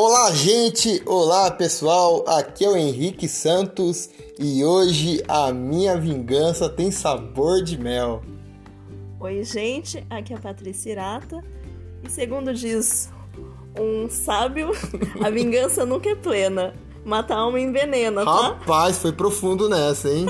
Olá, 0.00 0.30
gente! 0.30 1.02
Olá, 1.04 1.50
pessoal! 1.50 2.24
Aqui 2.28 2.64
é 2.64 2.68
o 2.68 2.76
Henrique 2.76 3.26
Santos 3.26 4.08
e 4.38 4.64
hoje 4.64 5.20
a 5.26 5.52
minha 5.52 5.96
vingança 5.96 6.68
tem 6.68 6.88
sabor 6.92 7.64
de 7.64 7.76
mel. 7.76 8.22
Oi, 9.18 9.42
gente! 9.42 10.06
Aqui 10.08 10.32
é 10.32 10.36
a 10.36 10.38
Patrícia 10.38 10.92
Irata 10.92 11.42
e, 12.04 12.08
segundo 12.08 12.54
diz 12.54 13.10
um 13.76 14.08
sábio, 14.08 14.70
a 15.20 15.30
vingança 15.30 15.84
nunca 15.84 16.08
é 16.08 16.14
plena. 16.14 16.74
Matar 17.08 17.38
alma 17.38 17.58
envenena, 17.58 18.22
tá? 18.22 18.48
Rapaz, 18.48 18.98
foi 18.98 19.12
profundo 19.12 19.66
nessa, 19.66 20.10
hein? 20.10 20.26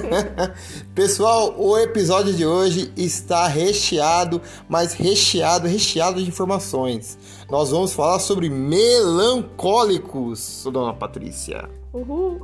Pessoal, 0.96 1.54
o 1.58 1.76
episódio 1.76 2.32
de 2.32 2.46
hoje 2.46 2.90
está 2.96 3.46
recheado, 3.46 4.40
mas 4.66 4.94
recheado, 4.94 5.68
recheado 5.68 6.22
de 6.22 6.26
informações. 6.26 7.18
Nós 7.50 7.70
vamos 7.70 7.92
falar 7.92 8.20
sobre 8.20 8.48
melancólicos, 8.48 10.66
dona 10.72 10.94
Patrícia. 10.94 11.68
Uhul! 11.92 12.40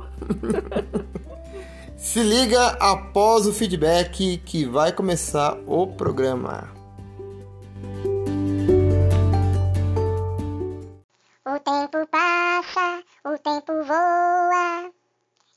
Se 1.97 2.21
liga 2.21 2.77
após 2.79 3.47
o 3.47 3.51
feedback 3.51 4.37
que 4.45 4.63
vai 4.63 4.91
começar 4.91 5.57
o 5.65 5.87
programa. 5.87 6.69
O 11.47 11.59
tempo 11.61 12.07
passa, 12.11 13.01
o 13.33 13.37
tempo 13.37 13.83
voa. 13.83 14.91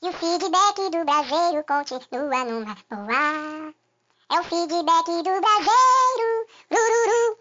E 0.01 0.09
o 0.09 0.13
feedback 0.13 0.91
do 0.91 1.05
brasileiro 1.05 1.65
continua 1.65 2.45
numa 2.45 2.77
boa. 2.89 3.73
É 4.31 4.39
o 4.39 4.43
feedback 4.43 5.05
do 5.05 5.41
brasileiro. 5.41 6.47
Lururu. 6.71 7.39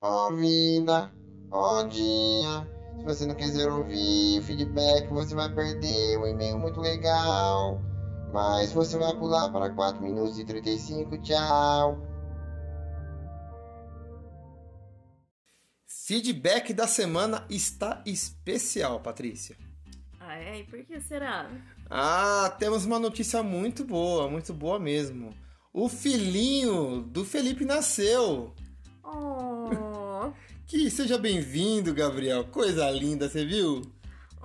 Ó 0.00 0.30
mina, 0.30 1.12
ó 1.50 1.82
dia. 1.82 2.66
Se 2.98 3.04
você 3.04 3.26
não 3.26 3.34
quiser 3.34 3.70
ouvir 3.70 4.42
feedback, 4.42 5.08
você 5.08 5.34
vai 5.34 5.52
perder 5.52 6.18
um 6.18 6.26
e-mail 6.26 6.58
muito 6.58 6.80
legal. 6.80 7.80
Mas 8.32 8.72
você 8.72 8.96
vai 8.98 9.14
pular 9.14 9.50
para 9.50 9.70
4 9.70 10.02
minutos 10.02 10.38
e 10.38 10.44
35, 10.44 11.18
tchau. 11.18 12.13
Feedback 16.06 16.74
da 16.74 16.86
semana 16.86 17.46
está 17.48 18.02
especial, 18.04 19.00
Patrícia. 19.00 19.56
Ah, 20.20 20.36
é? 20.36 20.60
E 20.60 20.64
por 20.64 20.84
que 20.84 21.00
será? 21.00 21.50
Ah, 21.88 22.54
temos 22.58 22.84
uma 22.84 22.98
notícia 22.98 23.42
muito 23.42 23.84
boa, 23.84 24.28
muito 24.28 24.52
boa 24.52 24.78
mesmo. 24.78 25.34
O 25.72 25.88
filhinho 25.88 27.00
do 27.00 27.24
Felipe 27.24 27.64
nasceu. 27.64 28.54
Oh, 29.02 30.30
Que 30.68 30.90
seja 30.90 31.16
bem-vindo, 31.16 31.94
Gabriel. 31.94 32.44
Coisa 32.48 32.90
linda, 32.90 33.26
você 33.26 33.46
viu? 33.46 33.80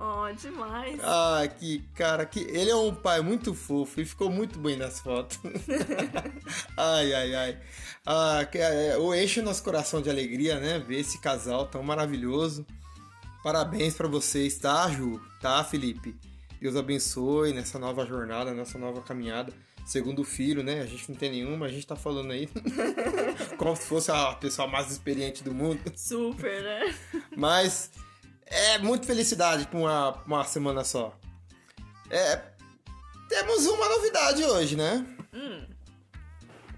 Oh, 0.00 0.32
demais. 0.34 0.98
Ah, 1.02 1.46
que 1.46 1.84
cara, 1.94 2.24
que 2.24 2.40
ele 2.40 2.70
é 2.70 2.76
um 2.76 2.94
pai 2.94 3.20
muito 3.20 3.54
fofo 3.54 4.00
e 4.00 4.04
ficou 4.04 4.30
muito 4.30 4.58
bem 4.58 4.76
nas 4.76 5.00
fotos. 5.00 5.38
ai, 6.76 7.12
ai, 7.12 7.34
ai. 7.34 7.58
Ah, 8.06 8.44
que, 8.50 8.58
é, 8.58 8.96
o 8.98 9.14
enche 9.14 9.40
o 9.40 9.42
nosso 9.42 9.62
coração 9.62 10.00
de 10.00 10.08
alegria, 10.08 10.58
né? 10.58 10.78
Ver 10.78 11.00
esse 11.00 11.20
casal 11.20 11.66
tão 11.66 11.82
maravilhoso. 11.82 12.66
Parabéns 13.42 13.94
pra 13.94 14.08
vocês, 14.08 14.58
tá, 14.58 14.88
Ju? 14.90 15.20
Tá, 15.40 15.62
Felipe? 15.64 16.14
Deus 16.60 16.76
abençoe 16.76 17.54
nessa 17.54 17.78
nova 17.78 18.04
jornada, 18.04 18.52
nessa 18.52 18.78
nova 18.78 19.00
caminhada. 19.00 19.52
Segundo 19.86 20.22
filho, 20.24 20.62
né? 20.62 20.80
A 20.82 20.86
gente 20.86 21.10
não 21.10 21.16
tem 21.16 21.30
nenhuma, 21.30 21.66
a 21.66 21.68
gente 21.68 21.86
tá 21.86 21.96
falando 21.96 22.30
aí 22.32 22.48
como 23.56 23.74
se 23.74 23.86
fosse 23.86 24.10
a 24.10 24.34
pessoa 24.34 24.68
mais 24.68 24.90
experiente 24.90 25.42
do 25.42 25.54
mundo. 25.54 25.80
Super, 25.96 26.62
né? 26.62 26.94
Mas 27.36 27.90
é 28.50 28.78
muita 28.78 29.06
felicidade 29.06 29.66
pra 29.66 29.78
uma, 29.78 30.22
uma 30.24 30.44
semana 30.44 30.84
só. 30.84 31.16
É, 32.10 32.42
temos 33.28 33.66
uma 33.66 33.88
novidade 33.88 34.44
hoje, 34.44 34.76
né? 34.76 35.06
Hum, 35.32 35.66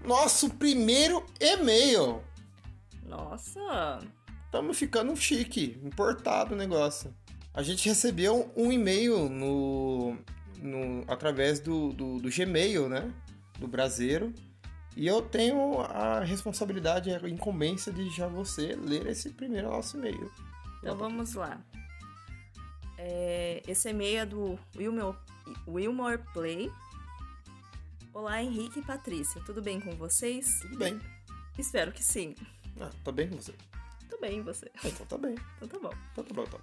Nosso 0.05 0.49
primeiro 0.51 1.25
e-mail. 1.39 2.21
nossa. 3.05 3.99
Estamos 4.45 4.77
ficando 4.77 5.15
chique, 5.15 5.79
importado 5.83 6.53
o 6.53 6.57
negócio. 6.57 7.11
A 7.51 7.63
gente 7.63 7.89
recebeu 7.89 8.51
um 8.55 8.71
e-mail 8.71 9.27
no, 9.27 10.15
no 10.61 11.03
através 11.07 11.59
do, 11.59 11.91
do, 11.93 12.19
do 12.19 12.29
Gmail, 12.29 12.87
né? 12.87 13.11
Do 13.57 13.67
Brasileiro. 13.67 14.31
E 14.95 15.07
eu 15.07 15.23
tenho 15.23 15.81
a 15.81 16.19
responsabilidade, 16.19 17.09
a 17.09 17.27
incumbência 17.27 17.91
de 17.91 18.07
já 18.11 18.27
você 18.27 18.75
ler 18.75 19.07
esse 19.07 19.31
primeiro 19.31 19.71
nosso 19.71 19.97
e-mail. 19.97 20.31
Então 20.83 20.97
vamos 20.97 21.33
lá. 21.33 21.61
É, 22.97 23.63
esse 23.65 23.89
e-mail 23.89 24.19
é 24.19 24.25
do 24.25 24.59
Wilmore, 24.75 25.17
Wilmore 25.65 26.21
Play. 26.33 26.69
Olá, 28.13 28.43
Henrique 28.43 28.79
e 28.79 28.83
Patrícia. 28.83 29.41
Tudo 29.45 29.61
bem 29.61 29.79
com 29.79 29.91
vocês? 29.91 30.59
Tudo 30.59 30.77
bem. 30.77 30.99
Espero 31.57 31.93
que 31.93 32.03
sim. 32.03 32.35
Ah, 32.81 32.89
tá 33.01 33.13
bem 33.13 33.29
com 33.29 33.37
você? 33.37 33.53
Tudo 34.09 34.19
bem, 34.19 34.39
e 34.39 34.41
você? 34.41 34.69
Então 34.83 35.05
tá 35.05 35.17
bem. 35.17 35.35
Então 35.55 35.69
tá 35.69 35.79
bom. 35.79 35.95
Então 36.11 36.23
tá 36.25 36.33
bom, 36.33 36.43
então. 36.43 36.59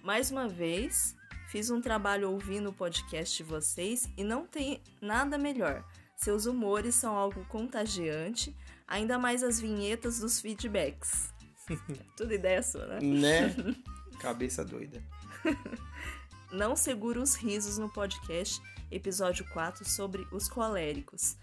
Mais 0.00 0.30
uma 0.30 0.48
vez, 0.48 1.16
fiz 1.48 1.70
um 1.70 1.80
trabalho 1.80 2.30
ouvindo 2.30 2.70
o 2.70 2.72
podcast 2.72 3.36
de 3.36 3.42
vocês 3.42 4.08
e 4.16 4.22
não 4.22 4.46
tem 4.46 4.80
nada 5.02 5.36
melhor. 5.36 5.84
Seus 6.14 6.46
humores 6.46 6.94
são 6.94 7.16
algo 7.16 7.44
contagiante, 7.46 8.54
ainda 8.86 9.18
mais 9.18 9.42
as 9.42 9.58
vinhetas 9.58 10.20
dos 10.20 10.40
feedbacks. 10.40 11.34
Tudo 12.16 12.34
ideia 12.34 12.62
sua, 12.62 12.86
né? 12.86 13.00
Né? 13.00 13.74
Cabeça 14.20 14.64
doida. 14.64 15.02
Não 16.52 16.74
seguro 16.74 17.22
os 17.22 17.34
risos 17.34 17.78
no 17.78 17.88
podcast, 17.88 18.60
episódio 18.90 19.46
4, 19.52 19.88
sobre 19.88 20.26
os 20.32 20.48
coléricos. 20.48 21.36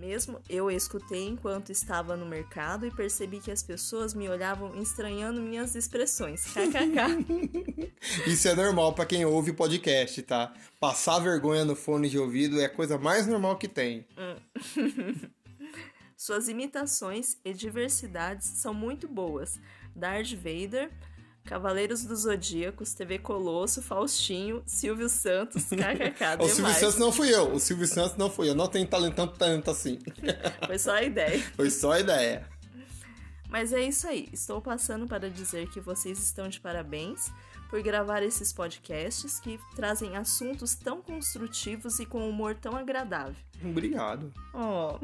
Mesmo 0.00 0.40
eu 0.48 0.70
escutei 0.70 1.28
enquanto 1.28 1.70
estava 1.70 2.16
no 2.16 2.26
mercado 2.26 2.84
e 2.84 2.90
percebi 2.90 3.38
que 3.38 3.50
as 3.50 3.62
pessoas 3.62 4.12
me 4.12 4.28
olhavam 4.28 4.80
estranhando 4.82 5.40
minhas 5.40 5.76
expressões. 5.76 6.46
KKK. 6.46 7.92
Isso 8.26 8.48
é 8.48 8.56
normal 8.56 8.92
pra 8.92 9.06
quem 9.06 9.24
ouve 9.24 9.52
podcast, 9.52 10.20
tá? 10.22 10.52
Passar 10.80 11.20
vergonha 11.20 11.64
no 11.64 11.76
fone 11.76 12.08
de 12.08 12.18
ouvido 12.18 12.60
é 12.60 12.64
a 12.64 12.68
coisa 12.68 12.98
mais 12.98 13.26
normal 13.26 13.56
que 13.56 13.68
tem. 13.68 14.04
Suas 16.24 16.48
imitações 16.48 17.36
e 17.44 17.52
diversidades 17.52 18.46
são 18.46 18.72
muito 18.72 19.06
boas. 19.06 19.60
Darth 19.94 20.32
Vader, 20.32 20.90
Cavaleiros 21.44 22.02
dos 22.02 22.20
Zodíacos, 22.20 22.94
TV 22.94 23.18
Colosso, 23.18 23.82
Faustinho, 23.82 24.62
Silvio 24.64 25.10
Santos, 25.10 25.64
KKK, 25.68 26.42
O 26.42 26.48
Silvio. 26.48 26.72
Santos 26.72 26.96
não 26.96 27.12
fui 27.12 27.28
eu. 27.28 27.52
O 27.52 27.60
Silvio 27.60 27.86
Santos 27.86 28.16
não 28.16 28.30
fui 28.30 28.48
eu. 28.48 28.54
Não 28.54 28.66
tenho 28.66 28.86
talento, 28.88 29.16
tanto 29.16 29.36
talento 29.36 29.70
assim. 29.70 29.98
Foi 30.66 30.78
só 30.78 30.92
a 30.92 31.02
ideia. 31.02 31.38
Foi 31.54 31.68
só 31.68 31.92
a 31.92 32.00
ideia. 32.00 32.48
Mas 33.50 33.74
é 33.74 33.82
isso 33.82 34.08
aí. 34.08 34.26
Estou 34.32 34.62
passando 34.62 35.06
para 35.06 35.28
dizer 35.28 35.68
que 35.68 35.78
vocês 35.78 36.18
estão 36.18 36.48
de 36.48 36.58
parabéns 36.58 37.30
por 37.68 37.82
gravar 37.82 38.22
esses 38.22 38.52
podcasts 38.52 39.38
que 39.40 39.58
trazem 39.74 40.16
assuntos 40.16 40.74
tão 40.74 41.02
construtivos 41.02 41.98
e 41.98 42.06
com 42.06 42.28
humor 42.28 42.54
tão 42.54 42.76
agradável. 42.76 43.36
Obrigado. 43.62 44.32
Oh. 44.52 44.98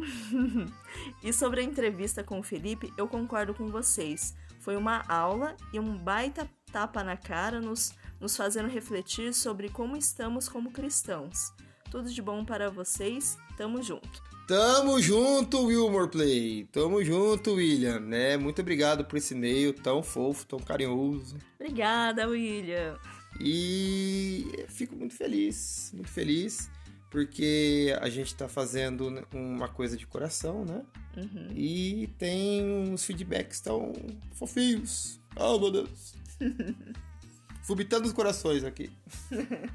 e 1.23 1.33
sobre 1.33 1.61
a 1.61 1.65
entrevista 1.65 2.23
com 2.23 2.39
o 2.39 2.43
Felipe, 2.43 2.93
eu 2.97 3.09
concordo 3.09 3.55
com 3.55 3.69
vocês. 3.69 4.35
Foi 4.61 4.77
uma 4.77 5.03
aula 5.09 5.57
e 5.73 5.81
um 5.81 5.97
baita 5.97 6.49
tapa 6.71 7.03
na 7.03 7.17
cara 7.17 7.61
nos, 7.61 7.95
nos 8.21 8.37
fazendo 8.37 8.69
refletir 8.69 9.33
sobre 9.33 9.69
como 9.69 9.97
estamos 9.97 10.49
como 10.49 10.71
cristãos. 10.71 11.53
Tudo 11.91 12.11
de 12.11 12.23
bom 12.23 12.45
para 12.45 12.71
vocês. 12.71 13.37
Tamo 13.57 13.83
junto. 13.83 14.23
Tamo 14.51 15.01
junto, 15.01 15.67
Wilmore 15.67 16.11
Play. 16.11 16.65
Tamo 16.73 17.05
junto, 17.05 17.53
William. 17.53 18.01
Né? 18.01 18.37
Muito 18.37 18.61
obrigado 18.61 19.05
por 19.05 19.17
esse 19.17 19.33
e-mail 19.33 19.73
tão 19.73 20.03
fofo, 20.03 20.45
tão 20.45 20.59
carinhoso. 20.59 21.39
Obrigada, 21.55 22.27
William. 22.27 22.99
E 23.41 24.67
fico 24.67 24.97
muito 24.97 25.15
feliz, 25.15 25.93
muito 25.95 26.11
feliz, 26.11 26.69
porque 27.13 27.97
a 28.01 28.11
gente 28.11 28.35
tá 28.35 28.49
fazendo 28.49 29.09
né, 29.09 29.23
uma 29.33 29.69
coisa 29.69 29.97
de 29.97 30.05
coração, 30.05 30.65
né? 30.65 30.83
Uhum. 31.17 31.53
E 31.55 32.09
tem 32.19 32.65
uns 32.65 33.05
feedbacks 33.05 33.61
tão 33.61 33.93
fofinhos. 34.33 35.21
Oh, 35.37 35.61
meu 35.61 35.71
Deus. 35.71 36.17
Vomitando 37.63 38.09
os 38.09 38.13
corações 38.13 38.65
aqui. 38.65 38.91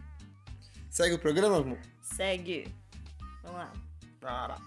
Segue 0.91 1.15
o 1.15 1.19
programa, 1.19 1.59
amor? 1.59 1.79
Segue. 2.01 2.67
Vamos 3.41 3.57
lá. 3.59 3.84
Para. 4.25 4.57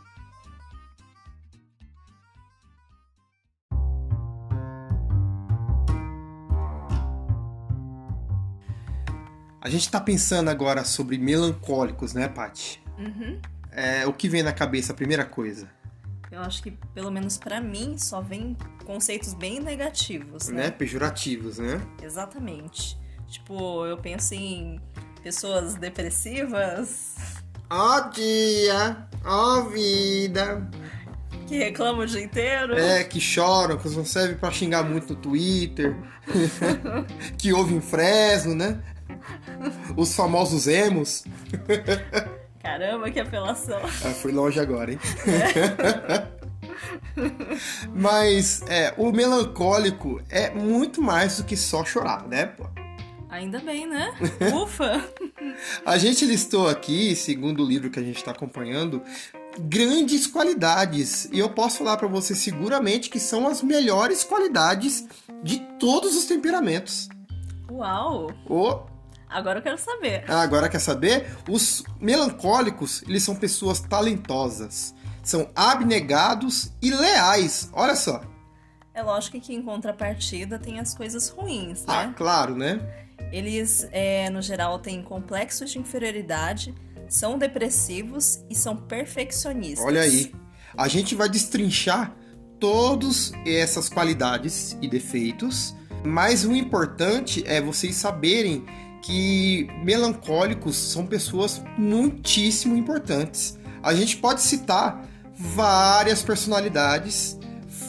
A 9.60 9.68
gente 9.68 9.90
tá 9.90 10.00
pensando 10.00 10.48
agora 10.48 10.84
sobre 10.84 11.18
melancólicos, 11.18 12.14
né, 12.14 12.28
Paty? 12.28 12.80
Uhum. 12.96 13.40
É, 13.72 14.06
o 14.06 14.12
que 14.12 14.28
vem 14.28 14.44
na 14.44 14.52
cabeça, 14.52 14.92
a 14.92 14.94
primeira 14.94 15.24
coisa? 15.24 15.68
Eu 16.30 16.40
acho 16.42 16.62
que, 16.62 16.70
pelo 16.94 17.10
menos 17.10 17.36
pra 17.36 17.60
mim, 17.60 17.98
só 17.98 18.20
vem 18.20 18.56
conceitos 18.84 19.34
bem 19.34 19.58
negativos, 19.58 20.46
né? 20.48 20.66
né? 20.66 20.70
Pejorativos, 20.70 21.58
né? 21.58 21.84
Exatamente. 22.00 22.96
Tipo, 23.26 23.84
eu 23.86 23.98
penso 23.98 24.34
em 24.34 24.80
pessoas 25.20 25.74
depressivas 25.74 27.16
Ó 27.70 28.00
dia, 28.08 28.96
ó 29.24 29.62
vida. 29.62 30.66
que 31.46 31.58
reclamam 31.58 32.00
o 32.02 32.06
dia 32.06 32.22
inteiro. 32.22 32.78
É, 32.78 33.04
que 33.04 33.20
choram, 33.20 33.76
que 33.76 33.88
não 33.90 34.06
serve 34.06 34.36
pra 34.36 34.50
xingar 34.50 34.82
muito 34.82 35.12
no 35.12 35.20
Twitter. 35.20 35.94
que 37.36 37.52
ouvem 37.52 37.80
Fresno, 37.80 38.54
né? 38.54 38.80
Os 39.96 40.14
famosos 40.14 40.66
emos. 40.66 41.24
Caramba, 42.62 43.10
que 43.10 43.20
apelação. 43.20 43.80
Ah, 43.84 44.14
fui 44.14 44.32
longe 44.32 44.58
agora, 44.58 44.92
hein? 44.92 44.98
Mas 47.94 48.62
é, 48.68 48.94
o 48.96 49.12
melancólico 49.12 50.22
é 50.30 50.50
muito 50.50 51.02
mais 51.02 51.36
do 51.38 51.44
que 51.44 51.56
só 51.56 51.84
chorar, 51.84 52.26
né? 52.28 52.46
pô? 52.46 52.66
Ainda 53.30 53.58
bem, 53.60 53.86
né? 53.86 54.12
Ufa! 54.62 55.04
A 55.84 55.98
gente 55.98 56.24
listou 56.24 56.68
aqui, 56.68 57.14
segundo 57.14 57.62
o 57.62 57.66
livro 57.66 57.90
que 57.90 57.98
a 57.98 58.02
gente 58.02 58.16
está 58.16 58.30
acompanhando, 58.30 59.02
grandes 59.58 60.26
qualidades. 60.26 61.26
E 61.32 61.38
eu 61.38 61.50
posso 61.50 61.78
falar 61.78 61.96
para 61.96 62.08
você 62.08 62.34
seguramente 62.34 63.10
que 63.10 63.20
são 63.20 63.46
as 63.46 63.62
melhores 63.62 64.24
qualidades 64.24 65.06
de 65.42 65.58
todos 65.78 66.16
os 66.16 66.24
temperamentos. 66.26 67.08
Uau! 67.70 68.30
O 68.48 68.80
Agora 69.28 69.58
eu 69.58 69.62
quero 69.62 69.76
saber. 69.76 70.24
Ah, 70.26 70.40
Agora 70.40 70.70
quer 70.70 70.78
saber? 70.78 71.30
Os 71.46 71.84
melancólicos, 72.00 73.02
eles 73.02 73.22
são 73.22 73.36
pessoas 73.36 73.78
talentosas, 73.78 74.94
são 75.22 75.50
abnegados 75.54 76.72
e 76.80 76.90
leais. 76.90 77.68
Olha 77.74 77.94
só. 77.94 78.22
É 78.94 79.02
lógico 79.02 79.38
que 79.38 79.54
em 79.54 79.62
contrapartida 79.62 80.58
tem 80.58 80.80
as 80.80 80.94
coisas 80.94 81.28
ruins, 81.28 81.84
Ah, 81.86 82.06
né? 82.06 82.14
claro, 82.16 82.56
né? 82.56 82.80
Eles, 83.32 83.88
é, 83.92 84.30
no 84.30 84.40
geral, 84.40 84.78
têm 84.78 85.02
complexos 85.02 85.70
de 85.70 85.78
inferioridade, 85.78 86.74
são 87.08 87.38
depressivos 87.38 88.40
e 88.50 88.54
são 88.54 88.76
perfeccionistas. 88.76 89.84
Olha 89.84 90.02
aí. 90.02 90.32
A 90.76 90.88
gente 90.88 91.14
vai 91.14 91.28
destrinchar 91.28 92.14
todas 92.60 93.32
essas 93.46 93.88
qualidades 93.88 94.76
e 94.82 94.88
defeitos, 94.88 95.74
mas 96.04 96.44
o 96.44 96.54
importante 96.54 97.42
é 97.46 97.60
vocês 97.60 97.96
saberem 97.96 98.64
que 99.02 99.68
melancólicos 99.82 100.76
são 100.76 101.06
pessoas 101.06 101.62
muitíssimo 101.76 102.76
importantes. 102.76 103.58
A 103.82 103.94
gente 103.94 104.16
pode 104.16 104.42
citar 104.42 105.08
várias 105.34 106.22
personalidades, 106.22 107.38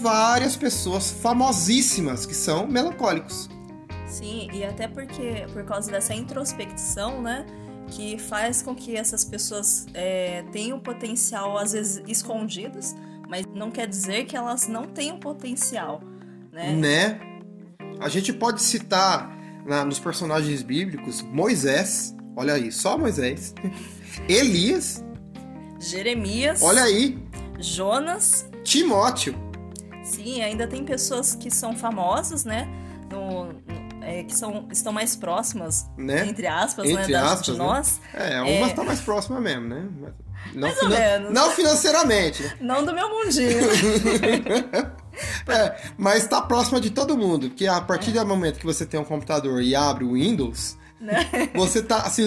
várias 0.01 0.55
pessoas 0.55 1.09
famosíssimas 1.09 2.25
que 2.25 2.35
são 2.35 2.67
melancólicos. 2.67 3.49
Sim, 4.09 4.49
e 4.51 4.63
até 4.65 4.87
porque, 4.87 5.45
por 5.53 5.63
causa 5.63 5.89
dessa 5.91 6.13
introspecção, 6.13 7.21
né? 7.21 7.45
Que 7.91 8.17
faz 8.19 8.61
com 8.61 8.75
que 8.75 8.95
essas 8.95 9.23
pessoas 9.23 9.85
é, 9.93 10.43
tenham 10.51 10.79
potencial, 10.79 11.57
às 11.57 11.71
vezes, 11.73 12.03
escondidas, 12.07 12.95
mas 13.27 13.45
não 13.53 13.71
quer 13.71 13.87
dizer 13.87 14.25
que 14.25 14.35
elas 14.35 14.67
não 14.67 14.85
tenham 14.87 15.19
potencial, 15.19 16.01
né? 16.51 16.71
né? 16.73 17.19
A 17.99 18.07
gente 18.09 18.31
pode 18.33 18.61
citar 18.61 19.29
na- 19.65 19.83
nos 19.85 19.99
personagens 19.99 20.61
bíblicos 20.61 21.21
Moisés, 21.21 22.15
olha 22.35 22.53
aí, 22.53 22.71
só 22.71 22.97
Moisés. 22.97 23.53
Elias, 24.27 25.03
Jeremias, 25.79 26.61
olha 26.61 26.83
aí, 26.83 27.17
Jonas, 27.59 28.47
Timóteo, 28.63 29.33
sim, 30.03 30.41
ainda 30.41 30.67
tem 30.67 30.83
pessoas 30.83 31.35
que 31.35 31.49
são 31.51 31.75
famosas, 31.75 32.43
né? 32.45 32.67
No, 33.11 33.45
no- 33.53 33.78
é, 34.09 34.23
que 34.23 34.35
são, 34.35 34.67
estão 34.71 34.91
mais 34.91 35.15
próximas, 35.15 35.87
né? 35.97 36.25
entre 36.27 36.47
aspas, 36.47 36.85
né, 36.87 37.01
Entre 37.01 37.13
da- 37.13 37.25
aspas, 37.31 37.45
de 37.45 37.51
né? 37.51 37.57
nós. 37.59 38.01
É, 38.13 38.41
uma 38.41 38.67
está 38.67 38.83
mais 38.83 38.99
próxima 39.01 39.39
mesmo, 39.39 39.67
né? 39.67 39.87
Não, 40.53 40.61
Mais 40.61 40.81
ou 40.81 40.89
menos. 40.89 41.33
não 41.33 41.51
financeiramente, 41.51 42.41
né? 42.41 42.53
Não 42.61 42.83
do 42.85 42.93
meu 42.93 43.07
mundinho. 43.09 43.59
É, 45.49 45.75
mas 45.97 46.23
está 46.23 46.41
próxima 46.41 46.79
de 46.79 46.91
todo 46.91 47.17
mundo, 47.17 47.49
porque 47.49 47.67
a 47.67 47.81
partir 47.81 48.11
do 48.11 48.25
momento 48.25 48.57
que 48.57 48.65
você 48.65 48.85
tem 48.85 48.97
um 48.97 49.03
computador 49.03 49.61
e 49.61 49.75
abre 49.75 50.05
o 50.05 50.13
Windows, 50.13 50.77
né? 51.01 51.27
você 51.53 51.79
está 51.79 52.09
se 52.09 52.23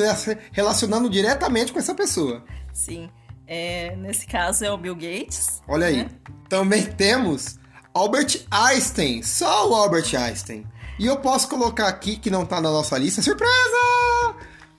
relacionando 0.51 1.09
diretamente 1.09 1.73
com 1.73 1.79
essa 1.79 1.95
pessoa. 1.95 2.45
Sim. 2.71 3.09
É, 3.47 3.97
nesse 3.97 4.27
caso 4.27 4.63
é 4.65 4.71
o 4.71 4.77
Bill 4.77 4.95
Gates. 4.95 5.63
Olha 5.67 5.87
aí. 5.87 5.97
né? 6.05 6.11
Também 6.51 6.83
temos 6.85 7.59
Albert 7.95 8.45
Einstein, 8.51 9.23
só 9.23 9.71
o 9.71 9.75
Albert 9.75 10.15
Einstein. 10.15 10.67
E 11.03 11.07
eu 11.07 11.17
posso 11.17 11.49
colocar 11.49 11.89
aqui 11.89 12.17
que 12.17 12.31
não 12.31 12.47
tá 12.47 12.61
na 12.61 12.71
nossa 12.71 12.97
lista, 12.97 13.21
surpresa! 13.21 14.37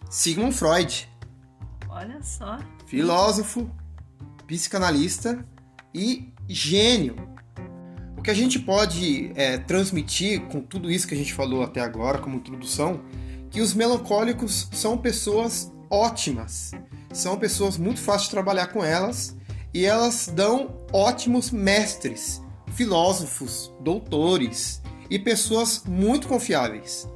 Sigmund 0.10 0.56
Freud, 0.56 1.10
Olha 1.90 2.24
só. 2.24 2.60
filósofo, 2.86 3.70
psicanalista 4.48 5.46
e 5.94 6.32
gênio. 6.48 7.18
O 8.18 8.22
que 8.22 8.32
a 8.32 8.34
gente 8.34 8.58
pode 8.58 9.34
é, 9.36 9.58
transmitir 9.58 10.44
com 10.44 10.62
tudo 10.62 10.90
isso 10.90 11.06
que 11.06 11.14
a 11.14 11.18
gente 11.18 11.34
falou 11.34 11.62
até 11.62 11.82
agora, 11.82 12.20
como 12.20 12.38
introdução, 12.38 13.02
que 13.52 13.60
os 13.60 13.74
melancólicos 13.74 14.70
são 14.72 14.98
pessoas 14.98 15.74
ótimas, 15.90 16.72
são 17.12 17.38
pessoas 17.38 17.78
muito 17.78 18.00
fáceis 18.00 18.28
de 18.28 18.32
trabalhar 18.32 18.68
com 18.68 18.82
elas 18.82 19.36
e 19.74 19.84
elas 19.84 20.32
dão 20.34 20.74
ótimos 20.94 21.52
mestres, 21.52 22.42
filósofos, 22.72 23.74
doutores 23.82 24.82
e 25.14 25.20
pessoas 25.20 25.84
muito 25.86 26.28
confiáveis. 26.28 27.08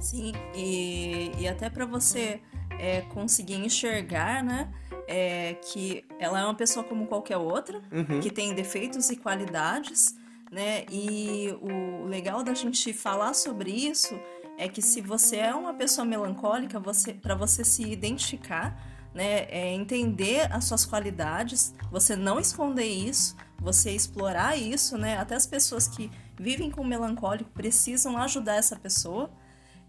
Sim, 0.00 0.32
e, 0.54 1.30
e 1.38 1.48
até 1.48 1.68
para 1.70 1.86
você 1.86 2.40
é, 2.78 3.02
conseguir 3.02 3.56
enxergar, 3.56 4.42
né? 4.42 4.70
é, 5.06 5.54
que 5.54 6.04
ela 6.18 6.40
é 6.40 6.44
uma 6.44 6.54
pessoa 6.54 6.84
como 6.84 7.06
qualquer 7.06 7.36
outra, 7.36 7.80
Uhum. 7.92 8.20
que 8.20 8.30
tem 8.30 8.54
defeitos 8.54 9.10
e 9.10 9.16
qualidades, 9.16 10.14
né? 10.50 10.84
E 10.90 11.54
o 11.60 12.06
legal 12.06 12.42
da 12.42 12.54
gente 12.54 12.92
falar 12.92 13.34
sobre 13.34 13.70
isso 13.70 14.18
é 14.56 14.68
que 14.68 14.80
se 14.80 15.00
você 15.00 15.36
é 15.36 15.54
uma 15.54 15.74
pessoa 15.74 16.04
melancólica, 16.04 16.78
você 16.78 17.12
para 17.12 17.34
você 17.34 17.64
se 17.64 17.82
identificar, 17.82 18.80
né, 19.12 19.46
é 19.48 19.72
entender 19.72 20.52
as 20.52 20.64
suas 20.64 20.84
qualidades, 20.84 21.74
você 21.90 22.16
não 22.16 22.40
esconder 22.40 22.86
isso, 22.86 23.36
você 23.58 23.90
explorar 23.90 24.56
isso, 24.56 24.96
né? 24.96 25.18
Até 25.18 25.34
as 25.34 25.46
pessoas 25.46 25.86
que 25.86 26.10
vivem 26.38 26.70
com 26.70 26.84
melancólico 26.84 27.50
precisam 27.50 28.16
ajudar 28.18 28.56
essa 28.56 28.76
pessoa. 28.76 29.30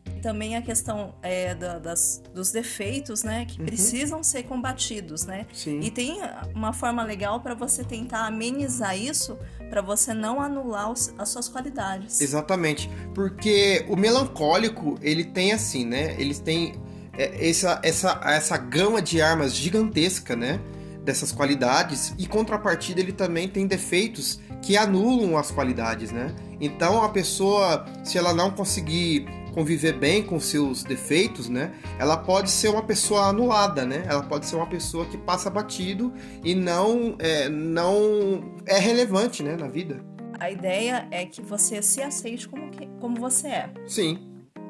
E 0.08 0.20
também 0.22 0.56
a 0.56 0.62
questão 0.62 1.16
é, 1.24 1.56
da- 1.56 1.80
das, 1.80 2.22
dos 2.32 2.52
defeitos, 2.52 3.24
né, 3.24 3.44
que 3.46 3.58
precisam 3.58 4.22
ser 4.22 4.44
combatidos, 4.44 5.26
né? 5.26 5.48
Sim. 5.52 5.80
E 5.80 5.90
tem 5.90 6.20
uma 6.54 6.72
forma 6.74 7.04
legal 7.04 7.40
para 7.42 7.56
você 7.56 7.84
tentar 7.84 8.28
amenizar 8.28 8.96
isso, 8.96 9.36
para 9.68 9.82
você 9.82 10.14
não 10.14 10.40
anular 10.40 10.92
os- 10.92 11.12
as 11.18 11.30
suas 11.30 11.50
qualidades. 11.50 12.22
Exatamente, 12.22 12.88
porque 13.16 13.84
o 13.90 13.96
melancólico 13.96 14.96
ele 15.02 15.24
tem 15.24 15.54
assim, 15.54 15.84
né? 15.84 16.16
Eles 16.22 16.38
têm 16.38 16.76
é, 17.18 17.50
essa, 17.50 17.80
essa, 17.82 18.20
essa 18.26 18.58
gama 18.58 19.02
de 19.02 19.22
armas 19.24 19.56
gigantesca, 19.56 20.36
né? 20.36 20.60
Dessas 21.04 21.32
qualidades 21.32 22.14
e 22.18 22.28
contrapartida 22.28 23.00
ele 23.00 23.12
também 23.14 23.48
tem 23.48 23.66
defeitos 23.66 24.40
que 24.62 24.76
anulam 24.78 25.38
as 25.38 25.52
qualidades, 25.52 26.12
né? 26.12 26.34
Então 26.60 27.04
a 27.04 27.10
pessoa, 27.10 27.86
se 28.04 28.18
ela 28.18 28.34
não 28.34 28.52
conseguir 28.52 29.26
conviver 29.54 29.94
bem 29.94 30.22
com 30.22 30.38
seus 30.40 30.84
defeitos, 30.84 31.48
né? 31.48 31.72
Ela 31.98 32.18
pode 32.18 32.52
ser 32.52 32.68
uma 32.70 32.84
pessoa 32.84 33.28
anulada, 33.28 33.86
né? 33.86 34.04
Ela 34.08 34.24
pode 34.24 34.46
ser 34.46 34.58
uma 34.58 34.68
pessoa 34.68 35.06
que 35.06 35.18
passa 35.18 35.50
batido 35.50 36.14
e 36.44 36.54
não 36.54 37.16
é, 37.20 37.48
não 37.48 38.60
é 38.66 38.78
relevante, 38.80 39.42
né? 39.42 39.56
Na 39.56 39.68
vida. 39.68 40.04
A 40.38 40.52
ideia 40.52 41.08
é 41.12 41.26
que 41.26 41.42
você 41.42 41.82
se 41.82 42.02
aceite 42.02 42.50
como, 42.50 42.70
que- 42.70 42.88
como 43.00 43.16
você 43.16 43.48
é. 43.48 43.70
Sim, 43.88 44.20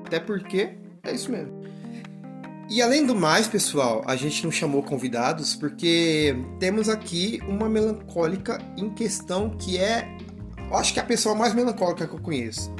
até 0.05 0.19
porque 0.19 0.75
é 1.03 1.11
isso 1.11 1.31
mesmo. 1.31 1.64
E 2.67 2.81
além 2.81 3.05
do 3.05 3.13
mais, 3.15 3.48
pessoal, 3.48 4.03
a 4.07 4.15
gente 4.15 4.43
não 4.43 4.51
chamou 4.51 4.81
convidados 4.81 5.55
porque 5.55 6.36
temos 6.60 6.89
aqui 6.89 7.39
uma 7.48 7.69
melancólica 7.69 8.60
em 8.75 8.89
questão 8.89 9.51
que 9.51 9.77
é, 9.77 10.07
acho 10.72 10.91
que 10.91 11.00
é 11.00 11.03
a 11.03 11.05
pessoa 11.05 11.36
mais 11.36 11.53
melancólica 11.53 12.07
que 12.07 12.13
eu 12.13 12.19
conheço. 12.19 12.74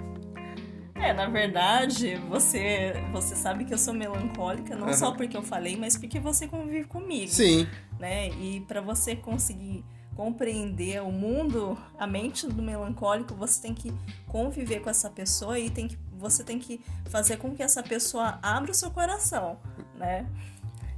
É, 0.96 1.14
na 1.14 1.28
verdade, 1.28 2.16
você, 2.28 2.94
você 3.12 3.36
sabe 3.36 3.64
que 3.64 3.74
eu 3.74 3.78
sou 3.78 3.94
melancólica, 3.94 4.76
não 4.76 4.88
Aham. 4.88 4.94
só 4.94 5.12
porque 5.12 5.38
eu 5.38 5.44
falei, 5.44 5.78
mas 5.78 5.96
porque 5.96 6.20
você 6.20 6.48
convive 6.48 6.86
comigo. 6.86 7.32
Sim, 7.32 7.68
né? 8.00 8.30
E 8.30 8.62
para 8.68 8.82
você 8.82 9.16
conseguir 9.16 9.86
compreender 10.16 11.04
o 11.04 11.12
mundo, 11.12 11.78
a 12.00 12.08
mente 12.08 12.48
do 12.48 12.62
melancólico, 12.62 13.36
você 13.36 13.62
tem 13.62 13.74
que 13.74 13.94
conviver 14.28 14.80
com 14.80 14.90
essa 14.90 15.10
pessoa 15.10 15.60
e 15.60 15.70
tem 15.70 15.88
que, 15.90 15.98
você 16.30 16.44
tem 16.44 16.60
que 16.60 16.82
fazer 17.10 17.38
com 17.38 17.56
que 17.56 17.64
essa 17.64 17.82
pessoa 17.84 18.38
abra 18.42 18.72
o 18.72 18.76
seu 18.76 18.92
coração, 18.92 19.58
né? 19.96 20.26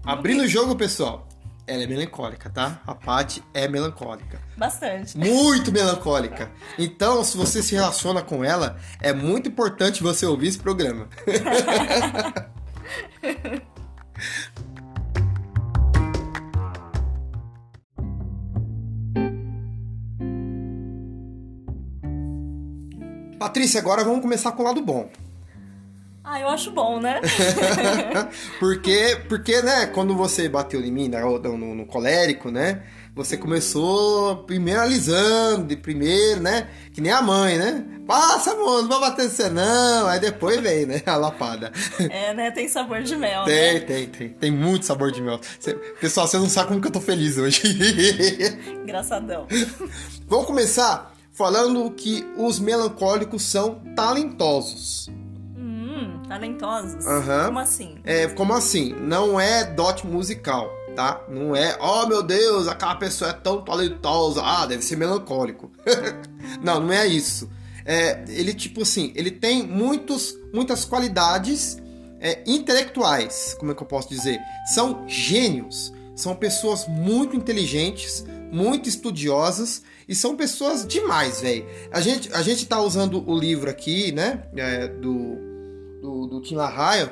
abrindo 0.03 0.43
o 0.43 0.48
jogo, 0.48 0.75
pessoal. 0.75 1.27
ela 1.67 1.84
é 1.84 1.88
melancólica, 1.88 2.50
tá? 2.50 2.81
A 2.88 2.96
Paty 2.96 3.43
é 3.53 3.67
melancólica. 3.67 4.39
Bastante. 4.57 5.17
Muito 5.17 5.69
melancólica. 5.72 6.50
Então, 6.79 7.24
se 7.25 7.36
você 7.36 7.62
se 7.62 7.75
relaciona 7.75 8.22
com 8.22 8.41
ela, 8.43 8.77
é 9.01 9.12
muito 9.12 9.50
importante 9.50 10.01
você 10.01 10.25
ouvir 10.25 10.48
esse 10.48 10.60
programa. 10.60 11.10
Patrícia, 23.38 23.79
agora 23.79 24.03
vamos 24.03 24.22
começar 24.22 24.51
com 24.51 24.63
o 24.63 24.65
lado 24.65 24.82
bom. 24.82 25.10
Ah, 26.24 26.41
eu 26.41 26.50
acho 26.50 26.72
bom, 26.72 27.00
né? 27.00 27.22
porque, 28.60 29.17
porque, 29.29 29.62
né, 29.62 29.86
quando 29.88 30.13
você 30.13 30.50
bateu 30.50 30.82
em 30.82 30.91
mim 30.91 31.08
no, 31.08 31.39
no, 31.39 31.75
no 31.75 31.86
colérico, 31.86 32.51
né? 32.51 32.84
Você 33.15 33.38
começou 33.38 34.44
primeiro 34.44 34.82
alisando, 34.82 35.65
de 35.65 35.75
primeiro, 35.75 36.41
né? 36.41 36.70
Que 36.94 37.01
nem 37.01 37.12
a 37.12 37.22
mãe, 37.22 37.58
né? 37.58 37.84
Passa, 38.06 38.51
amor, 38.51 38.82
não 38.84 38.89
vai 38.89 39.10
bater 39.10 39.29
você 39.29 39.50
não. 39.50 40.06
Aí 40.06 40.20
depois 40.20 40.60
vem, 40.60 40.86
né? 40.86 41.01
A 41.06 41.15
lapada. 41.15 41.72
É, 41.98 42.34
né? 42.34 42.51
Tem 42.51 42.67
sabor 42.67 43.01
de 43.01 43.15
mel, 43.15 43.46
tem, 43.46 43.74
né? 43.74 43.79
Tem, 43.79 44.06
tem, 44.06 44.29
tem. 44.29 44.51
muito 44.51 44.86
sabor 44.86 45.12
de 45.12 45.22
mel. 45.22 45.39
Pessoal, 46.00 46.27
você 46.27 46.38
não 46.38 46.50
sabe 46.50 46.67
como 46.67 46.82
que 46.82 46.88
eu 46.88 46.91
tô 46.91 47.01
feliz 47.01 47.38
hoje. 47.38 47.62
Engraçadão. 48.84 49.48
Vamos 50.27 50.46
começar 50.46 51.16
falando 51.38 51.91
que 51.91 52.27
os 52.36 52.60
melancólicos 52.60 53.44
são 53.44 53.75
talentosos. 53.96 55.08
Hum, 55.56 56.24
talentosos? 56.27 57.06
Uhum. 57.06 57.46
Como 57.46 57.60
assim? 57.60 58.00
É, 58.03 58.27
como 58.27 58.53
assim? 58.53 58.94
Não 58.94 59.39
é 59.39 59.63
dote 59.63 60.08
musical, 60.08 60.67
tá? 60.96 61.22
Não 61.29 61.56
é, 61.56 61.77
oh 61.79 62.08
meu 62.08 62.24
Deus, 62.24 62.67
aquela 62.67 62.96
pessoa 62.96 63.29
é 63.29 63.34
tão 63.34 63.62
talentosa, 63.62 64.41
ah, 64.44 64.65
deve 64.65 64.84
ser 64.84 64.96
melancólico. 64.96 65.72
não, 66.60 66.79
não 66.79 66.91
é 66.91 67.06
isso. 67.06 67.48
É, 67.86 68.25
ele, 68.27 68.53
tipo 68.53 68.82
assim, 68.82 69.13
ele 69.15 69.29
tem 69.29 69.62
muitos, 69.62 70.36
muitas 70.51 70.86
qualidades 70.86 71.77
é, 72.20 72.41
intelectuais, 72.48 73.56
como 73.60 73.72
é 73.72 73.75
que 73.75 73.84
eu 73.84 73.88
posso 73.88 74.10
dizer? 74.10 74.39
São 74.74 75.08
gênios, 75.08 75.94
são 76.15 76.36
pessoas 76.36 76.88
muito 76.88 77.36
inteligentes, 77.36 78.25
muito 78.51 78.88
estudiosas 78.88 79.84
e 80.08 80.16
são 80.16 80.36
pessoas 80.36 80.86
demais, 80.88 81.42
velho. 81.42 81.66
A 81.92 82.00
gente, 82.00 82.32
a 82.34 82.42
gente 82.42 82.66
tá 82.66 82.82
usando 82.82 83.24
o 83.30 83.38
livro 83.38 83.70
aqui, 83.70 84.12
né, 84.12 84.44
é, 84.56 84.88
do, 84.88 85.36
do, 86.01 86.27
do 86.27 86.42
Tim 86.42 86.56
LaHaye, 86.56 87.10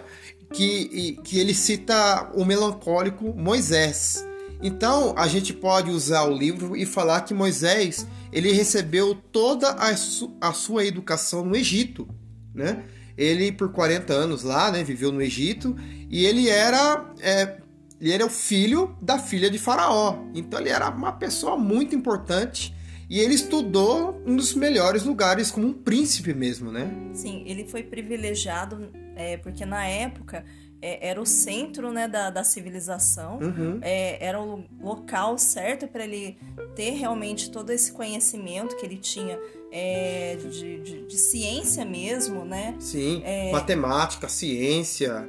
que, 0.53 1.17
que 1.23 1.39
ele 1.39 1.53
cita 1.53 2.31
o 2.33 2.45
melancólico 2.45 3.33
Moisés. 3.35 4.25
Então, 4.61 5.13
a 5.17 5.27
gente 5.27 5.53
pode 5.53 5.91
usar 5.91 6.23
o 6.23 6.33
livro 6.33 6.75
e 6.75 6.85
falar 6.85 7.21
que 7.21 7.33
Moisés, 7.33 8.07
ele 8.31 8.51
recebeu 8.51 9.15
toda 9.31 9.71
a, 9.71 9.95
su, 9.97 10.35
a 10.39 10.53
sua 10.53 10.85
educação 10.85 11.45
no 11.45 11.55
Egito, 11.55 12.07
né? 12.53 12.83
Ele, 13.17 13.51
por 13.51 13.71
40 13.71 14.13
anos 14.13 14.43
lá, 14.43 14.71
né, 14.71 14.83
viveu 14.83 15.11
no 15.11 15.21
Egito, 15.21 15.75
e 16.09 16.25
ele 16.25 16.49
era 16.49 17.13
é, 17.21 17.57
ele 18.05 18.13
era 18.13 18.25
o 18.25 18.29
filho 18.29 18.95
da 19.01 19.17
filha 19.17 19.49
de 19.49 19.57
Faraó. 19.57 20.19
Então 20.35 20.59
ele 20.59 20.69
era 20.69 20.89
uma 20.89 21.11
pessoa 21.11 21.57
muito 21.57 21.95
importante 21.95 22.71
e 23.09 23.19
ele 23.19 23.33
estudou 23.33 24.21
um 24.27 24.35
dos 24.35 24.53
melhores 24.53 25.03
lugares 25.03 25.49
como 25.49 25.65
um 25.65 25.73
príncipe 25.73 26.31
mesmo, 26.31 26.71
né? 26.71 26.87
Sim, 27.13 27.43
ele 27.47 27.67
foi 27.67 27.81
privilegiado 27.81 28.91
é, 29.15 29.37
porque 29.37 29.65
na 29.65 29.87
época 29.87 30.45
é, 30.79 31.09
era 31.09 31.19
o 31.19 31.25
centro 31.25 31.91
né, 31.91 32.07
da, 32.07 32.29
da 32.29 32.43
civilização, 32.43 33.39
uhum. 33.39 33.79
é, 33.81 34.23
era 34.23 34.39
o 34.39 34.63
local 34.79 35.35
certo 35.39 35.87
para 35.87 36.03
ele 36.03 36.37
ter 36.75 36.91
realmente 36.91 37.49
todo 37.49 37.71
esse 37.71 37.91
conhecimento 37.91 38.77
que 38.77 38.85
ele 38.85 38.97
tinha 38.97 39.39
é, 39.71 40.37
de, 40.39 40.79
de, 40.79 41.07
de, 41.07 41.17
ciência 41.17 41.83
mesmo, 41.83 42.45
né? 42.45 42.75
Sim, 42.79 43.23
matemática, 43.51 44.29
ciência. 44.29 45.27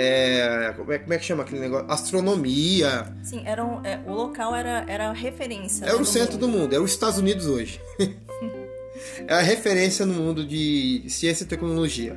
É, 0.00 0.72
como, 0.76 0.92
é, 0.92 0.98
como 1.00 1.12
é 1.12 1.18
que 1.18 1.24
chama 1.24 1.42
aquele 1.42 1.60
negócio? 1.60 1.90
Astronomia. 1.90 3.12
Sim, 3.24 3.42
era 3.44 3.64
um, 3.64 3.84
é, 3.84 4.00
o 4.06 4.12
local 4.12 4.54
era, 4.54 4.84
era 4.86 5.08
a 5.08 5.12
referência. 5.12 5.84
É 5.84 5.88
né, 5.88 5.94
o 5.94 6.04
centro 6.04 6.34
mundo. 6.34 6.46
do 6.46 6.48
mundo, 6.48 6.72
é 6.72 6.78
os 6.78 6.92
Estados 6.92 7.18
Unidos 7.18 7.46
hoje. 7.46 7.80
é 9.26 9.34
a 9.34 9.40
referência 9.40 10.06
no 10.06 10.14
mundo 10.14 10.46
de 10.46 11.02
ciência 11.08 11.42
e 11.42 11.48
tecnologia. 11.48 12.16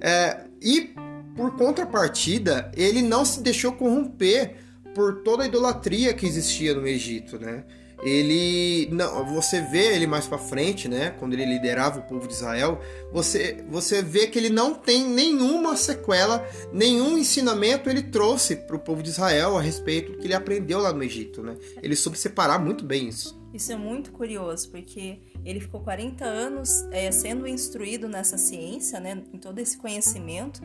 É, 0.00 0.38
e, 0.62 0.94
por 1.36 1.54
contrapartida, 1.54 2.72
ele 2.74 3.02
não 3.02 3.26
se 3.26 3.42
deixou 3.42 3.72
corromper 3.72 4.54
por 4.94 5.22
toda 5.22 5.42
a 5.42 5.46
idolatria 5.46 6.14
que 6.14 6.24
existia 6.24 6.72
no 6.72 6.86
Egito, 6.86 7.38
né? 7.38 7.62
Ele 8.02 8.88
não 8.92 9.24
você 9.26 9.60
vê 9.60 9.94
ele 9.94 10.06
mais 10.06 10.26
para 10.26 10.38
frente 10.38 10.88
né? 10.88 11.10
Quando 11.18 11.32
ele 11.32 11.44
liderava 11.44 12.00
o 12.00 12.02
povo 12.02 12.26
de 12.26 12.34
Israel 12.34 12.80
você 13.12 13.64
você 13.68 14.02
vê 14.02 14.26
que 14.26 14.38
ele 14.38 14.50
não 14.50 14.74
tem 14.74 15.04
nenhuma 15.04 15.76
sequela 15.76 16.46
nenhum 16.72 17.18
ensinamento 17.18 17.90
ele 17.90 18.02
trouxe 18.02 18.56
para 18.56 18.76
o 18.76 18.78
povo 18.78 19.02
de 19.02 19.10
Israel 19.10 19.56
a 19.56 19.60
respeito 19.60 20.12
do 20.12 20.18
que 20.18 20.26
ele 20.26 20.34
aprendeu 20.34 20.78
lá 20.78 20.92
no 20.92 21.02
Egito 21.02 21.42
né? 21.42 21.56
Ele 21.82 21.96
soube 21.96 22.18
separar 22.18 22.58
muito 22.58 22.84
bem 22.84 23.08
isso. 23.08 23.38
Isso 23.52 23.72
é 23.72 23.76
muito 23.76 24.12
curioso 24.12 24.70
porque 24.70 25.18
ele 25.44 25.58
ficou 25.58 25.80
40 25.80 26.24
anos 26.24 26.86
é, 26.90 27.10
sendo 27.10 27.48
instruído 27.48 28.08
nessa 28.08 28.38
ciência 28.38 29.00
né? 29.00 29.22
Em 29.32 29.38
todo 29.38 29.58
esse 29.58 29.76
conhecimento. 29.76 30.60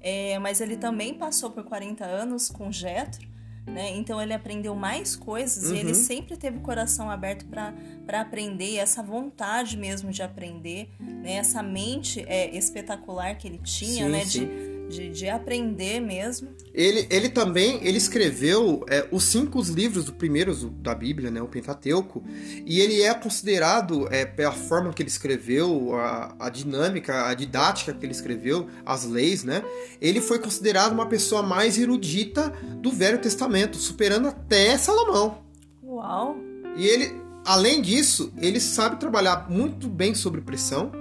É, 0.00 0.38
mas 0.38 0.60
ele 0.60 0.76
também 0.76 1.14
passou 1.14 1.50
por 1.50 1.64
40 1.64 2.04
anos 2.04 2.48
com 2.48 2.70
Jetro 2.70 3.26
né? 3.68 3.96
Então 3.96 4.20
ele 4.20 4.32
aprendeu 4.32 4.74
mais 4.74 5.14
coisas 5.14 5.70
Uhum. 5.70 5.76
e 5.76 5.78
ele 5.78 5.94
sempre 5.94 6.36
teve 6.36 6.58
o 6.58 6.60
coração 6.60 7.10
aberto 7.10 7.46
para 7.46 8.20
aprender, 8.20 8.76
essa 8.76 9.02
vontade 9.02 9.76
mesmo 9.76 10.10
de 10.10 10.22
aprender, 10.22 10.88
né? 11.00 11.32
essa 11.34 11.62
mente 11.62 12.24
é, 12.26 12.56
espetacular 12.56 13.36
que 13.36 13.46
ele 13.48 13.58
tinha, 13.58 14.06
Sim, 14.06 14.10
né? 14.10 14.24
sim. 14.24 14.46
De, 14.46 14.77
de, 14.88 15.08
de 15.10 15.28
aprender 15.28 16.00
mesmo. 16.00 16.48
Ele, 16.72 17.06
ele 17.10 17.28
também 17.28 17.78
ele 17.82 17.98
escreveu 17.98 18.84
é, 18.88 19.06
os 19.10 19.24
cinco 19.24 19.60
livros 19.62 20.04
do 20.04 20.12
primeiro 20.12 20.54
da 20.54 20.94
Bíblia, 20.94 21.30
né, 21.30 21.42
o 21.42 21.48
Pentateuco, 21.48 22.24
e 22.64 22.80
ele 22.80 23.02
é 23.02 23.12
considerado, 23.14 24.08
é, 24.12 24.24
pela 24.24 24.52
forma 24.52 24.92
que 24.92 25.02
ele 25.02 25.10
escreveu, 25.10 25.94
a, 25.96 26.34
a 26.38 26.48
dinâmica, 26.48 27.26
a 27.26 27.34
didática 27.34 27.92
que 27.92 28.04
ele 28.04 28.12
escreveu, 28.12 28.68
as 28.84 29.04
leis, 29.04 29.44
né, 29.44 29.62
ele 30.00 30.20
foi 30.20 30.38
considerado 30.38 30.92
uma 30.92 31.06
pessoa 31.06 31.42
mais 31.42 31.78
erudita 31.78 32.50
do 32.80 32.90
Velho 32.90 33.18
Testamento, 33.18 33.76
superando 33.76 34.28
até 34.28 34.76
Salomão. 34.78 35.38
Uau! 35.82 36.36
E 36.76 36.86
ele, 36.86 37.20
além 37.44 37.82
disso, 37.82 38.32
ele 38.38 38.60
sabe 38.60 39.00
trabalhar 39.00 39.50
muito 39.50 39.88
bem 39.88 40.14
sob 40.14 40.40
pressão 40.40 40.92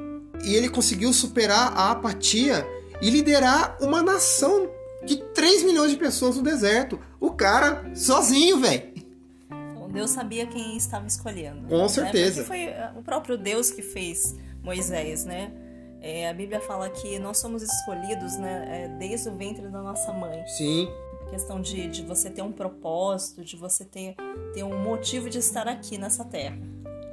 e 0.44 0.56
ele 0.56 0.70
conseguiu 0.70 1.12
superar 1.14 1.74
a 1.76 1.92
apatia 1.92 2.66
e 3.02 3.10
liderar 3.10 3.78
uma 3.82 4.02
nação 4.02 4.70
de 5.04 5.18
3 5.18 5.64
milhões 5.64 5.92
de 5.92 5.98
pessoas 5.98 6.38
no 6.38 6.44
deserto. 6.44 7.00
O 7.20 7.32
cara 7.32 7.92
sozinho, 7.96 8.60
velho. 8.60 8.94
Então 9.48 9.90
Deus 9.90 10.12
sabia 10.12 10.46
quem 10.46 10.76
estava 10.76 11.08
escolhendo. 11.08 11.68
Com 11.68 11.84
né? 11.84 11.88
certeza. 11.88 12.44
Porque 12.44 12.48
foi 12.48 12.68
uh, 12.68 13.00
o 13.00 13.04
próprio 13.04 13.38
Deus 13.38 13.72
que 13.72 13.82
fez 13.82 14.36
Moisés, 14.62 15.26
né? 15.26 15.52
É, 16.02 16.30
a 16.30 16.34
Bíblia 16.34 16.60
fala 16.60 16.90
que 16.90 17.18
nós 17.18 17.38
somos 17.38 17.64
escolhidos 17.64 18.38
né, 18.38 18.86
é, 18.86 18.88
desde 19.00 19.30
o 19.30 19.36
ventre 19.36 19.68
da 19.68 19.82
nossa 19.82 20.14
mãe. 20.14 20.46
Sim. 20.46 20.88
A 21.26 21.30
questão 21.32 21.60
de, 21.60 21.88
de 21.88 22.04
você 22.04 22.30
ter 22.30 22.42
um 22.42 22.52
propósito, 22.52 23.44
de 23.44 23.58
você 23.58 23.84
ter, 23.84 24.16
ter 24.54 24.64
um 24.64 24.78
motivo 24.82 25.30
de 25.30 25.40
estar 25.40 25.68
aqui 25.68 25.98
nessa 25.98 26.24
terra. 26.24 26.58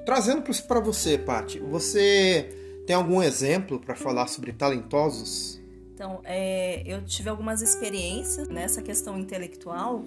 Trazendo 0.04 0.42
para 0.42 0.80
você, 0.80 1.16
Paty, 1.16 1.58
você 1.60 2.82
tem 2.86 2.94
algum 2.94 3.22
exemplo 3.22 3.80
para 3.80 3.94
falar 3.94 4.26
sobre 4.26 4.52
talentosos? 4.52 5.63
Então, 5.94 6.20
é, 6.24 6.82
eu 6.84 7.04
tive 7.04 7.28
algumas 7.28 7.62
experiências 7.62 8.48
nessa 8.48 8.82
questão 8.82 9.16
intelectual 9.16 10.02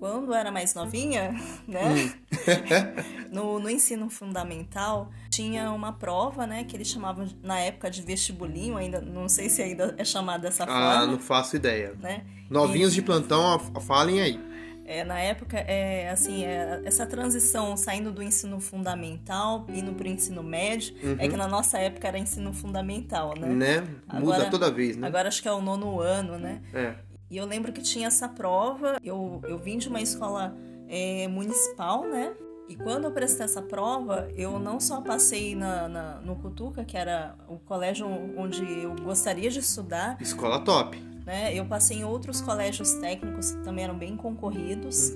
quando 0.00 0.26
eu 0.28 0.34
era 0.34 0.50
mais 0.50 0.74
novinha, 0.74 1.30
né? 1.68 2.12
no, 3.30 3.60
no 3.60 3.70
ensino 3.70 4.10
fundamental 4.10 5.10
tinha 5.30 5.70
uma 5.70 5.92
prova, 5.92 6.46
né? 6.46 6.64
Que 6.64 6.76
eles 6.76 6.88
chamavam 6.88 7.28
na 7.42 7.60
época 7.60 7.88
de 7.90 8.02
vestibulinho, 8.02 8.76
ainda 8.76 9.00
não 9.00 9.28
sei 9.28 9.48
se 9.48 9.62
ainda 9.62 9.94
é 9.98 10.04
chamado 10.04 10.40
dessa 10.42 10.64
Ah, 10.64 10.66
forma, 10.66 11.06
não 11.06 11.18
faço 11.18 11.54
ideia. 11.54 11.94
né? 12.00 12.24
Novinhos 12.48 12.92
de 12.92 13.00
plantão, 13.02 13.56
falem 13.80 14.20
aí. 14.20 14.49
É, 14.90 15.04
na 15.04 15.20
época, 15.20 15.56
é, 15.56 16.10
assim, 16.10 16.44
é, 16.44 16.82
essa 16.84 17.06
transição 17.06 17.76
saindo 17.76 18.10
do 18.10 18.20
ensino 18.20 18.58
fundamental, 18.58 19.64
indo 19.68 19.92
para 19.92 20.08
o 20.08 20.10
ensino 20.10 20.42
médio, 20.42 20.96
é 21.16 21.28
que 21.28 21.36
na 21.36 21.46
nossa 21.46 21.78
época 21.78 22.08
era 22.08 22.18
ensino 22.18 22.52
fundamental, 22.52 23.32
né? 23.38 23.46
Né? 23.48 23.80
Muda 24.12 24.34
Agora- 24.34 24.50
toda 24.50 24.68
vez, 24.68 24.96
né? 24.96 25.06
Agora 25.06 25.28
acho 25.28 25.40
que 25.40 25.46
é 25.46 25.52
o 25.52 25.60
nono 25.60 26.00
ano, 26.00 26.38
né? 26.40 26.60
É. 26.74 26.94
E 27.30 27.36
eu 27.36 27.46
lembro 27.46 27.72
que 27.72 27.80
tinha 27.80 28.08
essa 28.08 28.28
prova, 28.28 28.98
eu, 29.04 29.40
eu 29.46 29.58
vim 29.58 29.78
de 29.78 29.88
uma 29.88 30.00
escola 30.02 30.56
é, 30.88 31.28
municipal, 31.28 32.04
né? 32.04 32.32
E 32.68 32.74
quando 32.74 33.04
eu 33.04 33.12
prestei 33.12 33.44
essa 33.44 33.62
prova, 33.62 34.28
eu 34.36 34.58
não 34.58 34.80
só 34.80 35.00
passei 35.00 35.54
na, 35.54 35.88
na- 35.88 36.14
no 36.20 36.34
Cutuca, 36.34 36.84
que 36.84 36.96
era 36.96 37.36
o 37.48 37.58
colégio 37.58 38.06
onde 38.36 38.64
eu 38.82 38.94
gostaria 38.96 39.50
de 39.50 39.60
estudar, 39.60 40.16
Escola 40.20 40.60
top. 40.60 41.00
Né? 41.30 41.54
Eu 41.54 41.64
passei 41.64 41.98
em 41.98 42.04
outros 42.04 42.40
colégios 42.40 42.94
técnicos 42.94 43.52
que 43.52 43.62
também 43.62 43.84
eram 43.84 43.96
bem 43.96 44.16
concorridos. 44.16 45.12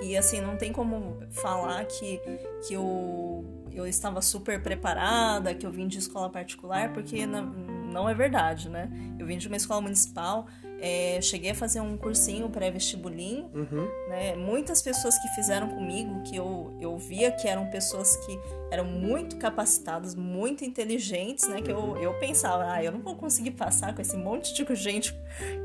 E 0.00 0.16
assim, 0.16 0.40
não 0.40 0.56
tem 0.56 0.72
como 0.72 1.18
falar 1.28 1.84
que, 1.86 2.20
que 2.64 2.74
eu, 2.74 3.44
eu 3.72 3.84
estava 3.84 4.22
super 4.22 4.62
preparada, 4.62 5.52
que 5.52 5.66
eu 5.66 5.70
vim 5.72 5.88
de 5.88 5.98
escola 5.98 6.30
particular, 6.30 6.92
porque 6.92 7.26
não, 7.26 7.46
não 7.46 8.08
é 8.08 8.14
verdade, 8.14 8.68
né? 8.68 8.88
Eu 9.18 9.26
vim 9.26 9.38
de 9.38 9.48
uma 9.48 9.56
escola 9.56 9.80
municipal, 9.80 10.46
é, 10.80 11.18
cheguei 11.22 11.50
a 11.50 11.54
fazer 11.54 11.80
um 11.80 11.96
cursinho 11.96 12.48
pré-vestibulinho, 12.50 13.50
Uhum. 13.54 13.88
né? 14.08 14.36
Muitas 14.36 14.82
pessoas 14.82 15.18
que 15.18 15.28
fizeram 15.28 15.68
comigo, 15.68 16.22
que 16.22 16.36
eu, 16.36 16.76
eu 16.80 16.96
via 16.98 17.30
que 17.32 17.48
eram 17.48 17.66
pessoas 17.70 18.16
que 18.24 18.38
eram 18.70 18.84
muito 18.84 19.36
capacitadas, 19.36 20.14
muito 20.14 20.64
inteligentes, 20.64 21.48
né? 21.48 21.62
Que 21.62 21.70
eu, 21.72 21.96
eu 21.96 22.12
pensava, 22.18 22.72
ah, 22.72 22.82
eu 22.84 22.92
não 22.92 23.00
vou 23.00 23.14
conseguir 23.16 23.52
passar 23.52 23.94
com 23.94 24.02
esse 24.02 24.16
monte 24.16 24.52
de 24.54 24.66
gente 24.76 25.14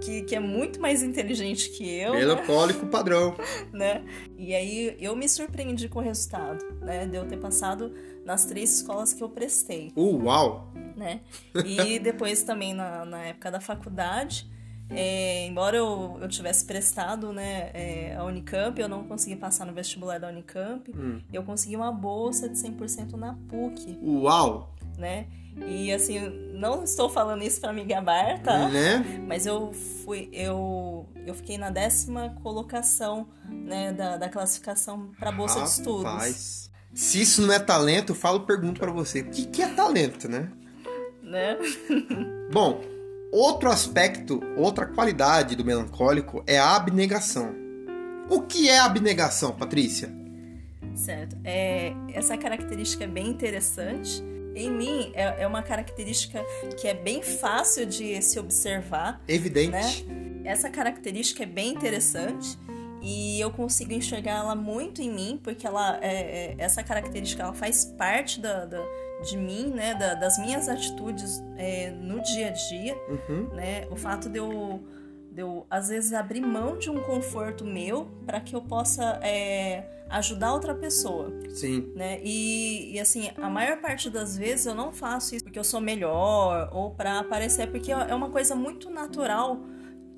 que, 0.02 0.22
que 0.24 0.36
é 0.36 0.40
muito 0.40 0.80
mais 0.80 1.04
inteligente 1.04 1.70
que 1.72 1.90
eu, 1.90 2.14
né? 2.14 2.20
Melancólico 2.20 2.86
padrão. 2.92 3.36
né? 3.74 4.04
E 4.38 4.56
aí 4.56 4.96
eu 5.00 5.16
me 5.16 5.28
surpreendi 5.28 5.90
com 5.90 6.00
o 6.00 6.02
resultado, 6.02 6.64
né? 6.82 7.06
De 7.06 7.16
eu 7.18 7.26
ter 7.28 7.38
passado 7.38 7.94
nas 8.24 8.46
três 8.46 8.78
escolas 8.78 9.14
que 9.14 9.24
eu 9.24 9.30
prestei 9.30 9.92
Uau! 9.98 10.72
né? 10.96 11.22
E 11.66 11.98
depois 12.00 12.44
também 12.44 12.74
na, 12.74 13.04
na 13.06 13.24
época 13.26 13.50
da 13.52 13.60
faculdade, 13.60 14.50
é, 14.94 15.48
embora 15.48 15.78
eu, 15.78 16.18
eu 16.22 16.28
tivesse 16.28 16.66
prestado 16.66 17.32
né, 17.34 17.72
é, 17.74 18.16
a 18.18 18.24
Unicamp, 18.24 18.80
eu 18.80 18.88
não 18.90 19.04
consegui 19.04 19.36
passar 19.36 19.66
no 19.66 19.74
vestibular 19.74 20.20
da 20.20 20.28
Unicamp, 20.30 20.92
Hum. 20.96 21.20
eu 21.32 21.44
consegui 21.44 21.76
uma 21.76 21.92
bolsa 21.92 22.48
de 22.50 22.58
100% 22.58 23.14
na 23.14 23.34
PUC, 23.50 23.98
Uau! 24.04 24.76
né? 24.98 25.28
E 25.68 25.92
assim, 25.92 26.18
não 26.54 26.84
estou 26.84 27.10
falando 27.10 27.44
isso 27.44 27.60
para 27.60 27.74
me 27.74 27.84
gabar, 27.84 28.42
tá? 28.42 28.70
Né? 28.70 29.04
Mas 29.28 29.46
eu 29.46 29.74
fui, 29.74 30.30
eu, 30.32 31.06
eu 31.28 31.34
fiquei 31.34 31.58
na 31.58 31.70
décima 31.70 32.36
colocação 32.42 33.28
né, 33.50 33.92
da, 33.92 34.16
da 34.16 34.30
classificação 34.30 35.12
para 35.20 35.30
bolsa 35.32 35.62
de 35.62 35.68
estudos. 35.70 36.04
Rapaz. 36.06 36.72
Se 36.94 37.22
isso 37.22 37.42
não 37.42 37.54
é 37.54 37.60
talento, 37.60 38.12
eu 38.12 38.16
falo, 38.16 38.42
pergunto 38.42 38.80
pra 38.80 38.92
você. 38.92 39.20
O 39.22 39.30
que, 39.30 39.46
que 39.46 39.62
é 39.62 39.68
talento, 39.68 40.30
né? 40.30 40.50
Né? 41.22 41.58
Bom, 42.52 42.82
outro 43.32 43.70
aspecto, 43.70 44.42
outra 44.58 44.86
qualidade 44.86 45.56
do 45.56 45.64
melancólico 45.66 46.44
é 46.46 46.58
a 46.60 46.76
abnegação. 46.76 47.54
O 48.30 48.42
que 48.42 48.70
é 48.70 48.80
abnegação, 48.80 49.52
Patrícia? 49.54 50.10
Certo. 50.96 51.38
É, 51.44 51.94
essa 52.14 52.38
característica 52.38 53.04
é 53.04 53.08
bem 53.08 53.28
interessante. 53.28 54.24
Em 54.56 54.70
mim, 54.70 55.12
é, 55.16 55.44
é 55.44 55.48
uma 55.48 55.64
característica 55.64 56.44
que 56.80 56.88
é 56.88 56.94
bem 56.94 57.22
fácil 57.24 57.86
de 57.86 58.22
se 58.22 58.38
observar. 58.40 59.22
Evidente. 59.28 60.06
Essa 60.44 60.70
característica 60.70 61.44
é 61.44 61.46
bem 61.46 61.70
interessante 61.74 62.58
e 63.02 63.40
eu 63.40 63.50
consigo 63.52 63.94
enxergar 63.94 64.40
ela 64.40 64.56
muito 64.56 65.02
em 65.02 65.10
mim, 65.12 65.40
porque 65.42 65.66
ela, 65.66 65.98
é, 66.02 66.12
é, 66.12 66.56
essa 66.58 66.84
característica 66.84 67.42
ela 67.44 67.54
faz 67.54 67.86
parte 67.86 68.40
da, 68.40 68.66
da- 68.66 68.86
de 69.24 69.38
mim, 69.38 69.68
né, 69.68 69.94
da- 69.96 70.14
das 70.16 70.38
minhas 70.38 70.68
atitudes 70.68 71.44
é, 71.58 71.92
no 71.92 72.22
dia 72.22 72.48
a 72.48 72.52
dia 72.52 72.96
Uhum. 73.08 73.48
né? 73.54 73.88
O 73.92 73.96
fato 73.96 74.28
de 74.30 74.40
eu, 74.40 74.82
de 75.32 75.42
eu 75.42 75.66
às 75.70 75.90
vezes, 75.90 76.12
abrir 76.14 76.42
mão 76.42 76.78
de 76.78 76.90
um 76.90 77.00
conforto 77.02 77.64
meu 77.66 78.08
para 78.26 78.40
que 78.42 78.56
eu 78.56 78.62
possa 78.62 79.20
é, 79.24 79.84
ajudar 80.10 80.54
outra 80.54 80.76
pessoa, 80.76 81.32
Sim. 81.50 81.92
né? 81.96 82.20
E, 82.24 82.94
e, 82.96 83.00
assim, 83.00 83.30
a 83.38 83.50
maior 83.50 83.80
parte 83.80 84.10
das 84.10 84.36
vezes 84.38 84.66
eu 84.66 84.76
não 84.76 84.92
faço 84.92 85.36
isso 85.36 85.44
porque 85.46 85.58
eu 85.60 85.64
sou 85.64 85.80
melhor 85.80 86.70
ou 86.74 86.92
para 86.92 87.20
aparecer, 87.20 87.70
porque 87.72 87.92
é 87.92 88.14
uma 88.16 88.30
coisa 88.30 88.56
muito 88.56 88.90
natural 88.90 89.58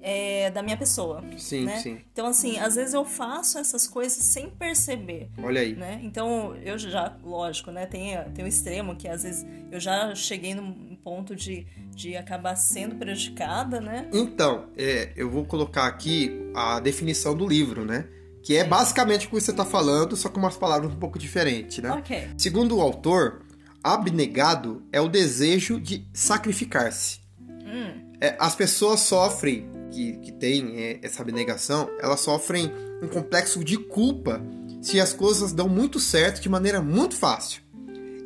é, 0.05 0.51
da 0.51 0.62
minha 0.62 0.75
pessoa, 0.75 1.24
Sim, 1.38 1.63
né? 1.63 1.77
sim. 1.77 1.98
Então, 2.12 2.27
assim, 2.27 2.60
às 2.60 2.75
vezes 2.75 2.93
eu 2.93 3.05
faço 3.05 3.57
essas 3.57 3.88
coisas 3.88 4.17
sem 4.24 4.50
perceber, 4.50 5.29
Olha 5.41 5.62
aí. 5.62 5.74
né? 5.75 6.00
Então, 6.03 6.53
eu 6.57 6.77
já, 6.77 7.15
lógico, 7.24 7.72
né? 7.72 7.86
Tem, 7.86 8.17
tem 8.36 8.43
o 8.43 8.48
extremo 8.48 8.95
que 8.98 9.07
às 9.07 9.24
vezes 9.24 9.45
eu 9.72 9.79
já 9.79 10.13
cheguei 10.13 10.53
num 10.53 10.95
ponto 11.03 11.33
de, 11.36 11.65
de 11.95 12.17
acabar 12.17 12.55
sendo 12.57 12.95
prejudicada, 12.95 13.79
né? 13.79 14.07
Então, 14.13 14.66
é, 14.75 15.11
eu 15.16 15.29
vou 15.31 15.46
colocar 15.46 15.87
aqui 15.87 16.50
a 16.53 16.79
definição 16.81 17.33
do 17.35 17.48
livro, 17.48 17.85
né? 17.85 18.05
Que 18.44 18.57
é 18.57 18.63
basicamente 18.66 19.25
o 19.25 19.29
que 19.29 19.35
você 19.39 19.51
está 19.51 19.63
falando, 19.63 20.18
só 20.18 20.27
com 20.27 20.37
umas 20.37 20.57
palavras 20.57 20.92
um 20.92 20.96
pouco 21.00 21.18
diferentes, 21.18 21.77
né? 21.79 21.89
Ok. 21.92 22.29
Segundo 22.37 22.75
o 22.77 22.81
autor, 22.81 23.42
abnegado 23.81 24.83
é 24.92 25.00
o 25.00 25.07
desejo 25.07 25.79
de 25.79 26.05
sacrificar-se. 26.13 27.20
Hum, 27.42 28.01
É, 28.22 28.35
as 28.39 28.55
pessoas 28.55 29.01
sofrem, 29.01 29.70
que, 29.94 30.14
que 30.18 30.32
têm 30.32 30.75
é, 30.77 31.00
essa 31.03 31.22
abnegação, 31.22 31.90
elas 32.00 32.20
sofrem 32.20 32.72
um 33.01 33.08
complexo 33.08 33.64
de 33.64 33.77
culpa 33.77 34.42
se 34.82 35.00
as 35.00 35.14
coisas 35.14 35.53
dão 35.53 35.70
muito 35.70 36.00
certo 36.00 36.42
de 36.42 36.50
maneira 36.50 36.82
muito 36.82 37.16
fácil. 37.16 37.62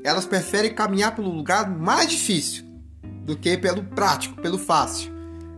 Elas 0.04 0.26
preferem 0.26 0.74
caminhar 0.74 1.16
pelo 1.16 1.30
lugar 1.30 1.70
mais 1.70 2.10
difícil 2.10 2.66
do 3.26 3.36
que 3.36 3.58
pelo 3.58 3.84
prático, 3.84 4.42
pelo 4.42 4.58
fácil. 4.58 5.12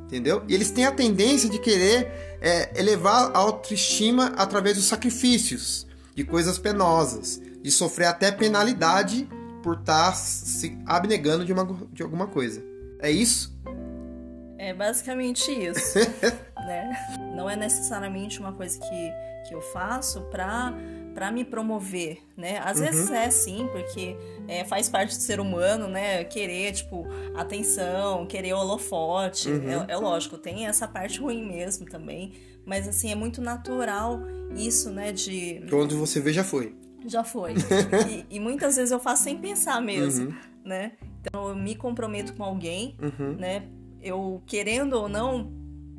Entendeu? 0.06 0.44
E 0.48 0.56
eles 0.56 0.72
têm 0.72 0.86
a 0.86 0.92
tendência 0.92 1.48
de 1.48 1.60
querer 1.60 2.38
é, 2.42 2.80
elevar 2.80 3.32
a 3.32 3.38
autoestima 3.38 4.34
através 4.36 4.76
dos 4.76 4.86
sacrifícios, 4.86 5.86
de 6.16 6.24
coisas 6.24 6.58
penosas, 6.58 7.40
de 7.62 7.70
sofrer 7.70 8.08
até 8.08 8.32
penalidade 8.32 9.30
por 9.62 9.78
estar 9.78 10.14
se 10.16 10.76
abnegando 10.86 11.46
de, 11.46 11.54
uma, 11.54 11.66
de 11.94 12.02
alguma 12.02 12.26
coisa. 12.26 12.64
É 13.00 13.12
isso? 13.12 13.56
É 14.60 14.74
basicamente 14.74 15.50
isso, 15.52 15.98
né? 16.68 16.92
Não 17.36 17.50
é 17.50 17.56
necessariamente 17.56 18.40
uma 18.40 18.52
coisa 18.54 18.78
que, 18.80 19.12
que 19.48 19.56
eu 19.56 19.62
faço 19.62 20.22
pra, 20.30 20.74
pra 21.16 21.32
me 21.32 21.46
promover, 21.46 22.20
né? 22.38 22.60
Às 22.64 22.80
vezes 22.80 23.10
é 23.10 23.30
sim, 23.30 23.68
porque 23.72 24.16
é, 24.48 24.64
faz 24.66 24.90
parte 24.90 25.16
do 25.16 25.22
ser 25.22 25.40
humano, 25.40 25.88
né? 25.88 26.24
Querer, 26.26 26.74
tipo, 26.74 27.08
atenção, 27.36 28.26
querer 28.28 28.54
holofote. 28.54 29.50
É, 29.88 29.94
é 29.94 29.98
lógico, 29.98 30.38
tem 30.38 30.68
essa 30.68 30.88
parte 30.88 31.20
ruim 31.20 31.46
mesmo 31.46 31.86
também. 31.86 32.34
Mas, 32.66 32.88
assim, 32.88 33.12
é 33.12 33.16
muito 33.16 33.42
natural 33.42 34.20
isso, 34.56 34.92
né? 34.92 35.12
De... 35.12 35.62
Onde 35.74 35.96
você 35.96 36.20
vê 36.20 36.32
já 36.34 36.44
foi. 36.44 36.76
Já 37.08 37.24
foi. 37.24 37.54
e, 38.30 38.36
e 38.36 38.40
muitas 38.40 38.76
vezes 38.76 38.92
eu 38.92 39.00
faço 39.00 39.24
sem 39.24 39.38
pensar 39.38 39.82
mesmo, 39.82 40.28
Uhum. 40.30 40.36
né? 40.66 40.92
Então 41.22 41.50
eu 41.50 41.56
me 41.56 41.74
comprometo 41.76 42.34
com 42.34 42.44
alguém, 42.44 42.96
Uhum. 43.02 43.36
né? 43.40 43.64
Eu 44.02 44.42
querendo 44.46 44.94
ou 44.94 45.10
não, 45.10 45.52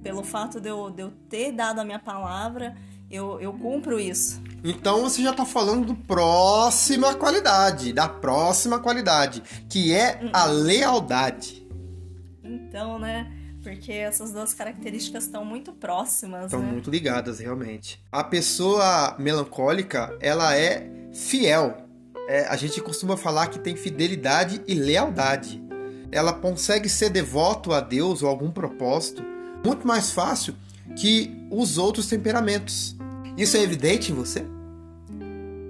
pelo 0.03 0.23
fato 0.23 0.61
de 0.61 0.69
eu, 0.69 0.91
de 0.91 1.03
eu 1.03 1.13
ter 1.29 1.53
dado 1.53 1.81
a 1.81 1.85
minha 1.85 1.99
palavra, 1.99 2.77
eu, 3.11 3.41
eu 3.41 3.53
cumpro 3.53 3.99
isso. 3.99 4.41
Então 4.63 5.03
você 5.03 5.23
já 5.23 5.33
tá 5.33 5.45
falando 5.45 5.87
do 5.87 5.95
próxima 5.95 7.15
qualidade, 7.15 7.93
da 7.93 8.09
próxima 8.09 8.79
qualidade, 8.79 9.43
que 9.69 9.93
é 9.93 10.21
a 10.33 10.45
lealdade. 10.45 11.67
Então, 12.43 12.99
né? 12.99 13.33
Porque 13.63 13.93
essas 13.93 14.33
duas 14.33 14.55
características 14.55 15.25
estão 15.25 15.45
muito 15.45 15.73
próximas, 15.73 16.47
Estão 16.47 16.61
né? 16.61 16.73
muito 16.73 16.91
ligadas, 16.91 17.41
realmente. 17.41 18.03
A 18.11 18.25
pessoa 18.25 19.17
melancólica, 19.19 20.17
ela 20.21 20.57
é 20.57 20.91
fiel. 21.13 21.77
É, 22.27 22.47
a 22.47 22.57
gente 22.57 22.81
costuma 22.81 23.17
falar 23.17 23.49
que 23.49 23.59
tem 23.59 23.77
fidelidade 23.77 24.63
e 24.67 24.75
lealdade. 24.75 25.63
Ela 26.13 26.33
consegue 26.33 26.89
ser 26.89 27.11
devoto 27.11 27.73
a 27.73 27.81
Deus 27.81 28.23
ou 28.23 28.29
algum 28.29 28.51
propósito 28.51 29.23
muito 29.65 29.87
mais 29.87 30.13
fácil 30.13 30.55
que 30.97 31.47
os 31.51 31.79
outros 31.79 32.09
temperamentos. 32.09 32.97
Isso 33.37 33.57
é 33.57 33.63
evidente 33.63 34.13
em 34.13 34.15
você? 34.15 34.41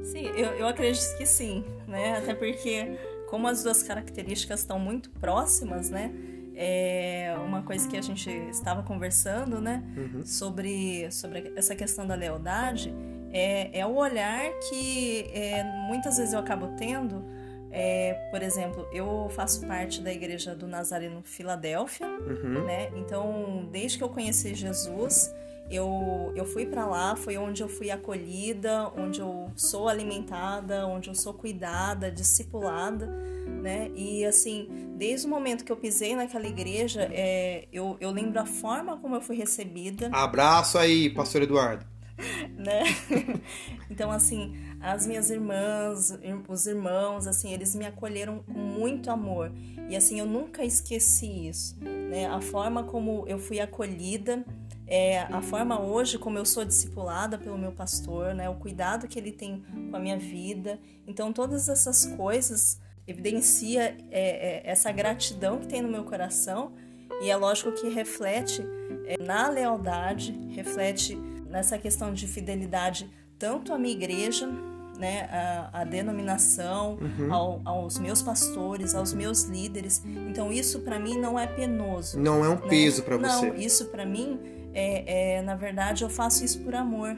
Sim, 0.05 0.27
eu, 0.37 0.51
eu 0.53 0.67
acredito 0.67 1.17
que 1.17 1.27
sim, 1.27 1.65
né? 1.87 2.19
Até 2.19 2.35
porque, 2.35 2.99
como 3.29 3.47
as 3.47 3.63
duas 3.63 3.83
características 3.83 4.61
estão 4.61 4.79
muito 4.79 5.11
próximas, 5.11 5.91
né? 5.91 6.13
É 6.55 7.35
uma 7.47 7.63
coisa 7.63 7.89
que 7.89 7.97
a 7.97 8.03
gente 8.03 8.31
estava 8.51 8.83
conversando, 8.83 9.61
né? 9.61 9.83
Sobre, 10.25 11.11
sobre 11.11 11.53
essa 11.57 11.75
questão 11.75 12.07
da 12.07 12.15
lealdade, 12.15 12.95
é, 13.33 13.79
é 13.79 13.87
o 13.87 13.95
olhar 13.95 14.51
que 14.69 15.31
é, 15.33 15.63
muitas 15.87 16.17
vezes 16.17 16.33
eu 16.33 16.41
acabo 16.41 16.69
tendo. 16.77 17.25
É, 17.73 18.15
por 18.31 18.43
exemplo, 18.43 18.87
eu 18.93 19.29
faço 19.31 19.67
parte 19.67 20.01
da 20.01 20.13
igreja 20.13 20.55
do 20.55 20.67
Nazareno 20.67 21.23
Filadélfia, 21.23 22.07
Uhum. 22.07 22.65
né? 22.65 22.91
Então, 22.97 23.69
desde 23.71 23.97
que 23.99 24.05
eu 24.05 24.09
conheci 24.09 24.55
Jesus, 24.55 25.33
eu, 25.71 26.33
eu 26.35 26.45
fui 26.45 26.67
para 26.67 26.85
lá, 26.85 27.15
foi 27.15 27.39
onde 27.39 27.63
eu 27.63 27.69
fui 27.69 27.91
acolhida, 27.93 28.91
onde 28.97 29.21
eu 29.21 29.53
sou 29.55 29.89
alimentada, 29.89 30.85
onde 30.87 31.09
eu 31.09 31.15
sou 31.15 31.33
cuidada, 31.33 32.11
discipulada, 32.11 33.07
né? 33.63 33.89
E 33.95 34.25
assim, 34.25 34.67
desde 34.97 35.29
o 35.29 35.31
momento 35.31 35.65
que 35.65 35.71
eu 35.71 35.77
pisei 35.77 36.17
naquela 36.17 36.47
igreja, 36.49 37.09
é, 37.13 37.69
eu, 37.73 37.97
eu 38.01 38.11
lembro 38.11 38.41
a 38.41 38.47
forma 38.47 38.97
como 38.97 39.15
eu 39.15 39.21
fui 39.21 39.37
recebida. 39.37 40.09
Abraço 40.13 40.77
aí, 40.77 41.09
pastor 41.11 41.43
Eduardo. 41.43 41.87
né? 42.57 42.83
então, 43.91 44.11
assim, 44.11 44.57
as 44.81 45.07
minhas 45.07 45.31
irmãs, 45.31 46.19
os 46.49 46.67
irmãos, 46.67 47.27
assim, 47.27 47.53
eles 47.53 47.75
me 47.75 47.87
acolheram 47.87 48.41
com 48.41 48.59
muito 48.59 49.11
amor. 49.11 49.53
E, 49.89 49.97
assim, 49.97 50.21
eu 50.21 50.27
nunca 50.27 50.65
esqueci 50.65 51.49
isso, 51.49 51.77
né? 51.81 52.27
A 52.27 52.41
forma 52.41 52.85
como 52.85 53.25
eu 53.27 53.39
fui 53.39 53.61
acolhida, 53.61 54.45
é, 54.87 55.21
a 55.21 55.41
forma 55.41 55.81
hoje 55.81 56.19
como 56.19 56.37
eu 56.37 56.45
sou 56.45 56.65
discipulada 56.65 57.39
pelo 57.39 57.59
meu 57.59 57.73
pastor, 57.73 58.35
né? 58.35 58.49
O 58.49 58.57
cuidado 58.57 59.09
que 59.09 59.19
ele 59.19 59.33
tem 59.33 59.65
com 59.91 59.97
a 59.97 60.01
minha 60.01 60.19
vida. 60.19 60.79
Então, 61.07 61.33
todas 61.33 61.69
essas 61.69 62.07
coisas 62.07 62.81
evidencia 63.07 63.97
é, 64.11 64.61
é, 64.61 64.63
essa 64.65 64.93
gratidão 64.93 65.59
que 65.59 65.67
tem 65.67 65.83
no 65.83 65.89
meu 65.89 66.05
coração 66.05 66.73
e 67.23 67.29
é 67.29 67.37
lógico 67.37 67.73
que 67.73 67.89
reflete 67.89 68.65
na 69.21 69.49
lealdade, 69.49 70.33
reflete 70.55 71.19
nessa 71.51 71.79
questão 71.79 72.13
de 72.15 72.27
fidelidade 72.27 73.11
tanto 73.39 73.73
à 73.73 73.79
minha 73.79 73.95
igreja, 73.95 74.47
né, 74.99 75.29
a 75.73 75.83
denominação, 75.83 76.99
uhum. 77.01 77.33
ao, 77.33 77.61
aos 77.65 77.99
meus 77.99 78.21
pastores, 78.21 78.95
aos 78.95 79.15
meus 79.15 79.45
líderes. 79.45 80.03
Então 80.29 80.53
isso 80.53 80.81
para 80.81 80.99
mim 80.99 81.19
não 81.19 81.39
é 81.39 81.47
penoso. 81.47 82.21
Não 82.21 82.45
é 82.45 82.49
um 82.49 82.57
né? 82.57 82.69
peso 82.69 83.03
para 83.03 83.17
você. 83.17 83.51
Não, 83.51 83.57
isso 83.57 83.87
para 83.87 84.05
mim 84.05 84.39
é, 84.75 85.37
é, 85.39 85.43
na 85.43 85.55
verdade 85.55 86.05
eu 86.05 86.11
faço 86.11 86.45
isso 86.45 86.61
por 86.61 86.75
amor. 86.75 87.17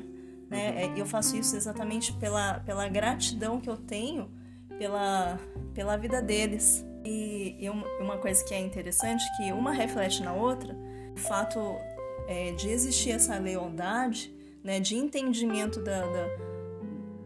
Né? 0.49 0.71
Uhum. 0.71 0.97
É, 0.97 1.01
eu 1.01 1.07
faço 1.07 1.37
isso 1.37 1.57
exatamente 1.57 2.13
pela, 2.15 2.61
pela 2.61 2.89
gratidão 2.89 3.61
que 3.61 3.69
eu 3.69 3.77
tenho 3.77 4.31
pela, 4.79 5.39
pela 5.75 5.97
vida 5.97 6.21
deles. 6.21 6.85
E, 7.05 7.57
e 7.59 7.69
uma 7.69 8.19
coisa 8.19 8.45
que 8.45 8.55
é 8.55 8.61
interessante, 8.61 9.25
que 9.37 9.53
uma 9.53 9.73
reflete 9.73 10.23
na 10.23 10.33
outra, 10.33 10.77
o 11.17 11.19
fato 11.19 11.59
é, 12.27 12.53
de 12.53 12.69
existir 12.69 13.11
essa 13.11 13.39
lealdade, 13.39 14.35
né, 14.63 14.79
de 14.81 14.97
entendimento 14.97 15.81
da, 15.81 16.07
da 16.07 16.53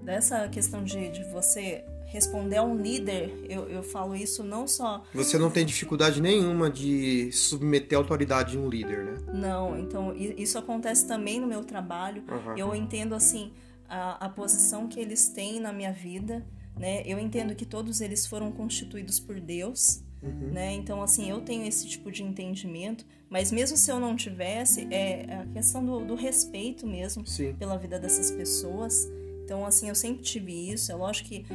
dessa 0.03 0.49
questão 0.49 0.85
de, 0.85 1.11
de 1.11 1.25
você 1.25 1.85
responder 2.07 2.57
a 2.57 2.63
um 2.63 2.77
líder, 2.77 3.45
eu, 3.49 3.69
eu 3.69 3.83
falo 3.83 4.15
isso 4.15 4.45
não 4.45 4.67
só. 4.67 5.03
Você 5.13 5.37
não 5.37 5.51
tem 5.51 5.67
dificuldade 5.67 6.21
nenhuma 6.23 6.71
de 6.71 7.31
submeter 7.33 7.99
a 7.99 8.01
autoridade 8.01 8.53
de 8.53 8.59
um 8.59 8.69
líder, 8.69 9.05
né? 9.05 9.15
Não, 9.35 9.77
então 9.79 10.15
isso 10.15 10.57
acontece 10.57 11.07
também 11.07 11.41
no 11.41 11.47
meu 11.47 11.65
trabalho. 11.65 12.23
Uhum. 12.29 12.57
Eu 12.57 12.75
entendo 12.75 13.15
assim 13.15 13.53
a, 13.89 14.27
a 14.27 14.29
posição 14.29 14.87
que 14.87 15.01
eles 15.01 15.29
têm 15.29 15.61
na 15.61 15.73
minha 15.73 15.93
vida, 15.93 16.47
né? 16.79 17.03
Eu 17.05 17.19
entendo 17.19 17.55
que 17.55 17.67
todos 17.67 18.01
eles 18.01 18.27
foram 18.27 18.53
constituídos 18.53 19.19
por 19.19 19.41
Deus, 19.41 20.03
uhum. 20.27 20.53
né? 20.53 20.73
Então 20.75 21.03
assim 21.03 21.31
eu 21.31 21.41
tenho 21.41 21.67
esse 21.67 21.87
tipo 21.87 22.11
de 22.11 22.23
entendimento. 22.23 23.05
Mas 23.29 23.51
mesmo 23.51 23.77
se 23.77 23.91
eu 23.91 23.99
não 23.99 24.15
tivesse, 24.15 24.87
é 24.91 25.43
a 25.43 25.47
questão 25.53 25.85
do, 25.85 26.05
do 26.05 26.15
respeito 26.15 26.87
mesmo 26.87 27.27
Sim. 27.27 27.55
pela 27.59 27.77
vida 27.77 27.99
dessas 27.99 28.31
pessoas. 28.31 29.09
Então, 29.45 29.65
assim, 29.65 29.89
eu 29.89 29.95
sempre 29.95 30.23
tive 30.23 30.71
isso. 30.73 30.91
É 30.91 30.95
lógico 30.95 31.29
que 31.29 31.47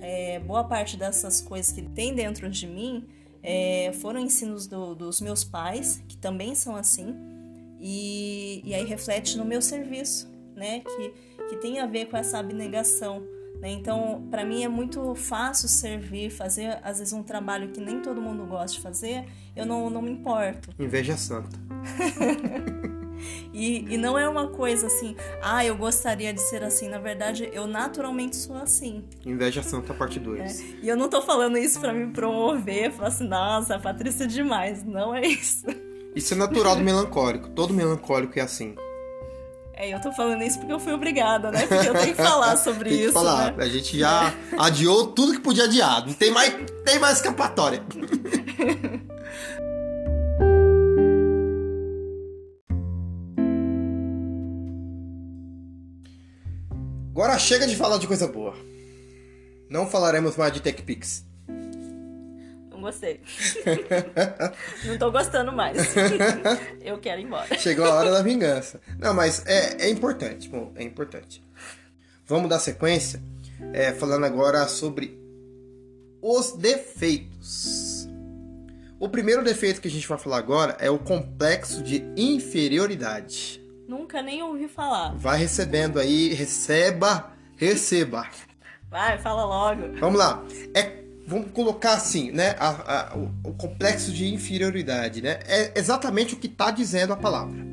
é, 0.00 0.38
boa 0.40 0.64
parte 0.64 0.96
dessas 0.96 1.40
coisas 1.40 1.72
que 1.72 1.82
tem 1.82 2.14
dentro 2.14 2.48
de 2.48 2.66
mim 2.66 3.06
é, 3.42 3.92
foram 3.94 4.20
ensinos 4.20 4.66
do, 4.66 4.94
dos 4.94 5.20
meus 5.20 5.44
pais, 5.44 6.02
que 6.08 6.16
também 6.16 6.54
são 6.54 6.76
assim. 6.76 7.14
E, 7.80 8.60
e 8.64 8.74
aí 8.74 8.84
reflete 8.84 9.38
no 9.38 9.44
meu 9.44 9.62
serviço, 9.62 10.30
né? 10.54 10.80
Que, 10.80 11.12
que 11.48 11.56
tem 11.56 11.78
a 11.78 11.86
ver 11.86 12.06
com 12.06 12.16
essa 12.16 12.38
abnegação. 12.38 13.22
Né? 13.60 13.70
Então, 13.70 14.26
para 14.30 14.44
mim 14.44 14.64
é 14.64 14.68
muito 14.68 15.14
fácil 15.14 15.68
servir, 15.68 16.30
fazer 16.30 16.78
às 16.82 16.98
vezes 16.98 17.12
um 17.12 17.22
trabalho 17.22 17.68
que 17.68 17.80
nem 17.80 18.00
todo 18.00 18.20
mundo 18.20 18.44
gosta 18.46 18.76
de 18.76 18.82
fazer, 18.82 19.26
eu 19.54 19.66
não, 19.66 19.90
não 19.90 20.00
me 20.00 20.10
importo. 20.10 20.70
Inveja 20.78 21.16
santa. 21.16 21.58
e, 23.52 23.94
e 23.94 23.98
não 23.98 24.18
é 24.18 24.26
uma 24.26 24.48
coisa 24.48 24.86
assim, 24.86 25.14
ah, 25.42 25.64
eu 25.64 25.76
gostaria 25.76 26.32
de 26.32 26.40
ser 26.40 26.62
assim. 26.62 26.88
Na 26.88 26.98
verdade, 26.98 27.50
eu 27.52 27.66
naturalmente 27.66 28.36
sou 28.36 28.56
assim. 28.56 29.04
Inveja 29.26 29.62
santa, 29.62 29.92
parte 29.92 30.18
2. 30.18 30.40
É. 30.40 30.64
E 30.82 30.88
eu 30.88 30.96
não 30.96 31.08
tô 31.08 31.20
falando 31.20 31.58
isso 31.58 31.78
para 31.80 31.92
me 31.92 32.12
promover, 32.12 32.90
falar 32.92 33.08
assim, 33.08 33.28
nossa, 33.28 33.74
a 33.74 33.78
Patrícia 33.78 34.24
é 34.24 34.26
demais. 34.26 34.82
Não 34.82 35.14
é 35.14 35.26
isso. 35.26 35.66
Isso 36.14 36.32
é 36.34 36.36
natural 36.36 36.76
do 36.76 36.82
melancólico. 36.82 37.50
Todo 37.50 37.74
melancólico 37.74 38.38
é 38.38 38.42
assim. 38.42 38.74
É, 39.80 39.94
eu 39.94 39.98
tô 39.98 40.12
falando 40.12 40.42
isso 40.42 40.58
porque 40.58 40.74
eu 40.74 40.78
fui 40.78 40.92
obrigada, 40.92 41.50
né? 41.50 41.66
Porque 41.66 41.88
eu 41.88 41.94
tenho 41.94 42.14
que 42.14 42.22
falar 42.22 42.54
sobre 42.62 42.90
isso. 42.90 43.14
Falar. 43.14 43.56
Né? 43.56 43.64
A 43.64 43.68
gente 43.68 43.98
já 43.98 44.34
adiou 44.58 45.06
tudo 45.06 45.32
que 45.32 45.40
podia 45.40 45.64
adiar. 45.64 46.06
Não 46.06 46.12
tem 46.12 46.30
mais, 46.30 46.54
tem 46.84 46.98
mais 46.98 47.16
escapatória. 47.16 47.82
Agora 57.12 57.38
chega 57.38 57.66
de 57.66 57.74
falar 57.74 57.96
de 57.96 58.06
coisa 58.06 58.28
boa. 58.28 58.54
Não 59.70 59.86
falaremos 59.86 60.36
mais 60.36 60.52
de 60.52 60.60
TechPix. 60.60 61.24
Não 62.80 62.86
gostei. 62.86 63.20
não 64.86 64.96
tô 64.96 65.12
gostando 65.12 65.52
mais. 65.52 65.76
Eu 66.80 66.98
quero 66.98 67.20
ir 67.20 67.24
embora. 67.24 67.58
Chegou 67.58 67.84
a 67.84 67.94
hora 67.94 68.10
da 68.10 68.22
vingança. 68.24 68.80
Não, 68.98 69.12
mas 69.12 69.44
é, 69.46 69.84
é 69.84 69.90
importante. 69.90 70.48
Bom, 70.48 70.72
é 70.74 70.82
importante. 70.82 71.44
Vamos 72.26 72.48
dar 72.48 72.58
sequência 72.58 73.22
é, 73.74 73.92
falando 73.92 74.24
agora 74.24 74.66
sobre 74.66 75.20
os 76.22 76.52
defeitos. 76.52 78.08
O 78.98 79.10
primeiro 79.10 79.44
defeito 79.44 79.80
que 79.80 79.88
a 79.88 79.90
gente 79.90 80.08
vai 80.08 80.18
falar 80.18 80.38
agora 80.38 80.76
é 80.80 80.90
o 80.90 80.98
complexo 80.98 81.82
de 81.82 82.02
inferioridade. 82.16 83.62
Nunca 83.86 84.22
nem 84.22 84.42
ouvi 84.42 84.68
falar. 84.68 85.14
Vai 85.16 85.38
recebendo 85.38 85.98
aí, 85.98 86.32
receba, 86.32 87.32
receba. 87.56 88.26
Vai, 88.88 89.18
fala 89.18 89.44
logo. 89.44 89.98
Vamos 89.98 90.18
lá. 90.18 90.42
É 90.74 90.99
vamos 91.30 91.52
colocar 91.52 91.94
assim, 91.94 92.32
né? 92.32 92.56
A, 92.58 93.12
a, 93.12 93.16
o, 93.16 93.30
o, 93.44 93.54
complexo 93.54 94.12
de 94.12 94.34
inferioridade, 94.34 95.22
né? 95.22 95.38
É 95.46 95.78
exatamente 95.78 96.34
o 96.34 96.36
que 96.36 96.48
está 96.48 96.72
dizendo 96.72 97.12
a 97.12 97.16
palavra. 97.16 97.64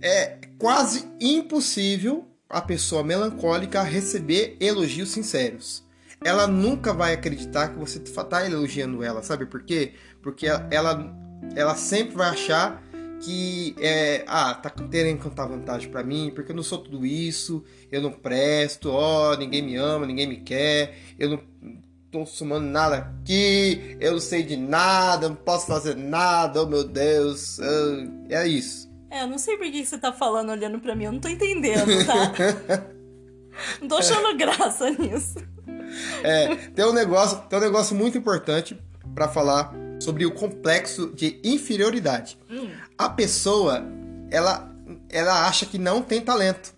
É 0.00 0.38
quase 0.56 1.04
impossível 1.20 2.28
a 2.48 2.60
pessoa 2.60 3.02
melancólica 3.02 3.82
receber 3.82 4.56
elogios 4.60 5.10
sinceros. 5.10 5.84
Ela 6.24 6.46
nunca 6.46 6.92
vai 6.94 7.14
acreditar 7.14 7.70
que 7.70 7.78
você 7.78 7.98
está 7.98 8.46
elogiando 8.46 9.02
ela, 9.02 9.22
sabe 9.22 9.46
por 9.46 9.62
quê? 9.62 9.94
Porque 10.22 10.46
ela, 10.46 11.12
ela 11.56 11.74
sempre 11.74 12.14
vai 12.14 12.28
achar 12.28 12.82
que 13.20 13.74
é, 13.78 14.24
ah, 14.26 14.54
tá 14.54 14.70
querendo 14.70 15.22
contar 15.22 15.46
vantagem 15.46 15.90
para 15.90 16.02
mim, 16.02 16.30
porque 16.34 16.52
eu 16.52 16.56
não 16.56 16.62
sou 16.62 16.78
tudo 16.78 17.04
isso, 17.04 17.64
eu 17.90 18.00
não 18.00 18.12
presto, 18.12 18.90
ó, 18.90 19.36
ninguém 19.36 19.62
me 19.62 19.76
ama, 19.76 20.06
ninguém 20.06 20.26
me 20.26 20.36
quer, 20.38 20.96
eu 21.18 21.30
não 21.30 21.40
tô 22.10 22.26
somando 22.26 22.66
nada 22.66 22.96
aqui, 22.96 23.96
eu 24.00 24.12
não 24.12 24.20
sei 24.20 24.42
de 24.42 24.56
nada, 24.56 25.28
não 25.28 25.36
posso 25.36 25.66
fazer 25.66 25.96
nada, 25.96 26.62
oh 26.62 26.66
meu 26.66 26.84
Deus, 26.84 27.58
é 28.28 28.46
isso. 28.46 28.90
É, 29.10 29.22
eu 29.22 29.28
não 29.28 29.38
sei 29.38 29.56
por 29.56 29.70
que 29.70 29.84
você 29.84 29.98
tá 29.98 30.12
falando 30.12 30.50
olhando 30.50 30.80
para 30.80 30.94
mim, 30.94 31.04
eu 31.04 31.12
não 31.12 31.20
tô 31.20 31.28
entendendo, 31.28 31.86
tá? 32.06 32.32
não 33.80 33.88
tô 33.88 33.96
achando 33.96 34.36
graça 34.36 34.90
nisso. 34.90 35.38
É, 36.22 36.54
tem 36.54 36.84
um 36.84 36.92
negócio, 36.92 37.38
tem 37.48 37.58
um 37.58 37.62
negócio 37.62 37.96
muito 37.96 38.18
importante 38.18 38.80
para 39.14 39.28
falar 39.28 39.72
sobre 40.00 40.24
o 40.24 40.32
complexo 40.32 41.12
de 41.14 41.40
inferioridade. 41.44 42.38
Hum. 42.48 42.70
A 42.96 43.08
pessoa, 43.08 43.84
ela, 44.30 44.70
ela 45.08 45.46
acha 45.46 45.66
que 45.66 45.78
não 45.78 46.02
tem 46.02 46.20
talento. 46.20 46.72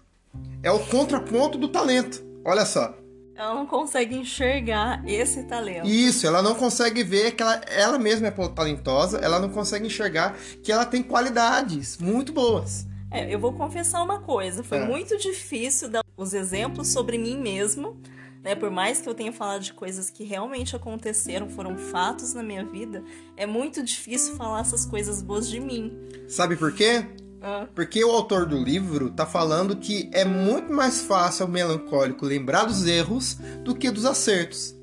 É 0.62 0.70
o 0.70 0.78
contraponto 0.78 1.58
do 1.58 1.68
talento. 1.68 2.24
Olha 2.44 2.64
só. 2.64 2.94
Ela 3.42 3.54
não 3.54 3.66
consegue 3.66 4.14
enxergar 4.14 5.02
esse 5.04 5.42
talento. 5.42 5.88
Isso, 5.88 6.24
ela 6.28 6.40
não 6.40 6.54
consegue 6.54 7.02
ver 7.02 7.32
que 7.32 7.42
ela, 7.42 7.60
ela 7.66 7.98
mesma 7.98 8.28
é 8.28 8.30
talentosa, 8.30 9.18
ela 9.18 9.40
não 9.40 9.48
consegue 9.48 9.84
enxergar 9.84 10.36
que 10.62 10.70
ela 10.70 10.86
tem 10.86 11.02
qualidades 11.02 11.98
muito 11.98 12.32
boas. 12.32 12.86
É, 13.10 13.34
eu 13.34 13.40
vou 13.40 13.52
confessar 13.52 14.00
uma 14.00 14.20
coisa, 14.20 14.62
foi 14.62 14.78
é. 14.78 14.86
muito 14.86 15.18
difícil 15.18 15.90
dar 15.90 16.04
os 16.16 16.32
exemplos 16.32 16.92
sobre 16.92 17.18
mim 17.18 17.36
mesmo, 17.36 18.00
né? 18.44 18.54
Por 18.54 18.70
mais 18.70 19.00
que 19.00 19.08
eu 19.08 19.14
tenha 19.14 19.32
falado 19.32 19.62
de 19.62 19.72
coisas 19.72 20.08
que 20.08 20.22
realmente 20.22 20.76
aconteceram, 20.76 21.48
foram 21.48 21.76
fatos 21.76 22.32
na 22.34 22.44
minha 22.44 22.64
vida, 22.64 23.02
é 23.36 23.44
muito 23.44 23.82
difícil 23.82 24.36
falar 24.36 24.60
essas 24.60 24.86
coisas 24.86 25.20
boas 25.20 25.48
de 25.48 25.58
mim. 25.58 25.92
Sabe 26.28 26.54
por 26.54 26.72
quê? 26.72 27.04
Ah. 27.42 27.66
Porque 27.74 28.04
o 28.04 28.10
autor 28.10 28.46
do 28.46 28.56
livro 28.56 29.10
tá 29.10 29.26
falando 29.26 29.76
que 29.76 30.08
é 30.12 30.24
muito 30.24 30.72
mais 30.72 31.02
fácil 31.02 31.44
ao 31.44 31.50
melancólico 31.50 32.24
lembrar 32.24 32.64
dos 32.64 32.86
erros 32.86 33.34
do 33.64 33.74
que 33.74 33.90
dos 33.90 34.06
acertos. 34.06 34.76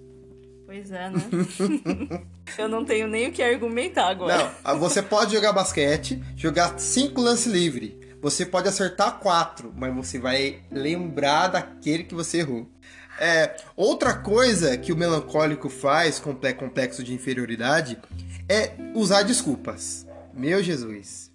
Pois 0.65 0.91
é, 0.91 1.09
né? 1.09 1.21
Eu 2.57 2.67
não 2.67 2.83
tenho 2.83 3.07
nem 3.07 3.29
o 3.29 3.31
que 3.31 3.41
argumentar 3.41 4.09
agora. 4.09 4.37
Não, 4.37 4.51
ah, 4.63 4.73
você 4.73 5.01
pode 5.01 5.33
jogar 5.33 5.53
basquete, 5.53 6.21
jogar 6.35 6.77
cinco 6.77 7.21
lances 7.21 7.47
livre. 7.51 7.97
Você 8.21 8.45
pode 8.45 8.67
acertar 8.67 9.19
quatro, 9.19 9.73
mas 9.75 9.95
você 9.95 10.19
vai 10.19 10.59
lembrar 10.69 11.47
daquele 11.47 12.03
que 12.03 12.13
você 12.13 12.39
errou. 12.39 12.69
É, 13.17 13.55
outra 13.75 14.13
coisa 14.13 14.77
que 14.77 14.91
o 14.91 14.97
melancólico 14.97 15.69
faz 15.69 16.19
com 16.19 16.35
complexo 16.35 17.03
de 17.03 17.13
inferioridade 17.13 17.97
é 18.47 18.73
usar 18.93 19.23
desculpas. 19.23 20.05
Meu 20.33 20.61
Jesus 20.61 21.28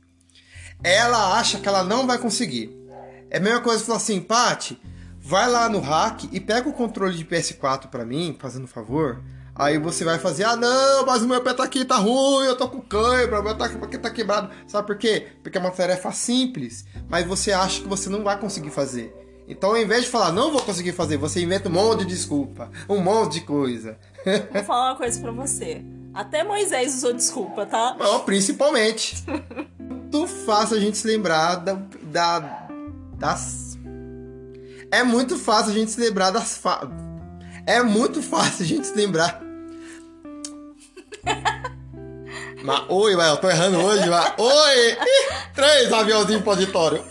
ela 0.84 1.38
acha 1.38 1.58
que 1.58 1.66
ela 1.66 1.82
não 1.82 2.06
vai 2.06 2.18
conseguir. 2.18 2.76
É 3.30 3.38
a 3.38 3.40
mesma 3.40 3.60
coisa 3.60 3.84
falar 3.84 3.96
assim, 3.96 4.20
Pati, 4.20 4.80
vai 5.18 5.50
lá 5.50 5.68
no 5.68 5.80
hack 5.80 6.24
e 6.30 6.38
pega 6.38 6.68
o 6.68 6.72
controle 6.72 7.16
de 7.16 7.24
PS4 7.24 7.88
pra 7.88 8.04
mim, 8.04 8.36
fazendo 8.38 8.64
um 8.64 8.68
favor. 8.68 9.22
Aí 9.56 9.78
você 9.78 10.04
vai 10.04 10.18
fazer, 10.18 10.44
ah 10.44 10.56
não, 10.56 11.06
mas 11.06 11.22
o 11.22 11.28
meu 11.28 11.40
pé 11.40 11.54
tá 11.54 11.64
aqui, 11.64 11.84
tá 11.84 11.96
ruim, 11.96 12.44
eu 12.44 12.56
tô 12.56 12.68
com 12.68 12.80
cãibra, 12.80 13.40
o 13.40 13.42
meu 13.42 13.56
tá 13.56 13.66
aqui 13.66 13.98
tá 13.98 14.10
quebrado. 14.10 14.50
Sabe 14.66 14.86
por 14.86 14.98
quê? 14.98 15.28
Porque 15.42 15.56
é 15.56 15.60
uma 15.60 15.70
tarefa 15.70 16.12
simples, 16.12 16.84
mas 17.08 17.24
você 17.24 17.52
acha 17.52 17.80
que 17.80 17.88
você 17.88 18.10
não 18.10 18.22
vai 18.22 18.38
conseguir 18.38 18.70
fazer. 18.70 19.14
Então, 19.46 19.70
ao 19.70 19.76
invés 19.76 20.04
de 20.04 20.10
falar, 20.10 20.32
não 20.32 20.50
vou 20.50 20.62
conseguir 20.62 20.92
fazer, 20.92 21.16
você 21.16 21.40
inventa 21.40 21.68
um 21.68 21.72
monte 21.72 22.00
de 22.00 22.06
desculpa, 22.06 22.70
um 22.88 22.98
monte 22.98 23.34
de 23.34 23.40
coisa. 23.42 23.98
Vou 24.52 24.64
falar 24.64 24.92
uma 24.92 24.96
coisa 24.96 25.20
pra 25.20 25.32
você. 25.32 25.84
Até 26.14 26.42
Moisés 26.42 26.94
usou 26.94 27.12
desculpa, 27.12 27.66
tá? 27.66 27.94
Não, 27.98 28.20
principalmente. 28.20 29.22
Muito 30.14 30.32
fácil 30.46 30.76
a 30.76 30.80
gente 30.80 30.96
se 30.96 31.08
lembrar 31.08 31.56
da, 31.56 31.72
da, 32.02 32.68
das. 33.18 33.76
É 34.88 35.02
muito 35.02 35.36
fácil 35.36 35.72
a 35.72 35.74
gente 35.74 35.90
se 35.90 36.00
lembrar 36.00 36.30
das. 36.30 36.56
Fa... 36.56 36.88
É 37.66 37.82
muito 37.82 38.22
fácil 38.22 38.64
a 38.64 38.68
gente 38.68 38.86
se 38.86 38.94
lembrar. 38.94 39.42
mas, 42.62 42.84
oi, 42.88 43.16
mas 43.16 43.28
eu 43.28 43.38
tô 43.38 43.50
errando 43.50 43.80
hoje, 43.80 44.08
mas. 44.08 44.34
Oi! 44.38 44.92
Ih, 44.92 45.52
três 45.52 45.92
aviãozinhos 45.92 46.42
pro 46.42 46.52
auditório. 46.52 47.00
Uh! 47.00 47.04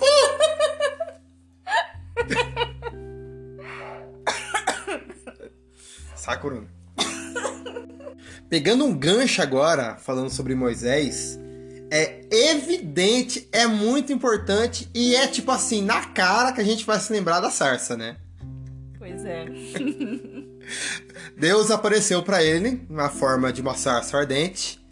Pegando 8.50 8.86
um 8.86 8.98
gancho 8.98 9.42
agora, 9.42 9.98
falando 9.98 10.30
sobre 10.30 10.56
Moisés, 10.56 11.38
é 11.94 12.26
evidente, 12.50 13.48
é 13.52 13.68
muito 13.68 14.12
importante 14.12 14.90
e 14.96 15.16
é 15.16 15.28
tipo 15.28 15.52
assim, 15.52 15.84
na 15.84 16.06
cara 16.06 16.52
que 16.52 16.60
a 16.60 16.64
gente 16.64 16.86
vai 16.86 17.00
se 17.00 17.14
lembrar 17.14 17.40
da 17.40 17.52
sarça, 17.52 17.96
né? 17.96 18.18
Pois 18.98 19.24
é. 19.24 19.46
Deus 21.38 21.70
apareceu 21.70 22.24
para 22.24 22.44
ele 22.44 22.84
na 22.90 23.10
forma 23.10 23.54
de 23.54 23.62
uma 23.62 23.76
sarça 23.76 24.18
ardente 24.18 24.84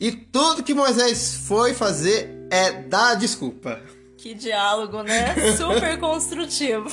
e 0.00 0.10
tudo 0.10 0.64
que 0.64 0.74
Moisés 0.74 1.34
foi 1.46 1.74
fazer 1.74 2.28
é 2.50 2.72
dar 2.82 3.14
desculpa. 3.14 3.80
Que 4.16 4.34
diálogo, 4.34 5.02
né? 5.04 5.52
Super 5.56 5.96
construtivo. 6.00 6.90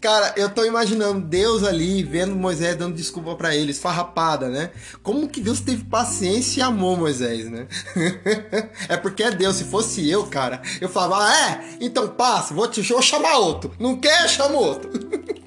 Cara, 0.00 0.34
eu 0.36 0.50
tô 0.50 0.64
imaginando 0.64 1.20
Deus 1.20 1.62
ali 1.64 2.02
vendo 2.02 2.34
Moisés 2.34 2.76
dando 2.76 2.94
desculpa 2.94 3.34
para 3.34 3.54
eles, 3.54 3.78
farrapada, 3.78 4.48
né? 4.48 4.70
Como 5.02 5.28
que 5.28 5.40
Deus 5.40 5.60
teve 5.60 5.84
paciência 5.84 6.60
e 6.60 6.62
amou 6.62 6.96
Moisés, 6.96 7.50
né? 7.50 7.66
é 8.88 8.96
porque 8.96 9.22
é 9.22 9.30
Deus, 9.30 9.56
se 9.56 9.64
fosse 9.64 10.08
eu, 10.08 10.26
cara, 10.26 10.62
eu 10.80 10.88
falava, 10.88 11.24
ah, 11.24 11.50
é, 11.50 11.76
então 11.80 12.08
passa, 12.08 12.54
vou, 12.54 12.68
te, 12.68 12.80
vou 12.82 13.02
chamar 13.02 13.38
outro. 13.38 13.72
Não 13.78 13.96
quer, 13.96 14.28
chama 14.28 14.56
outro. 14.56 14.90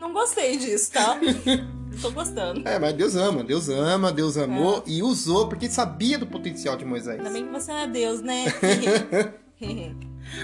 Não 0.00 0.12
gostei 0.12 0.58
disso, 0.58 0.92
tá? 0.92 1.18
Tô 2.00 2.10
gostando. 2.10 2.66
É, 2.66 2.78
mas 2.78 2.94
Deus 2.94 3.14
ama, 3.14 3.44
Deus 3.44 3.68
ama, 3.68 4.12
Deus 4.12 4.36
amou 4.36 4.78
é. 4.78 4.90
e 4.90 5.02
usou 5.02 5.48
porque 5.48 5.70
sabia 5.70 6.18
do 6.18 6.26
potencial 6.26 6.76
de 6.76 6.84
Moisés. 6.84 7.18
Ainda 7.18 7.30
bem 7.30 7.46
que 7.46 7.52
você 7.52 7.70
não 7.70 7.78
é 7.78 7.86
Deus, 7.86 8.20
né? 8.20 8.44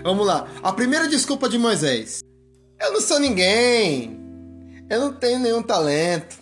Vamos 0.03 0.27
lá. 0.27 0.47
A 0.63 0.73
primeira 0.73 1.09
desculpa 1.09 1.49
de 1.49 1.59
Moisés. 1.59 2.23
Eu 2.81 2.93
não 2.93 3.01
sou 3.01 3.19
ninguém. 3.19 4.19
Eu 4.89 5.01
não 5.01 5.13
tenho 5.13 5.39
nenhum 5.39 5.63
talento. 5.63 6.39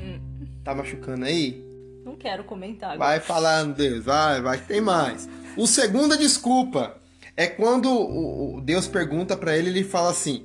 Hum. 0.00 0.46
Tá 0.64 0.74
machucando 0.74 1.24
aí? 1.24 1.62
Não 2.04 2.16
quero 2.16 2.44
comentar. 2.44 2.92
Agora. 2.92 3.10
Vai 3.10 3.20
falando, 3.20 3.74
Deus. 3.74 4.04
Vai, 4.04 4.40
vai, 4.40 4.58
tem 4.58 4.80
mais. 4.80 5.28
O 5.56 5.66
segunda 5.66 6.16
desculpa 6.16 6.96
é 7.36 7.46
quando 7.46 7.90
o 7.90 8.60
Deus 8.60 8.86
pergunta 8.86 9.36
para 9.36 9.56
ele, 9.56 9.70
ele 9.70 9.84
fala 9.84 10.10
assim: 10.10 10.44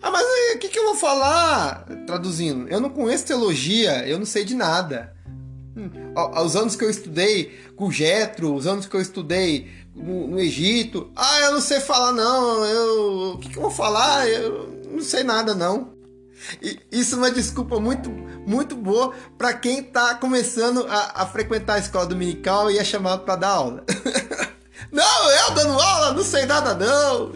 Ah, 0.00 0.10
mas 0.10 0.24
o 0.54 0.58
que, 0.58 0.68
que 0.68 0.78
eu 0.78 0.84
vou 0.84 0.94
falar? 0.94 1.84
Traduzindo, 2.06 2.68
eu 2.68 2.80
não 2.80 2.90
conheço 2.90 3.26
teologia, 3.26 4.06
eu 4.08 4.18
não 4.18 4.26
sei 4.26 4.44
de 4.44 4.54
nada. 4.54 5.14
Hum, 5.76 5.90
os 6.42 6.56
anos 6.56 6.74
que 6.74 6.84
eu 6.84 6.90
estudei 6.90 7.58
com 7.76 7.90
Jetro, 7.90 8.54
os 8.54 8.66
anos 8.66 8.86
que 8.86 8.96
eu 8.96 9.00
estudei 9.00 9.70
no, 9.96 10.28
no, 10.28 10.38
Egito. 10.38 11.10
Ah, 11.16 11.40
eu 11.40 11.52
não 11.52 11.60
sei 11.60 11.80
falar 11.80 12.12
não. 12.12 12.64
Eu, 12.64 13.32
o 13.32 13.38
que, 13.38 13.48
que 13.48 13.56
eu 13.56 13.62
vou 13.62 13.70
falar? 13.70 14.28
Eu 14.28 14.82
não 14.90 15.00
sei 15.00 15.24
nada 15.24 15.54
não. 15.54 15.96
E 16.62 16.78
isso 16.92 17.14
é 17.14 17.18
uma 17.18 17.30
desculpa 17.30 17.80
muito, 17.80 18.10
muito 18.46 18.76
boa 18.76 19.12
para 19.36 19.54
quem 19.54 19.80
está 19.80 20.14
começando 20.14 20.86
a, 20.88 21.22
a, 21.22 21.26
frequentar 21.26 21.74
a 21.74 21.78
escola 21.78 22.06
dominical 22.06 22.70
e 22.70 22.78
é 22.78 22.84
chamado 22.84 23.24
para 23.24 23.36
dar 23.36 23.48
aula. 23.48 23.84
não, 24.92 25.30
eu 25.30 25.54
dando 25.54 25.80
aula, 25.80 26.12
não 26.12 26.22
sei 26.22 26.46
nada 26.46 26.74
não. 26.74 27.32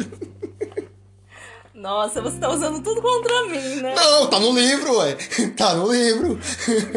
Nossa, 1.75 2.21
você 2.21 2.39
tá 2.39 2.51
usando 2.51 2.83
tudo 2.83 3.01
contra 3.01 3.47
mim, 3.47 3.77
né? 3.77 3.95
Não, 3.95 4.27
tá 4.29 4.39
no 4.39 4.53
livro, 4.53 4.99
ué. 4.99 5.17
Tá 5.57 5.75
no 5.75 5.91
livro. 5.91 6.39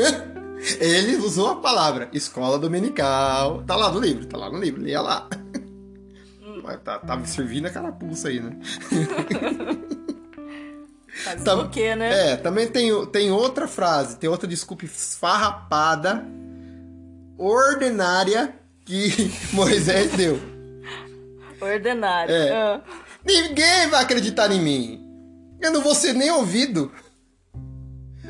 Ele 0.79 1.15
usou 1.17 1.51
a 1.51 1.55
palavra 1.55 2.09
escola 2.11 2.59
dominical. 2.59 3.63
Tá 3.65 3.75
lá 3.77 3.89
no 3.89 3.99
livro, 3.99 4.25
tá 4.25 4.37
lá 4.37 4.49
no 4.49 4.59
livro, 4.59 4.81
leia 4.81 5.01
lá. 5.01 5.27
Tá, 6.83 6.99
tá 6.99 7.15
me 7.15 7.27
servindo 7.27 7.65
a 7.65 7.69
carapuça 7.69 8.29
aí, 8.29 8.39
né? 8.39 8.57
Tam, 11.43 11.65
o 11.65 11.69
quê, 11.69 11.95
né? 11.95 12.31
É, 12.31 12.37
também 12.37 12.67
tem, 12.67 13.05
tem 13.07 13.31
outra 13.31 13.67
frase, 13.67 14.17
tem 14.17 14.29
outra 14.29 14.47
desculpa 14.47 14.85
esfarrapada, 14.85 16.25
ordinária, 17.37 18.55
que 18.83 19.31
Moisés 19.53 20.11
deu. 20.13 20.39
Ordinária. 21.61 22.33
É. 22.33 22.51
Ah. 22.51 22.81
Ninguém 23.23 23.87
vai 23.89 24.03
acreditar 24.03 24.51
em 24.51 24.61
mim. 24.61 24.99
Eu 25.61 25.71
não 25.71 25.81
vou 25.81 25.95
ser 25.95 26.13
nem 26.13 26.31
ouvido. 26.31 26.91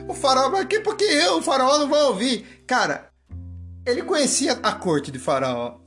O 0.08 0.13
faraó 0.13 0.50
vai 0.50 0.62
aqui 0.62 0.80
porque 0.80 1.06
eu, 1.06 1.38
o 1.38 1.41
faraó, 1.41 1.80
não 1.80 1.89
vai 1.89 2.04
ouvir. 2.04 2.63
Cara, 2.67 3.10
ele 3.86 4.04
conhecia 4.04 4.54
a 4.62 4.72
corte 4.74 5.10
de 5.10 5.17
faraó 5.17 5.83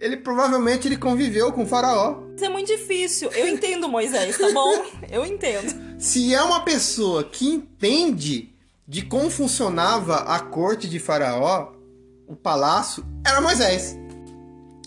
ele 0.00 0.16
provavelmente 0.16 0.88
ele 0.88 0.96
conviveu 0.96 1.52
com 1.52 1.62
o 1.62 1.66
faraó. 1.66 2.22
Isso 2.34 2.44
é 2.44 2.48
muito 2.48 2.68
difícil. 2.68 3.30
Eu 3.32 3.48
entendo 3.48 3.88
Moisés, 3.88 4.36
tá 4.38 4.50
bom? 4.52 4.84
Eu 5.10 5.24
entendo. 5.26 6.00
Se 6.00 6.34
é 6.34 6.42
uma 6.42 6.60
pessoa 6.60 7.24
que 7.24 7.46
entende 7.46 8.54
de 8.86 9.02
como 9.02 9.28
funcionava 9.30 10.16
a 10.16 10.40
corte 10.40 10.88
de 10.88 10.98
faraó, 10.98 11.72
o 12.26 12.36
palácio, 12.36 13.04
era 13.24 13.40
Moisés. 13.40 13.96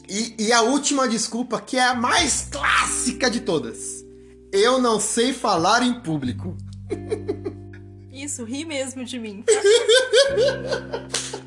E, 0.08 0.36
e 0.38 0.54
a 0.54 0.62
última 0.62 1.08
desculpa, 1.08 1.62
que 1.62 1.78
é 1.78 1.84
a 1.84 1.96
mais 1.96 2.48
clássica 2.52 3.30
de 3.30 3.42
todas. 3.42 4.06
Eu 4.52 4.80
não 4.80 5.00
sei 5.00 5.32
falar 5.34 5.84
em 5.84 6.02
público. 6.02 6.58
Isso, 8.12 8.44
ri 8.44 8.66
mesmo 8.66 9.06
de 9.06 9.18
mim. 9.18 9.44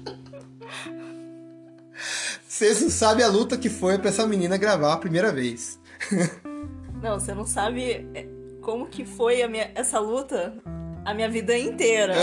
Vocês 2.54 2.80
não 2.80 2.88
sabem 2.88 3.24
a 3.24 3.28
luta 3.28 3.58
que 3.58 3.68
foi 3.68 3.98
pra 3.98 4.10
essa 4.10 4.24
menina 4.28 4.56
gravar 4.56 4.92
a 4.92 4.96
primeira 4.96 5.32
vez. 5.32 5.76
não, 7.02 7.18
você 7.18 7.34
não 7.34 7.44
sabe 7.44 8.08
é, 8.14 8.28
como 8.62 8.86
que 8.86 9.04
foi 9.04 9.44
minha, 9.48 9.72
essa 9.74 9.98
luta 9.98 10.54
a 11.04 11.12
minha 11.12 11.28
vida 11.28 11.58
inteira. 11.58 12.14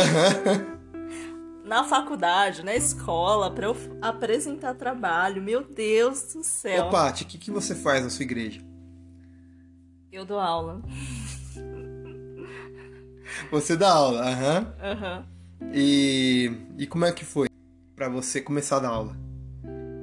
na 1.66 1.84
faculdade, 1.84 2.64
na 2.64 2.74
escola, 2.74 3.52
para 3.52 3.68
eu 3.68 3.76
apresentar 4.02 4.74
trabalho. 4.76 5.42
Meu 5.42 5.66
Deus 5.66 6.34
do 6.34 6.46
céu. 6.46 6.86
Ô, 6.86 6.90
Paty, 6.90 7.26
o 7.26 7.28
que, 7.28 7.38
que 7.38 7.52
você 7.52 7.76
faz 7.76 8.02
na 8.02 8.10
sua 8.10 8.24
igreja? 8.24 8.62
Eu 10.10 10.24
dou 10.24 10.40
aula. 10.40 10.82
Você 13.52 13.76
dá 13.76 13.92
aula, 13.92 14.22
aham. 14.22 14.60
Uhum. 14.60 14.92
Aham. 14.92 15.26
Uhum. 15.60 15.72
E, 15.74 16.52
e 16.78 16.88
como 16.88 17.04
é 17.04 17.12
que 17.12 17.26
foi 17.26 17.50
para 17.98 18.08
você 18.08 18.40
começar 18.40 18.78
a 18.78 18.80
dar 18.80 18.90
aula? 18.92 19.31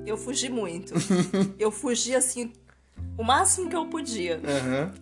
Eu 0.09 0.16
fugi 0.16 0.49
muito. 0.49 0.94
eu 1.59 1.71
fugi 1.71 2.14
assim, 2.14 2.53
o 3.16 3.23
máximo 3.23 3.68
que 3.68 3.77
eu 3.77 3.87
podia. 3.87 4.37
Uhum. 4.37 4.92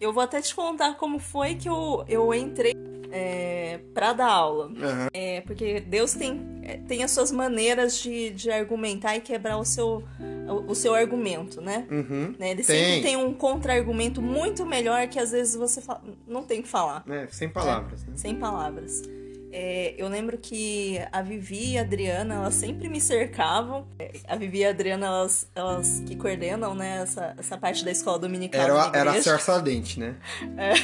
Eu 0.00 0.12
vou 0.12 0.22
até 0.22 0.40
te 0.40 0.54
contar 0.54 0.94
como 0.94 1.18
foi 1.18 1.56
que 1.56 1.68
eu, 1.68 2.04
eu 2.08 2.32
entrei 2.32 2.72
é, 3.10 3.80
para 3.92 4.12
dar 4.12 4.30
aula. 4.30 4.66
Uhum. 4.66 5.08
É, 5.12 5.40
porque 5.40 5.80
Deus 5.80 6.14
tem, 6.14 6.60
é, 6.62 6.76
tem 6.76 7.02
as 7.02 7.10
suas 7.10 7.32
maneiras 7.32 7.98
de, 7.98 8.30
de 8.30 8.50
argumentar 8.50 9.16
e 9.16 9.20
quebrar 9.20 9.58
o 9.58 9.64
seu, 9.64 10.04
o, 10.48 10.72
o 10.72 10.74
seu 10.74 10.94
argumento, 10.94 11.60
né? 11.60 11.86
Uhum. 11.90 12.34
né? 12.38 12.50
Ele 12.50 12.62
tem. 12.62 12.76
sempre 12.76 13.02
tem 13.02 13.16
um 13.16 13.34
contra-argumento 13.34 14.22
muito 14.22 14.64
melhor 14.64 15.08
que 15.08 15.18
às 15.18 15.32
vezes 15.32 15.56
você 15.56 15.80
fala, 15.80 16.02
não 16.26 16.42
tem 16.42 16.62
que 16.62 16.68
falar. 16.68 17.04
É, 17.08 17.26
sem 17.28 17.48
palavras. 17.48 18.04
Né? 18.04 18.12
Sem 18.14 18.34
palavras. 18.34 19.02
É, 19.50 19.94
eu 19.96 20.08
lembro 20.08 20.36
que 20.36 21.00
a 21.10 21.22
Vivi 21.22 21.72
e 21.72 21.78
a 21.78 21.80
Adriana, 21.80 22.34
elas 22.34 22.54
sempre 22.54 22.88
me 22.88 23.00
cercavam. 23.00 23.86
A 24.26 24.36
Vivi 24.36 24.58
e 24.58 24.64
a 24.66 24.70
Adriana, 24.70 25.06
elas, 25.06 25.50
elas 25.54 26.02
que 26.06 26.16
coordenam, 26.16 26.74
né, 26.74 27.00
essa, 27.02 27.34
essa 27.38 27.56
parte 27.56 27.84
da 27.84 27.90
escola 27.90 28.18
dominical. 28.18 28.60
Era, 28.60 28.90
era 28.94 29.10
a 29.12 29.22
Cerça 29.22 29.60
Dente, 29.60 29.98
né? 29.98 30.16
É. 30.56 30.74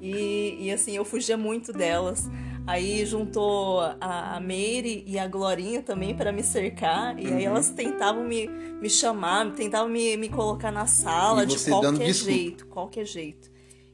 E, 0.00 0.56
e 0.66 0.70
assim, 0.72 0.96
eu 0.96 1.04
fugia 1.04 1.36
muito 1.36 1.72
delas. 1.72 2.28
Aí 2.66 3.04
juntou 3.04 3.80
a, 3.80 4.36
a 4.36 4.40
Mary 4.40 5.04
e 5.06 5.18
a 5.18 5.26
Glorinha 5.28 5.82
também 5.82 6.14
para 6.14 6.32
me 6.32 6.42
cercar. 6.42 7.18
E 7.18 7.26
aí 7.26 7.32
Uhum. 7.34 7.40
elas 7.40 7.70
tentavam 7.70 8.24
me, 8.24 8.48
me 8.48 8.88
chamar, 8.88 9.52
tentavam 9.52 9.88
me, 9.88 10.16
me 10.16 10.28
colocar 10.28 10.72
na 10.72 10.86
sala 10.86 11.44
de 11.46 11.56
qualquer 11.58 12.12
jeito, 12.12 12.66
qualquer 12.66 13.04
jeito. 13.04 13.51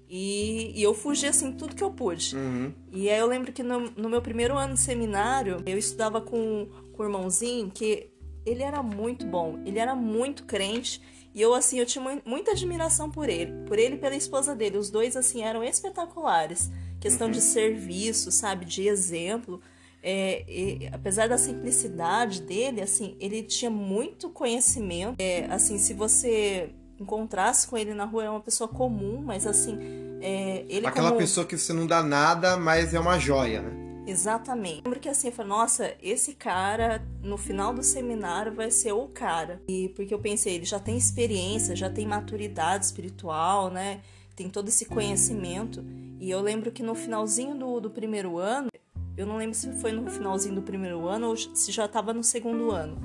E, 0.09 0.73
e 0.75 0.83
eu 0.83 0.95
fugi 0.95 1.27
assim 1.27 1.53
tudo 1.53 1.77
que 1.77 1.85
eu 1.85 1.91
pude. 1.91 2.35
Uhum. 2.35 2.73
E 2.93 3.11
aí 3.11 3.19
eu 3.19 3.27
lembro 3.27 3.53
que 3.53 3.63
no, 3.63 3.91
no 3.97 4.09
meu 4.09 4.23
primeiro 4.23 4.57
ano 4.57 4.75
de 4.75 4.81
seminário, 4.81 5.63
eu 5.67 5.77
estudava 5.77 6.21
com, 6.21 6.67
com 6.93 7.03
o 7.03 7.07
irmãozinho 7.07 7.71
que 7.71 8.11
ele 8.47 8.63
era 8.63 8.83
muito 8.83 9.27
bom, 9.27 9.61
ele 9.67 9.79
era 9.79 9.95
muito 9.95 10.45
crente. 10.45 11.03
E 11.35 11.43
eu, 11.43 11.55
assim, 11.55 11.79
eu 11.79 11.85
tinha 11.87 12.03
mu- 12.03 12.23
muita 12.25 12.53
admiração 12.53 13.11
por 13.11 13.29
ele, 13.29 13.53
por 13.67 13.79
ele 13.79 13.97
e 13.97 13.99
pela 13.99 14.17
esposa 14.17 14.57
dele. 14.57 14.79
Os 14.79 14.91
dois, 14.91 15.15
assim, 15.17 15.43
eram 15.43 15.63
espetaculares. 15.63 16.71
Questão 16.99 17.31
de 17.31 17.41
serviço, 17.41 18.33
sabe? 18.33 18.65
De 18.65 18.89
exemplo. 18.89 19.61
É, 20.03 20.45
e, 20.49 20.89
apesar 20.91 21.29
da 21.29 21.37
simplicidade 21.37 22.43
dele, 22.43 22.81
assim, 22.81 23.15
ele 23.21 23.43
tinha 23.43 23.71
muito 23.71 24.31
conhecimento. 24.31 25.17
É, 25.21 25.45
assim, 25.47 25.77
se 25.79 25.93
você 25.93 26.71
encontrasse 27.01 27.67
com 27.67 27.77
ele 27.77 27.95
na 27.95 28.05
rua, 28.05 28.25
é 28.25 28.31
uma 28.31 28.41
pessoa 28.41 28.69
comum, 28.69 29.23
mas 29.25 29.47
assim, 29.47 29.79
é, 30.21 30.65
ele 30.69 30.87
Aquela 30.87 31.09
como... 31.09 31.21
pessoa 31.21 31.47
que 31.47 31.57
você 31.57 31.73
não 31.73 31.87
dá 31.87 32.03
nada, 32.03 32.57
mas 32.57 32.95
é 32.95 33.01
uma 33.01 33.19
joia, 33.19 33.63
né? 33.63 33.89
Exatamente. 34.07 34.83
Lembro 34.85 35.01
que 35.01 35.09
assim, 35.09 35.29
eu 35.29 35.33
falei, 35.33 35.51
nossa, 35.51 35.95
esse 36.03 36.33
cara 36.33 37.07
no 37.23 37.37
final 37.37 37.75
do 37.75 37.83
seminário 37.83 38.55
vai 38.55 38.71
ser 38.71 38.93
o 38.93 39.07
cara. 39.07 39.61
E 39.69 39.91
porque 39.91 40.15
eu 40.15 40.19
pensei, 40.19 40.55
ele 40.55 40.65
já 40.65 40.81
tem 40.81 40.97
experiência, 40.97 41.77
já 41.77 41.91
tem 41.91 42.07
maturidade 42.07 42.87
espiritual, 42.87 43.71
né? 43.71 44.01
Tem 44.35 44.49
todo 44.49 44.69
esse 44.69 44.87
conhecimento. 44.87 45.85
E 46.19 46.31
eu 46.31 46.41
lembro 46.41 46.73
que 46.73 46.83
no 46.83 46.95
finalzinho 46.95 47.55
do, 47.55 47.81
do 47.81 47.91
primeiro 47.91 48.39
ano, 48.39 48.71
eu 49.15 49.27
não 49.27 49.37
lembro 49.37 49.55
se 49.55 49.71
foi 49.75 49.93
no 49.93 50.09
finalzinho 50.11 50.55
do 50.55 50.63
primeiro 50.63 51.07
ano 51.07 51.29
ou 51.29 51.37
se 51.37 51.71
já 51.71 51.85
estava 51.85 52.15
no 52.15 52.25
segundo 52.25 52.71
ano. 52.71 52.97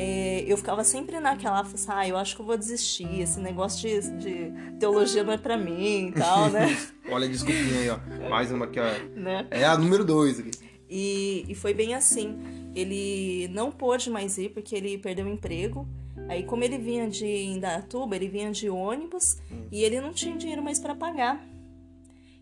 É, 0.00 0.44
eu 0.46 0.56
ficava 0.56 0.84
sempre 0.84 1.18
naquela, 1.18 1.60
assim, 1.60 1.88
ah, 1.88 2.06
eu 2.06 2.16
acho 2.16 2.36
que 2.36 2.40
eu 2.40 2.46
vou 2.46 2.56
desistir, 2.56 3.20
esse 3.20 3.40
negócio 3.40 3.80
de, 3.80 4.10
de 4.12 4.78
teologia 4.78 5.24
não 5.24 5.32
é 5.32 5.36
pra 5.36 5.56
mim 5.56 6.10
e 6.10 6.12
tal, 6.12 6.48
né? 6.50 6.68
Olha 7.10 7.28
desculpinha 7.28 7.80
aí, 7.80 7.90
ó. 7.90 8.28
Mais 8.30 8.52
uma 8.52 8.66
aqui, 8.66 8.78
ó. 8.78 9.18
né? 9.18 9.48
É 9.50 9.64
a 9.64 9.76
número 9.76 10.04
dois 10.04 10.38
aqui. 10.38 10.52
E, 10.88 11.44
e 11.48 11.54
foi 11.56 11.74
bem 11.74 11.94
assim. 11.94 12.38
Ele 12.76 13.48
não 13.48 13.72
pôde 13.72 14.08
mais 14.08 14.38
ir 14.38 14.50
porque 14.50 14.76
ele 14.76 14.98
perdeu 14.98 15.26
o 15.26 15.28
emprego. 15.28 15.84
Aí, 16.28 16.44
como 16.44 16.62
ele 16.62 16.78
vinha 16.78 17.08
de 17.08 17.26
Indaiatuba, 17.26 18.14
ele 18.14 18.28
vinha 18.28 18.52
de 18.52 18.70
ônibus 18.70 19.38
e 19.72 19.82
ele 19.82 20.00
não 20.00 20.12
tinha 20.12 20.36
dinheiro 20.36 20.62
mais 20.62 20.78
para 20.78 20.94
pagar. 20.94 21.44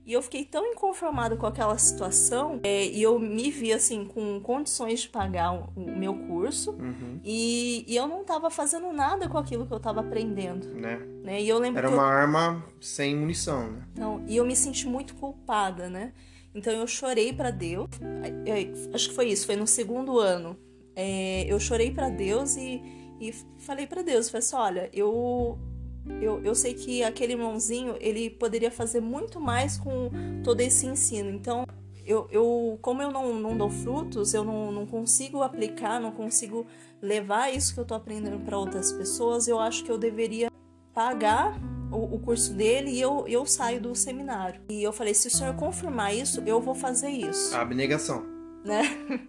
E 0.07 0.13
eu 0.13 0.23
fiquei 0.23 0.45
tão 0.45 0.65
inconformada 0.67 1.37
com 1.37 1.47
aquela 1.47 1.77
situação 1.79 2.61
é, 2.63 2.87
e 2.87 3.03
eu 3.03 3.19
me 3.19 3.51
vi 3.51 3.73
assim 3.73 4.05
com 4.05 4.39
condições 4.41 5.01
de 5.01 5.09
pagar 5.09 5.53
o, 5.53 5.69
o 5.77 5.97
meu 5.99 6.15
curso 6.15 6.71
Uhum. 6.71 7.19
e, 7.25 7.85
e 7.89 7.97
eu 7.97 8.07
não 8.07 8.23
tava 8.25 8.49
fazendo 8.49 8.93
nada 8.93 9.29
com 9.29 9.37
aquilo 9.37 9.67
que 9.67 9.73
eu 9.75 9.81
tava 9.81 10.01
aprendendo, 10.01 10.69
Né? 10.75 10.97
né? 11.25 11.43
E 11.43 11.49
eu 11.49 11.59
lembro 11.59 11.79
Era 11.81 11.89
que 11.89 11.95
eu- 11.95 11.99
uma 11.99 12.07
arma 12.07 12.65
sem 12.81 13.17
munição, 13.17 13.73
né? 13.73 13.83
então, 13.95 14.23
e 14.29 14.37
eu 14.37 14.47
me 14.47 14.55
senti 14.55 14.87
muito 14.87 15.15
culpada, 15.17 15.89
né? 15.91 16.13
Então 16.55 16.73
eu 16.73 16.87
chorei 16.87 17.33
pra 17.33 17.51
Deus. 17.51 17.89
Acho 18.95 19.09
que 19.11 19.15
foi 19.15 19.27
isso, 19.29 19.45
foi 19.45 19.57
no 19.57 19.67
segundo 19.67 20.19
ano. 20.19 20.57
É, 20.95 21.45
eu 21.49 21.59
chorei 21.61 21.91
pra 21.91 22.09
Deus 22.09 22.57
e, 22.57 22.81
e 23.21 23.33
falei 23.59 23.87
pra 23.87 24.03
Deus, 24.03 24.31
falei 24.31 24.39
assim, 24.39 24.57
olha, 24.57 24.91
eu, 24.93 25.59
eu 26.21 26.43
eu 26.45 26.55
sei 26.55 26.75
que 26.75 27.03
aquele 27.03 27.33
irmãozinho 27.35 27.97
ele 28.01 28.31
poderia 28.31 28.71
fazer 28.71 29.01
muito 29.01 29.41
mais 29.41 29.77
com 29.77 30.11
todo 30.43 30.61
esse 30.61 30.87
ensino. 30.87 31.31
Então 31.31 31.65
eu, 32.05 32.29
eu 32.31 32.79
como 32.83 33.03
eu 33.03 33.11
não, 33.11 33.35
não 33.35 33.57
dou 33.57 33.69
frutos, 33.71 34.33
eu 34.35 34.45
não, 34.45 34.71
não 34.73 34.87
consigo 34.87 35.43
aplicar, 35.43 36.01
não 36.01 36.13
consigo 36.13 36.67
levar 37.03 37.53
isso 37.53 37.75
que 37.75 37.81
eu 37.81 37.85
tô 37.85 37.95
aprendendo 37.95 38.39
para 38.45 38.59
outras 38.59 38.93
pessoas. 38.93 39.49
Eu 39.49 39.59
acho 39.59 39.85
que 39.85 39.91
eu 39.91 39.99
deveria 39.99 40.51
pagar 40.95 41.59
o, 41.93 42.15
o 42.17 42.19
curso 42.19 42.55
dele 42.55 42.91
e 42.91 43.01
eu, 43.01 43.27
eu 43.29 43.45
saio 43.45 43.81
do 43.81 43.95
seminário. 43.95 44.61
E 44.69 44.83
eu 44.83 44.93
falei, 44.93 45.15
se 45.15 45.29
o 45.29 45.31
senhor 45.31 45.55
confirmar 45.55 46.15
isso, 46.15 46.43
eu 46.47 46.61
vou 46.61 46.75
fazer 46.75 47.11
isso, 47.11 47.55
A 47.55 47.61
abnegação. 47.61 48.25
né? 48.65 48.83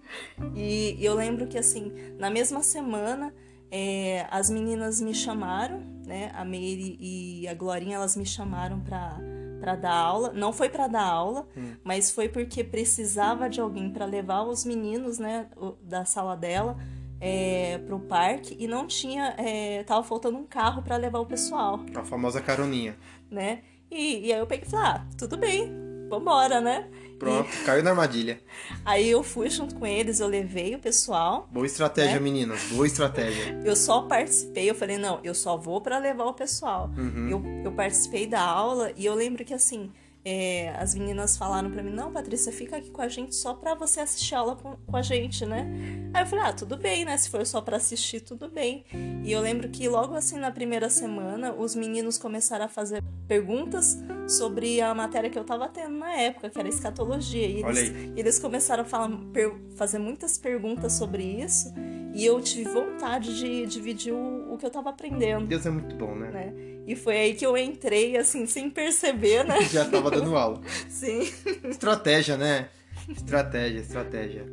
E, 0.56 0.96
e 1.00 1.06
eu 1.06 1.14
lembro 1.14 1.46
que, 1.48 1.58
assim, 1.58 1.92
na 2.18 2.30
mesma 2.30 2.64
semana, 2.64 3.34
é, 3.70 4.26
as 4.32 4.50
meninas 4.50 5.02
me 5.02 5.14
chamaram, 5.14 5.82
né? 6.08 6.32
A 6.34 6.44
Mary 6.46 6.98
e 7.00 7.48
a 7.48 7.54
Glorinha, 7.54 7.98
elas 7.98 8.16
me 8.16 8.26
chamaram 8.26 8.80
pra, 8.80 9.20
pra 9.60 9.76
dar 9.76 9.94
aula. 9.94 10.32
Não 10.34 10.52
foi 10.54 10.70
pra 10.70 10.88
dar 10.88 11.04
aula, 11.04 11.46
mas 11.84 12.10
foi 12.10 12.30
porque 12.30 12.64
precisava 12.64 13.50
de 13.50 13.60
alguém 13.62 13.90
pra 13.92 14.06
levar 14.06 14.44
os 14.44 14.64
meninos, 14.66 15.20
né? 15.20 15.48
o- 15.58 15.74
Da 15.84 16.06
sala 16.06 16.36
dela 16.36 16.78
é, 17.20 17.78
pro 17.86 18.00
parque 18.00 18.56
e 18.60 18.68
não 18.68 18.88
tinha... 18.88 19.36
É, 19.38 19.84
tava 19.84 20.04
faltando 20.04 20.38
um 20.38 20.46
carro 20.46 20.82
pra 20.82 20.96
levar 20.98 21.20
o 21.20 21.26
pessoal 21.26 21.80
A 21.96 22.04
famosa 22.04 22.40
caroninha. 22.42 22.96
né? 23.30 23.60
E, 23.92 24.28
e 24.28 24.34
aí 24.34 24.40
eu 24.40 24.48
peguei 24.48 24.66
e 24.68 24.70
falei, 24.70 24.86
ah, 24.86 25.06
tudo 25.18 25.36
bem, 25.38 25.72
vambora, 26.10 26.62
né? 26.62 26.90
Pronto, 27.18 27.50
caiu 27.66 27.84
na 27.84 27.90
armadilha. 27.92 28.40
Aí 28.86 29.10
eu 29.10 29.24
fui 29.24 29.50
junto 29.50 29.76
com 29.76 29.86
eles, 29.86 30.20
eu 30.20 30.28
levei 30.28 30.76
o 30.76 30.80
pessoal, 30.80 31.48
Boa 31.52 31.66
estratégia, 31.66 32.18
É? 32.18 32.20
meninas. 32.20 32.62
Boa 32.72 32.86
estratégia. 32.86 33.60
eu 33.66 33.76
só 33.76 34.04
participei, 34.04 34.70
eu 34.70 34.76
falei, 34.76 34.98
não, 34.98 35.20
eu 35.24 35.34
só 35.34 35.58
vou 35.58 35.82
pra 35.82 35.98
levar 35.98 36.26
o 36.26 36.34
pessoal. 36.34 36.90
Uhum. 36.98 37.30
Eu, 37.30 37.44
eu 37.66 37.72
participei 37.72 38.28
da 38.28 38.42
aula 38.42 38.92
e 38.96 39.06
eu 39.06 39.16
lembro 39.16 39.44
que 39.44 39.54
assim, 39.54 39.92
é, 40.28 40.76
as 40.78 40.94
meninas 40.94 41.38
falaram 41.38 41.72
pra 41.72 41.82
mim, 41.82 41.92
não, 41.92 42.12
Patrícia, 42.12 42.52
fica 42.52 42.76
aqui 42.78 42.90
com 42.92 43.02
a 43.02 43.08
gente 43.08 43.34
só 43.36 43.54
pra 43.54 43.74
você 43.76 44.00
assistir 44.02 44.36
aula 44.36 44.56
com, 44.56 44.76
com 44.76 44.98
a 44.98 45.02
gente, 45.02 45.46
né? 45.46 45.66
Aí 46.14 46.24
eu 46.24 46.28
falei, 46.28 46.46
ah, 46.46 46.54
tudo 46.54 46.76
bem, 46.78 47.06
né? 47.06 47.16
Se 47.18 47.30
for 47.30 47.46
só 47.46 47.62
pra 47.62 47.78
assistir, 47.78 48.20
tudo 48.22 48.50
bem. 48.50 48.84
E 49.24 49.32
eu 49.32 49.40
lembro 49.40 49.70
que 49.70 49.88
logo 49.88 50.14
assim 50.16 50.38
na 50.38 50.52
primeira 50.52 50.90
semana, 50.90 51.54
os 51.54 51.76
meninos 51.76 52.18
começaram 52.18 52.66
a 52.66 52.68
fazer 52.68 53.02
perguntas 53.28 53.98
sobre 54.28 54.82
a 54.82 54.94
matéria 54.94 55.30
que 55.30 55.40
eu 55.40 55.44
tava 55.44 55.68
tendo 55.70 55.96
na 55.98 56.12
época, 56.14 56.50
que 56.50 56.60
era 56.60 56.68
escatologia. 56.68 57.48
E 57.48 57.64
eles, 57.64 57.90
eles 58.18 58.40
começaram 58.40 58.84
a 58.84 58.86
falar, 58.86 59.10
per- 59.32 59.56
fazer 59.76 60.00
muitas 60.00 60.38
perguntas 60.38 60.94
sobre 60.94 61.24
isso. 61.24 61.74
E 62.14 62.26
eu 62.26 62.42
tive 62.42 62.70
vontade 62.72 63.38
de 63.38 63.66
dividir 63.68 64.12
o, 64.14 64.54
o 64.54 64.58
que 64.58 64.66
eu 64.66 64.70
tava 64.72 64.90
aprendendo, 64.90 65.46
Deus 65.46 65.66
é 65.66 65.70
muito 65.70 65.96
bom, 65.96 66.16
né? 66.16 66.32
né? 66.32 66.54
E 66.88 66.96
foi 66.96 67.18
aí 67.18 67.34
que 67.34 67.46
eu 67.46 67.58
entrei, 67.58 68.16
assim, 68.16 68.46
sem 68.46 68.70
perceber, 68.70 69.44
né? 69.44 69.62
Já 69.64 69.84
tava 69.84 70.10
dando 70.10 70.38
aula. 70.38 70.62
Sim. 70.88 71.30
Estratégia, 71.66 72.38
né? 72.38 72.70
Estratégia, 73.10 73.80
estratégia. 73.80 74.46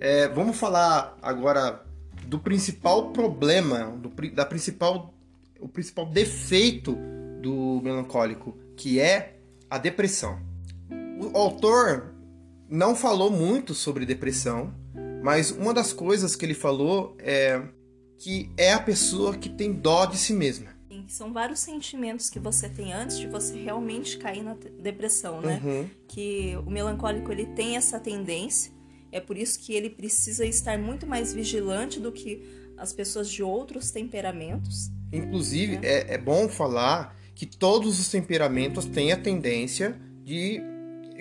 É, 0.00 0.26
vamos 0.28 0.56
falar 0.56 1.18
agora 1.20 1.84
do 2.26 2.38
principal 2.38 3.10
problema, 3.10 3.94
do, 3.98 4.08
da 4.30 4.46
principal, 4.46 5.14
o 5.60 5.68
principal 5.68 6.06
defeito 6.06 6.96
do 7.42 7.80
melancólico, 7.84 8.56
que 8.74 8.98
é 8.98 9.36
a 9.68 9.76
depressão. 9.76 10.40
O 11.20 11.36
autor 11.36 12.14
não 12.68 12.96
falou 12.96 13.30
muito 13.30 13.74
sobre 13.74 14.06
depressão, 14.06 14.74
mas 15.22 15.50
uma 15.50 15.74
das 15.74 15.92
coisas 15.92 16.34
que 16.34 16.46
ele 16.46 16.54
falou 16.54 17.16
é 17.18 17.60
que 18.18 18.50
é 18.56 18.72
a 18.72 18.80
pessoa 18.80 19.36
que 19.36 19.50
tem 19.50 19.72
dó 19.72 20.06
de 20.06 20.16
si 20.16 20.32
mesma. 20.32 20.75
São 21.08 21.32
vários 21.32 21.60
sentimentos 21.60 22.28
que 22.28 22.38
você 22.38 22.68
tem 22.68 22.92
antes 22.92 23.18
de 23.18 23.26
você 23.26 23.56
realmente 23.56 24.18
cair 24.18 24.42
na 24.42 24.56
depressão, 24.78 25.40
né? 25.40 25.60
Uhum. 25.64 25.90
Que 26.08 26.56
o 26.66 26.70
melancólico 26.70 27.30
ele 27.30 27.46
tem 27.46 27.76
essa 27.76 27.98
tendência, 27.98 28.72
é 29.12 29.20
por 29.20 29.36
isso 29.36 29.58
que 29.60 29.72
ele 29.72 29.90
precisa 29.90 30.44
estar 30.44 30.78
muito 30.78 31.06
mais 31.06 31.32
vigilante 31.32 32.00
do 32.00 32.12
que 32.12 32.42
as 32.76 32.92
pessoas 32.92 33.30
de 33.30 33.42
outros 33.42 33.90
temperamentos. 33.90 34.90
Inclusive, 35.12 35.78
é, 35.82 36.14
é 36.14 36.18
bom 36.18 36.48
falar 36.48 37.16
que 37.34 37.46
todos 37.46 38.00
os 38.00 38.08
temperamentos 38.08 38.84
têm 38.86 39.12
a 39.12 39.16
tendência 39.16 39.96
de 40.24 40.60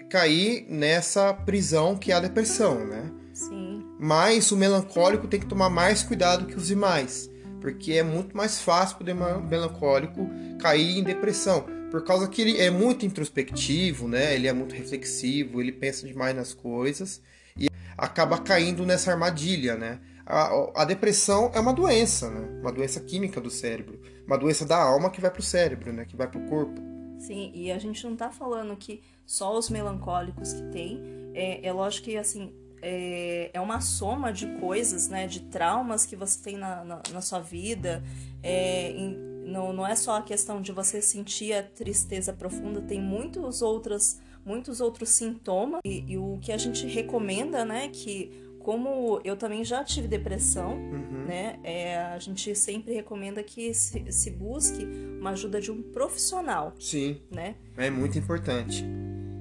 cair 0.09 0.65
nessa 0.69 1.33
prisão 1.33 1.97
que 1.97 2.11
é 2.11 2.15
a 2.15 2.19
depressão, 2.19 2.85
né? 2.85 3.11
Sim, 3.33 3.85
Mas 3.99 4.51
o 4.51 4.57
melancólico 4.57 5.27
tem 5.27 5.39
que 5.39 5.45
tomar 5.45 5.69
mais 5.69 6.03
cuidado 6.03 6.45
que 6.45 6.55
os 6.55 6.67
demais, 6.67 7.29
porque 7.65 7.93
é 7.93 8.03
muito 8.03 8.37
mais 8.37 8.61
fácil 8.61 8.95
para 8.95 9.11
o 9.11 9.41
melancólico 9.41 10.29
cair 10.59 10.99
em 10.99 11.03
depressão, 11.03 11.65
por 11.89 12.03
causa 12.03 12.27
que 12.27 12.39
ele 12.39 12.61
é 12.61 12.69
muito 12.69 13.07
introspectivo, 13.07 14.07
né? 14.07 14.35
Ele 14.35 14.47
é 14.47 14.53
muito 14.53 14.75
reflexivo, 14.75 15.59
ele 15.59 15.71
pensa 15.71 16.05
demais 16.05 16.35
nas 16.35 16.53
coisas 16.53 17.23
e 17.57 17.67
acaba 17.97 18.37
caindo 18.37 18.85
nessa 18.85 19.11
armadilha, 19.11 19.75
né? 19.75 19.99
A, 20.27 20.83
a 20.83 20.85
depressão 20.85 21.51
é 21.55 21.59
uma 21.59 21.73
doença, 21.73 22.29
né? 22.29 22.59
Uma 22.61 22.71
doença 22.71 22.99
química 22.99 23.41
do 23.41 23.49
cérebro, 23.49 23.99
uma 24.27 24.37
doença 24.37 24.63
da 24.63 24.77
alma 24.77 25.09
que 25.09 25.19
vai 25.19 25.31
pro 25.31 25.41
cérebro, 25.41 25.91
né? 25.91 26.05
Que 26.05 26.15
vai 26.15 26.27
pro 26.27 26.41
corpo. 26.41 26.79
sim. 27.17 27.51
E 27.55 27.71
a 27.71 27.79
gente 27.79 28.05
não 28.05 28.15
tá 28.15 28.29
falando 28.29 28.75
que 28.77 29.01
só 29.25 29.57
os 29.57 29.71
melancólicos 29.71 30.53
que 30.53 30.61
tem. 30.71 31.01
É, 31.33 31.65
é 31.67 31.73
lógico 31.73 32.05
que, 32.05 32.15
assim, 32.15 32.53
é, 32.87 33.49
é 33.51 33.59
uma 33.59 33.81
soma 33.81 34.31
de 34.31 34.45
coisas, 34.59 35.07
né? 35.09 35.25
De 35.27 35.39
traumas 35.41 36.05
que 36.05 36.15
você 36.15 36.41
tem 36.43 36.55
na, 36.57 36.83
na, 36.83 37.01
na 37.11 37.21
sua 37.21 37.39
vida. 37.39 38.03
É, 38.43 38.91
em- 38.91 39.17
não, 39.45 39.71
não 39.73 39.85
é 39.85 39.95
só 39.95 40.17
a 40.17 40.21
questão 40.21 40.61
de 40.61 40.71
você 40.71 41.01
sentir 41.01 41.53
a 41.53 41.61
tristeza 41.63 42.33
profunda, 42.33 42.81
tem 42.81 42.99
muitas 43.01 43.61
outras 43.61 44.19
muitos 44.45 44.79
outros 44.81 45.09
sintomas. 45.09 45.79
E, 45.83 46.03
e 46.13 46.17
o 46.17 46.37
que 46.41 46.51
a 46.51 46.57
gente 46.57 46.85
recomenda, 46.85 47.65
né, 47.65 47.89
que 47.89 48.31
como 48.59 49.19
eu 49.23 49.35
também 49.35 49.63
já 49.63 49.83
tive 49.83 50.07
depressão, 50.07 50.73
Uhum. 50.73 51.25
né, 51.27 51.59
é, 51.63 51.97
a 51.97 52.17
gente 52.19 52.55
sempre 52.55 52.93
recomenda 52.93 53.43
que 53.43 53.73
se, 53.73 54.11
se 54.11 54.29
busque 54.31 54.83
uma 55.19 55.31
ajuda 55.31 55.59
de 55.61 55.71
um 55.71 55.81
profissional, 55.81 56.73
Sim, 56.79 57.21
né? 57.31 57.55
é 57.77 57.89
muito 57.91 58.17
importante. 58.19 58.83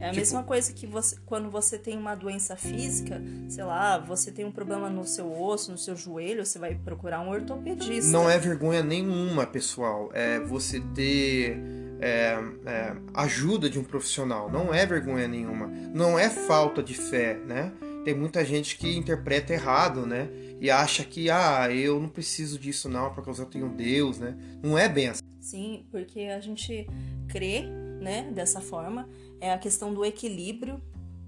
É 0.04 0.08
a 0.08 0.10
Tipo- 0.10 0.20
mesma 0.20 0.42
coisa 0.42 0.70
que 0.70 0.86
você, 0.86 1.16
quando 1.24 1.50
você 1.50 1.78
tem 1.78 1.96
uma 1.96 2.14
doença 2.14 2.54
física, 2.56 3.22
sei 3.48 3.64
lá, 3.64 3.96
você 3.96 4.30
tem 4.30 4.44
um 4.44 4.52
problema 4.52 4.90
no 4.90 5.06
seu 5.06 5.32
osso, 5.32 5.72
no 5.72 5.78
seu 5.78 5.96
joelho, 5.96 6.44
você 6.44 6.58
vai 6.58 6.74
procurar 6.74 7.20
um 7.22 7.30
ortopedista. 7.30 8.12
Não 8.12 8.28
é 8.28 8.38
vergonha 8.38 8.82
nenhuma, 8.82 9.46
pessoal, 9.46 10.10
é 10.12 10.38
você 10.40 10.78
ter 10.94 11.56
é, 12.02 12.36
é, 12.66 12.94
ajuda 13.14 13.70
de 13.70 13.78
um 13.78 13.84
profissional. 13.84 14.52
Não 14.52 14.74
é 14.74 14.84
vergonha 14.84 15.26
nenhuma. 15.26 15.68
Não 15.68 16.18
é 16.18 16.28
falta 16.28 16.82
de 16.82 16.92
fé, 16.92 17.38
né? 17.38 17.72
Tem 18.04 18.14
muita 18.14 18.44
gente 18.44 18.76
que 18.76 18.94
interpreta 18.94 19.54
errado, 19.54 20.04
né? 20.04 20.28
E 20.60 20.70
acha 20.70 21.02
que, 21.02 21.30
ah, 21.30 21.66
eu 21.72 21.98
não 21.98 22.10
preciso 22.10 22.58
disso 22.58 22.90
não, 22.90 23.14
porque 23.14 23.30
eu 23.30 23.46
tenho 23.46 23.70
Deus, 23.70 24.18
né? 24.18 24.36
Não 24.62 24.76
é 24.76 24.86
bem 24.86 25.08
assim. 25.08 25.22
Sim, 25.40 25.86
porque 25.90 26.20
a 26.22 26.40
gente 26.40 26.86
crê, 27.26 27.62
né, 28.00 28.30
dessa 28.34 28.60
forma. 28.60 29.08
É 29.44 29.52
a 29.52 29.58
questão 29.58 29.92
do 29.92 30.04
equilíbrio, 30.04 30.80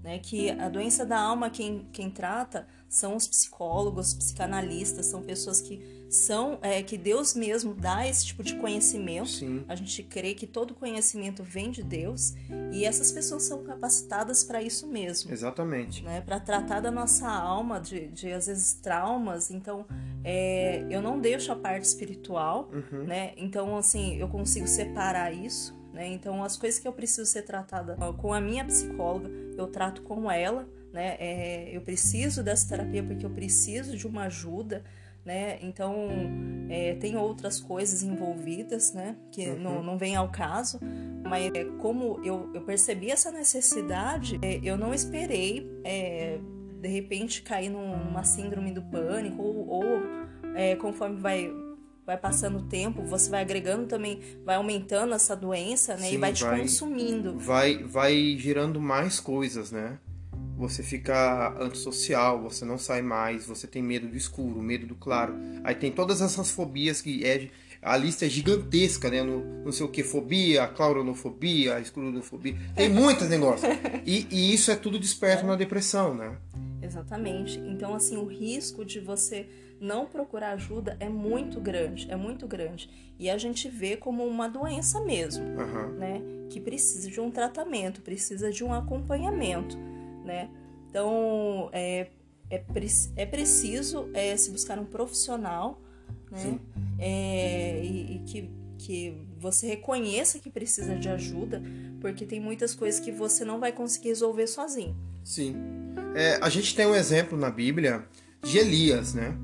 né? 0.03 0.19
Que 0.19 0.49
a 0.51 0.69
doença 0.69 1.05
da 1.05 1.19
alma, 1.19 1.49
quem, 1.49 1.87
quem 1.91 2.09
trata 2.09 2.67
são 2.89 3.15
os 3.15 3.27
psicólogos, 3.27 4.13
psicanalistas, 4.13 5.05
são 5.07 5.21
pessoas 5.21 5.59
que 5.59 5.97
são, 6.09 6.57
é, 6.61 6.81
que 6.81 6.97
Deus 6.97 7.33
mesmo 7.35 7.73
dá 7.73 8.07
esse 8.07 8.25
tipo 8.27 8.41
de 8.41 8.55
conhecimento. 8.55 9.27
Sim, 9.27 9.65
A 9.67 9.75
gente 9.75 10.01
crê 10.03 10.33
que 10.33 10.47
todo 10.47 10.73
conhecimento 10.73 11.43
vem 11.43 11.69
de 11.69 11.83
Deus 11.83 12.33
e 12.71 12.85
essas 12.85 13.11
pessoas 13.11 13.43
são 13.43 13.61
capacitadas 13.65 14.41
para 14.45 14.61
isso 14.63 14.87
mesmo. 14.87 15.29
exatamente. 15.33 16.01
Né, 16.03 16.21
para 16.21 16.39
tratar 16.39 16.79
da 16.79 16.89
nossa 16.89 17.27
alma, 17.29 17.77
de, 17.81 18.07
de 18.07 18.31
às 18.31 18.47
vezes 18.47 18.73
traumas. 18.75 19.51
Então, 19.51 19.85
é, 20.23 20.85
eu 20.89 21.01
não 21.01 21.19
deixo 21.19 21.51
a 21.51 21.55
parte 21.57 21.83
espiritual, 21.83 22.69
Uhum. 22.71 23.03
né? 23.03 23.33
Então, 23.35 23.75
assim, 23.75 24.15
eu 24.15 24.29
consigo 24.29 24.65
separar 24.67 25.33
isso, 25.33 25.76
né? 25.97 26.07
Então, 26.07 26.43
as 26.43 26.55
coisas 26.55 26.79
que 26.79 26.87
eu 26.87 26.93
preciso 26.93 27.25
ser 27.25 27.41
tratada 27.41 27.95
com 28.13 28.31
a 28.31 28.39
minha 28.39 28.63
psicóloga, 28.63 29.29
eu 29.57 29.65
trato 29.67 30.03
com 30.03 30.29
ela, 30.31 30.69
né? 30.93 31.17
É, 31.19 31.75
eu 31.75 31.81
preciso 31.81 32.43
dessa 32.43 32.69
terapia 32.69 33.03
porque 33.03 33.25
eu 33.25 33.31
preciso 33.31 33.97
de 33.97 34.05
uma 34.05 34.25
ajuda, 34.25 34.83
né? 35.25 35.57
Então, 35.61 36.07
é, 36.69 36.93
tem 36.95 37.17
outras 37.17 37.59
coisas 37.59 38.03
envolvidas, 38.03 38.93
né? 38.93 39.15
Que 39.31 39.47
não, 39.47 39.81
não 39.81 39.97
vem 39.97 40.15
ao 40.15 40.29
caso, 40.29 40.79
mas 41.27 41.51
é, 41.53 41.65
como 41.79 42.21
eu, 42.23 42.49
eu 42.53 42.61
percebi 42.61 43.09
essa 43.09 43.31
necessidade, 43.31 44.39
é, 44.43 44.59
eu 44.63 44.77
não 44.77 44.93
esperei, 44.93 45.67
é, 45.83 46.37
de 46.79 46.87
repente, 46.87 47.41
cair 47.41 47.69
num- 47.69 47.97
numa 48.05 48.23
síndrome 48.23 48.71
do 48.71 48.83
pânico 48.83 49.41
ou, 49.41 49.67
ou, 49.67 49.83
é, 50.55 50.75
conforme 50.75 51.17
vai 51.19 51.51
vai 52.07 52.17
passando 52.17 52.59
o 52.59 52.61
tempo, 52.61 53.03
você 53.03 53.29
vai 53.29 53.41
agregando 53.41 53.85
também, 53.85 54.21
vai 54.45 54.55
aumentando 54.55 55.13
essa 55.13 55.35
doença, 55.35 55.97
né? 55.97 56.07
e 56.07 56.11
Sim, 56.11 56.17
vai 56.19 56.31
te 56.31 56.41
vai- 56.41 56.61
consumindo. 56.61 57.37
vai, 57.37 57.83
vai 57.83 58.37
gerando 58.39 58.79
mais 58.79 59.19
coisas, 59.19 59.71
né? 59.71 59.99
Você 60.57 60.81
fica 60.81 61.53
antissocial, 61.59 62.41
você 62.41 62.63
não 62.63 62.77
sai 62.77 63.01
mais, 63.01 63.45
você 63.45 63.67
tem 63.67 63.83
medo 63.83 64.07
do 64.07 64.15
escuro, 64.15 64.61
medo 64.61 64.87
do 64.87 64.95
claro. 64.95 65.35
Aí 65.65 65.75
tem 65.75 65.91
todas 65.91 66.21
essas 66.21 66.49
fobias 66.49 67.01
que 67.01 67.25
é. 67.25 67.49
A 67.79 67.95
lista 67.95 68.25
é 68.25 68.29
gigantesca, 68.29 69.11
né? 69.11 69.21
No, 69.21 69.63
não 69.65 69.71
sei 69.71 69.85
o 69.85 69.89
que, 69.89 70.01
fobia, 70.01 70.65
clauronofobia, 70.67 71.79
escuronofobia. 71.79 72.55
Tem 72.75 72.89
muitos 72.89 73.29
negócios. 73.29 73.69
E, 74.03 74.25
e 74.31 74.51
isso 74.53 74.71
é 74.71 74.75
tudo 74.75 74.97
desperto 74.97 75.45
na 75.45 75.55
depressão, 75.55 76.15
né? 76.15 76.37
Exatamente. 76.81 77.59
Então, 77.59 77.93
assim, 77.93 78.17
o 78.17 78.25
risco 78.25 78.83
de 78.83 78.99
você 78.99 79.47
não 79.79 80.05
procurar 80.05 80.51
ajuda 80.51 80.97
é 80.99 81.09
muito 81.09 81.59
grande, 81.59 82.09
é 82.09 82.15
muito 82.15 82.47
grande. 82.47 82.89
E 83.19 83.29
a 83.29 83.37
gente 83.37 83.69
vê 83.69 83.97
como 83.97 84.25
uma 84.25 84.47
doença 84.47 84.99
mesmo, 85.01 85.43
Aham. 85.59 85.87
né? 85.93 86.21
Que 86.49 86.59
precisa 86.59 87.09
de 87.09 87.19
um 87.19 87.29
tratamento, 87.31 88.01
precisa 88.01 88.51
de 88.51 88.63
um 88.63 88.73
acompanhamento, 88.73 89.77
né? 90.23 90.49
Então, 90.89 91.69
é, 91.71 92.07
é, 92.49 92.63
é 93.15 93.25
preciso 93.25 94.09
é, 94.13 94.35
se 94.35 94.51
buscar 94.51 94.79
um 94.79 94.85
profissional, 94.85 95.81
né? 96.31 96.37
Sim. 96.37 96.59
É, 96.99 97.83
e, 97.83 98.15
e 98.15 98.19
que, 98.25 98.49
que 98.77 99.27
você 99.37 99.67
reconheça 99.67 100.39
que 100.39 100.49
precisa 100.49 100.95
de 100.95 101.09
ajuda, 101.09 101.61
porque 102.01 102.25
tem 102.25 102.39
muitas 102.39 102.73
coisas 102.73 102.99
que 102.99 103.11
você 103.11 103.45
não 103.45 103.59
vai 103.59 103.71
conseguir 103.71 104.09
resolver 104.09 104.47
sozinho. 104.47 104.95
Sim. 105.23 105.55
É, 106.15 106.39
a 106.41 106.49
gente 106.49 106.75
tem 106.75 106.87
um 106.87 106.95
exemplo 106.95 107.37
na 107.37 107.51
Bíblia 107.51 108.05
de 108.43 108.57
Elias, 108.57 109.13
né? 109.13 109.37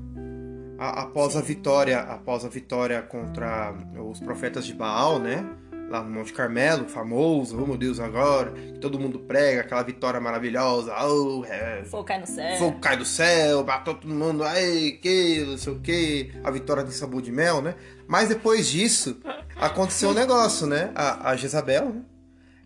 A- 0.84 1.02
após 1.02 1.36
a 1.36 1.40
vitória, 1.40 2.00
após 2.00 2.44
a 2.44 2.48
vitória 2.48 3.00
contra 3.02 3.74
os 4.06 4.20
profetas 4.20 4.66
de 4.66 4.74
Baal, 4.74 5.18
né? 5.18 5.44
Lá 5.90 6.02
no 6.02 6.10
Monte 6.10 6.32
Carmelo, 6.32 6.88
famoso, 6.88 7.62
oh 7.62 7.66
meu 7.66 7.76
Deus, 7.76 8.00
agora, 8.00 8.52
que 8.52 8.78
todo 8.80 8.98
mundo 8.98 9.18
prega, 9.18 9.60
aquela 9.60 9.82
vitória 9.82 10.18
maravilhosa, 10.20 10.92
oh, 11.06 11.44
é, 11.44 11.84
Fogo 11.84 12.04
cai 12.04 12.18
no 12.20 12.26
céu. 12.26 12.56
fogo 12.56 12.78
cai 12.80 12.96
do 12.96 13.04
céu, 13.04 13.62
matou 13.64 13.94
todo 13.94 14.12
mundo, 14.14 14.42
ai, 14.44 14.98
que, 15.00 15.44
não 15.46 15.58
sei 15.58 15.72
o 15.74 15.80
que, 15.80 16.32
a 16.42 16.50
vitória 16.50 16.82
de 16.84 16.92
sabor 16.94 17.20
de 17.20 17.30
mel, 17.30 17.60
né? 17.60 17.74
Mas 18.08 18.28
depois 18.30 18.66
disso, 18.66 19.18
aconteceu 19.56 20.08
um 20.10 20.14
negócio, 20.14 20.66
né? 20.66 20.90
A, 20.94 21.30
a 21.30 21.36
Jezabel, 21.36 21.86
né? 21.90 22.02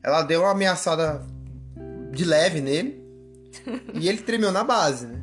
ela 0.02 0.22
deu 0.22 0.42
uma 0.42 0.52
ameaçada 0.52 1.20
de 2.12 2.24
leve 2.24 2.60
nele 2.60 3.02
e 3.94 4.08
ele 4.08 4.18
tremeu 4.18 4.52
na 4.52 4.62
base, 4.62 5.06
né? 5.06 5.20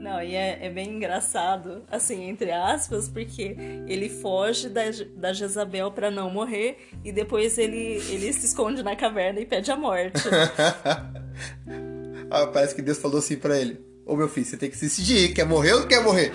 Não, 0.00 0.22
e 0.22 0.34
é, 0.34 0.64
é 0.64 0.70
bem 0.70 0.96
engraçado, 0.96 1.82
assim, 1.90 2.24
entre 2.24 2.50
aspas, 2.50 3.06
porque 3.06 3.54
ele 3.86 4.08
foge 4.08 4.70
da, 4.70 4.84
da 5.14 5.30
Jezabel 5.34 5.92
pra 5.92 6.10
não 6.10 6.30
morrer 6.30 6.88
e 7.04 7.12
depois 7.12 7.58
ele, 7.58 8.00
ele 8.08 8.32
se 8.32 8.46
esconde 8.46 8.82
na 8.82 8.96
caverna 8.96 9.40
e 9.40 9.46
pede 9.46 9.70
a 9.70 9.76
morte. 9.76 10.22
Ah, 12.32 12.46
parece 12.46 12.76
que 12.76 12.82
Deus 12.82 12.98
falou 12.98 13.18
assim 13.18 13.36
pra 13.36 13.58
ele: 13.58 13.84
Ô 14.06 14.14
meu 14.14 14.28
filho, 14.28 14.46
você 14.46 14.56
tem 14.56 14.70
que 14.70 14.76
se 14.76 14.84
decidir, 14.84 15.34
quer 15.34 15.44
morrer 15.44 15.72
ou 15.72 15.80
não 15.80 15.88
quer 15.88 16.00
morrer? 16.00 16.32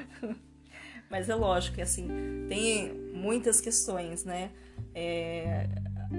Mas 1.10 1.28
é 1.28 1.34
lógico 1.34 1.76
que, 1.76 1.82
assim, 1.82 2.08
tem 2.48 2.94
muitas 3.12 3.60
questões, 3.60 4.24
né? 4.24 4.50
É, 4.94 5.68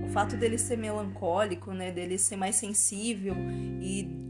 o 0.05 0.09
fato 0.09 0.37
dele 0.37 0.59
ser 0.59 0.77
melancólico, 0.77 1.71
né? 1.73 1.91
Dele 1.91 2.19
ser 2.19 2.35
mais 2.35 2.55
sensível 2.55 3.35
e 3.81 4.24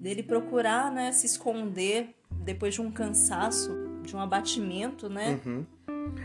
dele 0.00 0.22
procurar, 0.22 0.90
né? 0.90 1.12
Se 1.12 1.26
esconder 1.26 2.14
depois 2.30 2.74
de 2.74 2.80
um 2.80 2.90
cansaço, 2.90 3.70
de 4.02 4.16
um 4.16 4.20
abatimento, 4.20 5.08
né? 5.08 5.38
Uhum. 5.44 5.64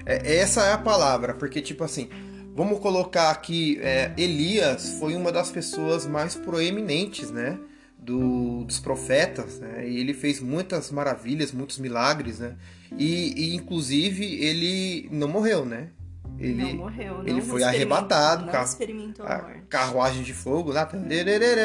É, 0.05 0.37
essa 0.37 0.63
é 0.65 0.71
a 0.73 0.77
palavra, 0.77 1.33
porque, 1.33 1.61
tipo 1.61 1.83
assim, 1.83 2.09
vamos 2.55 2.79
colocar 2.79 3.29
aqui: 3.31 3.77
é, 3.81 4.13
Elias 4.17 4.97
foi 4.99 5.15
uma 5.15 5.31
das 5.31 5.51
pessoas 5.51 6.05
mais 6.07 6.35
proeminentes, 6.35 7.29
né? 7.31 7.59
do- 7.97 8.63
dos 8.65 8.79
profetas, 8.79 9.59
né? 9.59 9.89
E 9.89 9.97
ele 9.99 10.13
fez 10.13 10.39
muitas 10.39 10.91
maravilhas, 10.91 11.51
muitos 11.51 11.79
milagres, 11.79 12.37
né? 12.37 12.55
E, 12.95 13.33
e, 13.49 13.55
inclusive 13.55 14.23
ele 14.45 15.09
não 15.11 15.27
morreu, 15.27 15.65
né? 15.65 15.87
Ele, 16.37 16.53
não 16.63 16.73
morreu, 16.75 17.21
ele 17.21 17.33
não 17.33 17.41
foi 17.41 17.61
experimentou- 17.61 17.67
arrebatado, 17.67 18.45
Não 18.45 18.51
carro- 18.51 18.65
experimentou 18.65 19.25
a 19.25 19.37
morte. 19.41 19.61
carruagem 19.69 20.23
de 20.23 20.33
fogo 20.33 20.71
lá, 20.71 20.89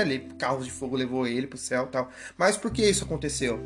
ali, 0.00 0.28
carros 0.38 0.64
de 0.64 0.70
fogo 0.70 0.96
levou 0.96 1.26
ele 1.26 1.46
pro 1.46 1.58
céu, 1.58 1.84
e 1.84 1.88
tal. 1.88 2.10
Mas 2.38 2.56
por 2.56 2.70
que 2.70 2.82
isso 2.88 3.04
aconteceu? 3.04 3.58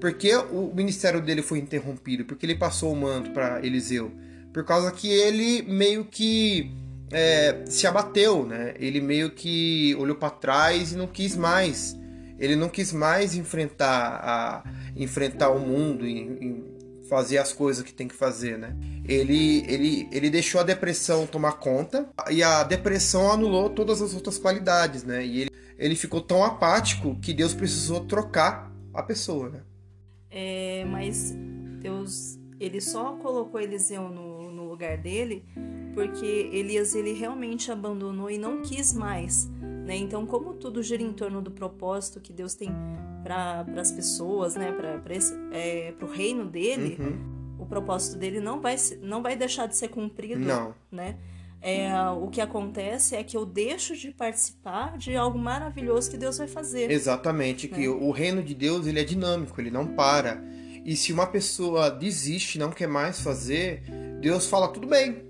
Porque 0.00 0.34
o 0.36 0.72
ministério 0.74 1.20
dele 1.20 1.42
foi 1.42 1.58
interrompido, 1.58 2.24
porque 2.24 2.46
ele 2.46 2.54
passou 2.54 2.92
o 2.92 2.96
manto 2.96 3.30
para 3.30 3.64
Eliseu, 3.64 4.12
por 4.52 4.64
causa 4.64 4.90
que 4.92 5.08
ele 5.08 5.62
meio 5.62 6.04
que 6.04 6.70
é, 7.10 7.64
se 7.66 7.86
abateu, 7.86 8.44
né? 8.44 8.74
Ele 8.78 9.00
meio 9.00 9.30
que 9.30 9.94
olhou 9.98 10.16
para 10.16 10.30
trás 10.30 10.92
e 10.92 10.96
não 10.96 11.06
quis 11.06 11.36
mais. 11.36 11.96
Ele 12.38 12.54
não 12.56 12.68
quis 12.68 12.92
mais 12.92 13.34
enfrentar 13.34 14.20
a 14.22 14.64
enfrentar 14.96 15.50
o 15.50 15.58
mundo 15.60 16.06
e, 16.06 16.18
e 16.18 16.75
fazer 17.08 17.38
as 17.38 17.52
coisas 17.52 17.84
que 17.84 17.92
tem 17.92 18.08
que 18.08 18.14
fazer, 18.14 18.58
né? 18.58 18.76
Ele, 19.08 19.64
ele, 19.68 20.08
ele 20.10 20.30
deixou 20.30 20.60
a 20.60 20.64
depressão 20.64 21.26
tomar 21.26 21.52
conta 21.52 22.08
e 22.30 22.42
a 22.42 22.62
depressão 22.62 23.30
anulou 23.30 23.70
todas 23.70 24.02
as 24.02 24.14
outras 24.14 24.38
qualidades, 24.38 25.04
né? 25.04 25.24
E 25.24 25.42
ele, 25.42 25.50
ele 25.78 25.96
ficou 25.96 26.20
tão 26.20 26.44
apático 26.44 27.16
que 27.20 27.32
Deus 27.32 27.54
precisou 27.54 28.04
trocar 28.04 28.72
a 28.92 29.02
pessoa, 29.02 29.48
né? 29.50 29.60
É, 30.30 30.84
mas 30.86 31.34
Deus, 31.80 32.38
ele 32.58 32.80
só 32.80 33.12
colocou 33.16 33.60
Eliseu 33.60 34.08
no, 34.08 34.50
no 34.50 34.68
lugar 34.68 34.98
dele 34.98 35.44
porque 35.94 36.50
Elias 36.52 36.94
ele 36.94 37.14
realmente 37.14 37.72
abandonou 37.72 38.30
e 38.30 38.36
não 38.36 38.60
quis 38.60 38.92
mais. 38.92 39.48
Né? 39.86 39.96
Então, 39.96 40.26
como 40.26 40.54
tudo 40.54 40.82
gira 40.82 41.02
em 41.02 41.12
torno 41.12 41.40
do 41.40 41.50
propósito 41.50 42.20
que 42.20 42.32
Deus 42.32 42.54
tem 42.54 42.70
para 43.22 43.64
as 43.76 43.92
pessoas, 43.92 44.56
né? 44.56 44.72
para 44.72 45.00
é, 45.52 45.94
o 46.02 46.06
reino 46.06 46.44
dele, 46.44 46.96
Uhum. 46.98 47.56
o 47.60 47.66
propósito 47.66 48.18
dele 48.18 48.40
não 48.40 48.60
vai, 48.60 48.76
não 49.00 49.22
vai 49.22 49.36
deixar 49.36 49.66
de 49.66 49.76
ser 49.76 49.88
cumprido. 49.88 50.40
Não. 50.40 50.74
né? 50.90 51.16
é, 51.62 51.90
o 52.10 52.28
que 52.28 52.40
acontece 52.40 53.16
é 53.16 53.24
que 53.24 53.36
eu 53.36 53.44
deixo 53.44 53.96
de 53.96 54.12
participar 54.12 54.96
de 54.98 55.16
algo 55.16 55.38
maravilhoso 55.38 56.10
que 56.10 56.16
Deus 56.16 56.38
vai 56.38 56.46
fazer. 56.46 56.90
Exatamente, 56.90 57.66
que 57.66 57.84
É. 57.84 57.88
o 57.88 58.10
reino 58.10 58.42
de 58.42 58.54
Deus 58.54 58.86
ele 58.86 59.00
é 59.00 59.04
dinâmico, 59.04 59.60
ele 59.60 59.70
não 59.70 59.86
para. 59.86 60.42
E 60.84 60.94
se 60.94 61.12
uma 61.12 61.26
pessoa 61.26 61.90
desiste, 61.90 62.58
não 62.58 62.70
quer 62.70 62.86
mais 62.86 63.20
fazer, 63.20 63.82
Deus 64.20 64.46
fala 64.46 64.68
tudo 64.68 64.86
bem. 64.86 65.25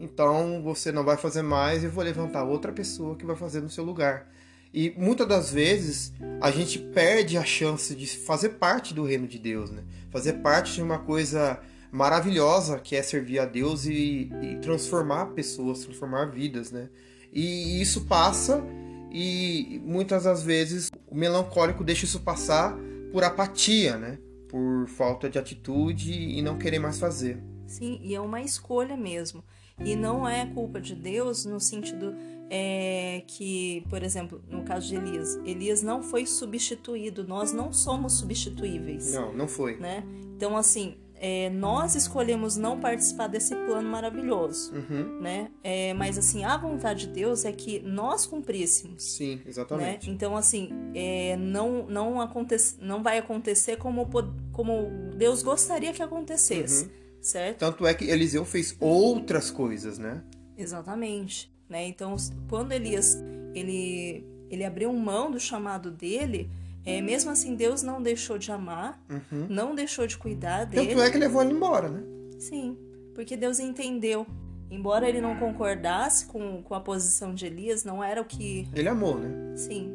Então 0.00 0.62
você 0.62 0.90
não 0.90 1.04
vai 1.04 1.18
fazer 1.18 1.42
mais, 1.42 1.84
eu 1.84 1.90
vou 1.90 2.02
levantar 2.02 2.42
outra 2.42 2.72
pessoa 2.72 3.14
que 3.14 3.26
vai 3.26 3.36
fazer 3.36 3.60
no 3.60 3.68
seu 3.68 3.84
lugar. 3.84 4.26
E 4.72 4.94
muitas 4.96 5.28
das 5.28 5.52
vezes 5.52 6.12
a 6.40 6.50
gente 6.50 6.78
perde 6.78 7.36
a 7.36 7.44
chance 7.44 7.94
de 7.94 8.06
fazer 8.06 8.50
parte 8.50 8.94
do 8.94 9.04
reino 9.04 9.28
de 9.28 9.38
Deus, 9.38 9.70
né? 9.70 9.82
Fazer 10.10 10.34
parte 10.34 10.74
de 10.74 10.82
uma 10.82 10.98
coisa 10.98 11.60
maravilhosa 11.92 12.78
que 12.78 12.96
é 12.96 13.02
servir 13.02 13.40
a 13.40 13.44
Deus 13.44 13.84
e, 13.84 14.30
e 14.42 14.56
transformar 14.62 15.26
pessoas, 15.26 15.84
transformar 15.84 16.26
vidas, 16.26 16.70
né? 16.70 16.88
E 17.30 17.80
isso 17.82 18.06
passa 18.06 18.64
e 19.12 19.82
muitas 19.84 20.24
das 20.24 20.42
vezes 20.42 20.90
o 21.06 21.14
melancólico 21.14 21.84
deixa 21.84 22.06
isso 22.06 22.20
passar 22.20 22.74
por 23.12 23.22
apatia, 23.22 23.98
né? 23.98 24.18
Por 24.48 24.88
falta 24.88 25.28
de 25.28 25.38
atitude 25.38 26.12
e 26.12 26.40
não 26.40 26.56
querer 26.56 26.78
mais 26.78 26.98
fazer. 26.98 27.42
Sim, 27.66 28.00
e 28.02 28.14
é 28.14 28.20
uma 28.20 28.40
escolha 28.40 28.96
mesmo. 28.96 29.44
E 29.84 29.96
não 29.96 30.28
é 30.28 30.46
culpa 30.46 30.80
de 30.80 30.94
Deus 30.94 31.44
no 31.44 31.58
sentido 31.58 32.14
é, 32.50 33.22
que, 33.26 33.84
por 33.88 34.02
exemplo, 34.02 34.42
no 34.50 34.62
caso 34.62 34.88
de 34.88 34.96
Elias, 34.96 35.36
Elias 35.44 35.82
não 35.82 36.02
foi 36.02 36.26
substituído, 36.26 37.26
nós 37.26 37.52
não 37.52 37.72
somos 37.72 38.14
substituíveis, 38.14 39.12
Não, 39.14 39.32
não 39.32 39.48
foi. 39.48 39.76
né? 39.76 40.04
Então, 40.36 40.56
assim, 40.56 40.96
é, 41.14 41.48
nós 41.50 41.94
escolhemos 41.94 42.56
não 42.56 42.80
participar 42.80 43.28
desse 43.28 43.54
plano 43.54 43.88
maravilhoso, 43.88 44.72
Uhum. 44.74 45.20
né? 45.20 45.50
É, 45.62 45.94
mas, 45.94 46.18
assim, 46.18 46.44
a 46.44 46.56
vontade 46.56 47.06
de 47.06 47.12
Deus 47.12 47.44
é 47.44 47.52
que 47.52 47.78
nós 47.80 48.26
cumpríssemos. 48.26 49.02
Sim, 49.04 49.36
Né? 49.36 49.42
exatamente. 49.46 50.10
Então, 50.10 50.36
assim, 50.36 50.70
é, 50.94 51.36
não, 51.36 51.86
não, 51.86 52.20
acontece, 52.20 52.76
não 52.80 53.02
vai 53.02 53.18
acontecer 53.18 53.76
como, 53.76 54.08
como 54.52 54.90
Deus 55.16 55.42
gostaria 55.42 55.92
que 55.92 56.02
acontecesse, 56.02 56.84
Uhum. 56.84 56.90
Certo? 57.20 57.58
Tanto 57.58 57.86
é 57.86 57.94
que 57.94 58.04
Eliseu 58.04 58.44
fez 58.44 58.76
outras 58.80 59.50
coisas, 59.50 59.98
né? 59.98 60.22
Exatamente, 60.56 61.52
né? 61.68 61.86
Então, 61.86 62.14
quando 62.48 62.72
Elias 62.72 63.16
ele 63.54 64.24
ele 64.50 64.64
abriu 64.64 64.92
mão 64.92 65.30
do 65.30 65.38
chamado 65.38 65.90
dele, 65.90 66.50
é, 66.84 67.00
mesmo 67.00 67.30
assim 67.30 67.54
Deus 67.54 67.82
não 67.82 68.02
deixou 68.02 68.36
de 68.36 68.50
amar, 68.50 69.00
Uhum. 69.08 69.46
não 69.48 69.74
deixou 69.74 70.06
de 70.06 70.18
cuidar 70.18 70.64
dele. 70.64 70.88
Tanto 70.88 71.02
é 71.02 71.10
que 71.10 71.18
levou 71.18 71.42
ele 71.42 71.52
embora, 71.52 71.88
né? 71.88 72.02
Sim, 72.38 72.76
porque 73.14 73.36
Deus 73.36 73.58
entendeu. 73.60 74.26
Embora 74.70 75.08
ele 75.08 75.20
não 75.20 75.36
concordasse 75.36 76.26
com, 76.26 76.62
com 76.62 76.74
a 76.74 76.80
posição 76.80 77.34
de 77.34 77.44
Elias, 77.46 77.84
não 77.84 78.02
era 78.02 78.20
o 78.20 78.24
que. 78.24 78.68
Ele 78.72 78.88
amou, 78.88 79.18
né? 79.18 79.56
Sim, 79.56 79.92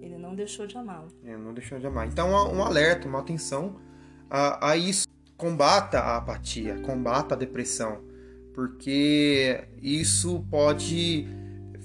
ele 0.00 0.16
não 0.16 0.34
deixou 0.34 0.66
de 0.66 0.76
amá-lo. 0.78 1.08
Não 1.22 1.52
deixou 1.52 1.78
de 1.78 1.86
amar. 1.86 2.06
Então, 2.08 2.30
um 2.30 2.62
alerta, 2.62 3.06
uma 3.06 3.20
atenção 3.20 3.76
a, 4.30 4.70
a 4.70 4.76
isso. 4.76 5.06
Combata 5.44 5.98
a 5.98 6.16
apatia, 6.16 6.80
combata 6.80 7.34
a 7.34 7.36
depressão, 7.36 8.00
porque 8.54 9.62
isso 9.82 10.42
pode 10.50 11.28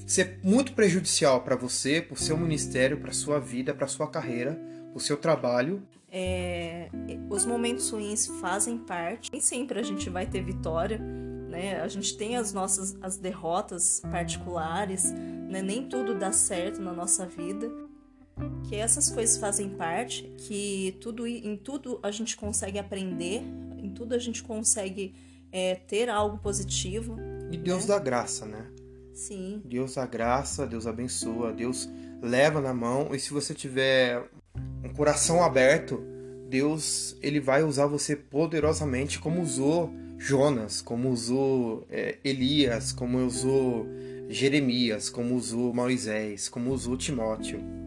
ser 0.07 0.39
muito 0.41 0.71
prejudicial 0.71 1.41
para 1.41 1.57
você, 1.57 2.01
para 2.01 2.13
o 2.13 2.17
seu 2.17 2.37
ministério, 2.37 3.01
para 3.01 3.11
sua 3.11 3.37
vida, 3.37 3.73
para 3.73 3.85
sua 3.85 4.09
carreira, 4.09 4.53
para 4.53 4.97
o 4.97 4.99
seu 5.01 5.17
trabalho. 5.17 5.83
É, 6.09 6.87
os 7.29 7.45
momentos 7.45 7.89
ruins 7.89 8.27
fazem 8.39 8.77
parte. 8.77 9.29
Nem 9.29 9.41
sempre 9.41 9.77
a 9.77 9.83
gente 9.83 10.09
vai 10.09 10.25
ter 10.25 10.41
vitória, 10.41 10.97
né? 10.97 11.81
A 11.81 11.87
gente 11.89 12.15
tem 12.15 12.37
as 12.37 12.53
nossas 12.53 12.97
as 13.01 13.17
derrotas 13.17 13.99
particulares, 14.09 15.11
né? 15.11 15.61
Nem 15.61 15.83
tudo 15.89 16.15
dá 16.15 16.31
certo 16.31 16.81
na 16.81 16.93
nossa 16.93 17.25
vida. 17.25 17.69
Que 18.67 18.75
essas 18.75 19.09
coisas 19.09 19.37
fazem 19.37 19.69
parte, 19.69 20.31
que 20.37 20.97
tudo 21.01 21.25
em 21.27 21.57
tudo 21.57 21.99
a 22.03 22.11
gente 22.11 22.37
consegue 22.37 22.77
aprender, 22.77 23.41
em 23.77 23.89
tudo 23.89 24.13
a 24.13 24.19
gente 24.19 24.43
consegue 24.43 25.15
é, 25.51 25.75
ter 25.75 26.09
algo 26.09 26.37
positivo. 26.37 27.17
E 27.51 27.57
Deus 27.57 27.85
dá 27.85 27.97
graça, 27.97 28.45
né? 28.45 28.67
Sim, 29.13 29.61
Deus 29.65 29.95
dá 29.95 30.05
graça, 30.05 30.65
Deus 30.65 30.87
abençoa, 30.87 31.51
Deus 31.51 31.89
leva 32.21 32.61
na 32.61 32.73
mão. 32.73 33.13
E 33.13 33.19
se 33.19 33.31
você 33.31 33.53
tiver 33.53 34.23
um 34.83 34.89
coração 34.93 35.43
aberto, 35.43 36.01
Deus 36.47 37.17
ele 37.21 37.39
vai 37.39 37.63
usar 37.63 37.85
você 37.85 38.15
poderosamente, 38.15 39.19
como 39.19 39.41
usou 39.41 39.91
Jonas, 40.17 40.81
como 40.81 41.09
usou 41.09 41.85
é, 41.89 42.17
Elias, 42.23 42.91
como 42.91 43.25
usou 43.25 43.87
Jeremias, 44.29 45.09
como 45.09 45.35
usou 45.35 45.73
Moisés, 45.73 46.49
como 46.49 46.71
usou 46.71 46.97
Timóteo. 46.97 47.78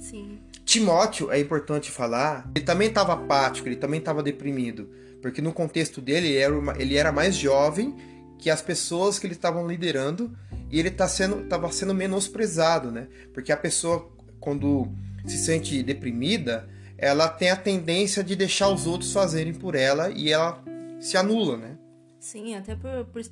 Sim, 0.00 0.38
Timóteo, 0.64 1.30
é 1.30 1.38
importante 1.40 1.90
falar, 1.90 2.50
ele 2.54 2.64
também 2.64 2.88
estava 2.88 3.12
apático, 3.14 3.68
ele 3.68 3.76
também 3.76 3.98
estava 4.00 4.22
deprimido, 4.22 4.88
porque 5.20 5.40
no 5.42 5.52
contexto 5.52 6.00
dele 6.00 6.28
ele 6.28 6.36
era, 6.38 6.58
uma- 6.58 6.76
ele 6.80 6.96
era 6.96 7.10
mais 7.12 7.34
jovem 7.36 7.94
que 8.38 8.48
as 8.48 8.62
pessoas 8.62 9.18
que 9.18 9.26
ele 9.26 9.34
estavam 9.34 9.66
liderando 9.66 10.36
e 10.70 10.78
ele 10.78 10.90
tá 10.90 11.06
sendo, 11.08 11.40
estava 11.42 11.70
sendo 11.72 11.92
menosprezado, 11.94 12.90
né? 12.90 13.08
Porque 13.34 13.52
a 13.52 13.56
pessoa, 13.56 14.10
quando 14.38 14.88
se 15.26 15.36
sente 15.36 15.82
deprimida, 15.82 16.68
ela 16.96 17.28
tem 17.28 17.50
a 17.50 17.56
tendência 17.56 18.22
de 18.24 18.34
deixar 18.36 18.68
os 18.68 18.86
outros 18.86 19.12
fazerem 19.12 19.52
por 19.52 19.74
ela 19.74 20.10
e 20.10 20.32
ela 20.32 20.62
se 21.00 21.16
anula, 21.16 21.56
né? 21.56 21.76
Sim, 22.18 22.54
até 22.54 22.74
por, 22.76 23.04
por 23.06 23.22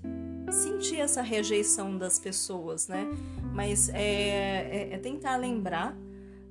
sentir 0.52 0.98
essa 1.00 1.22
rejeição 1.22 1.96
das 1.96 2.18
pessoas, 2.18 2.88
né? 2.88 3.06
Mas 3.54 3.88
é, 3.90 3.98
é- 4.00 4.88
é 4.92 4.98
tentar 4.98 5.36
lembrar 5.36 5.96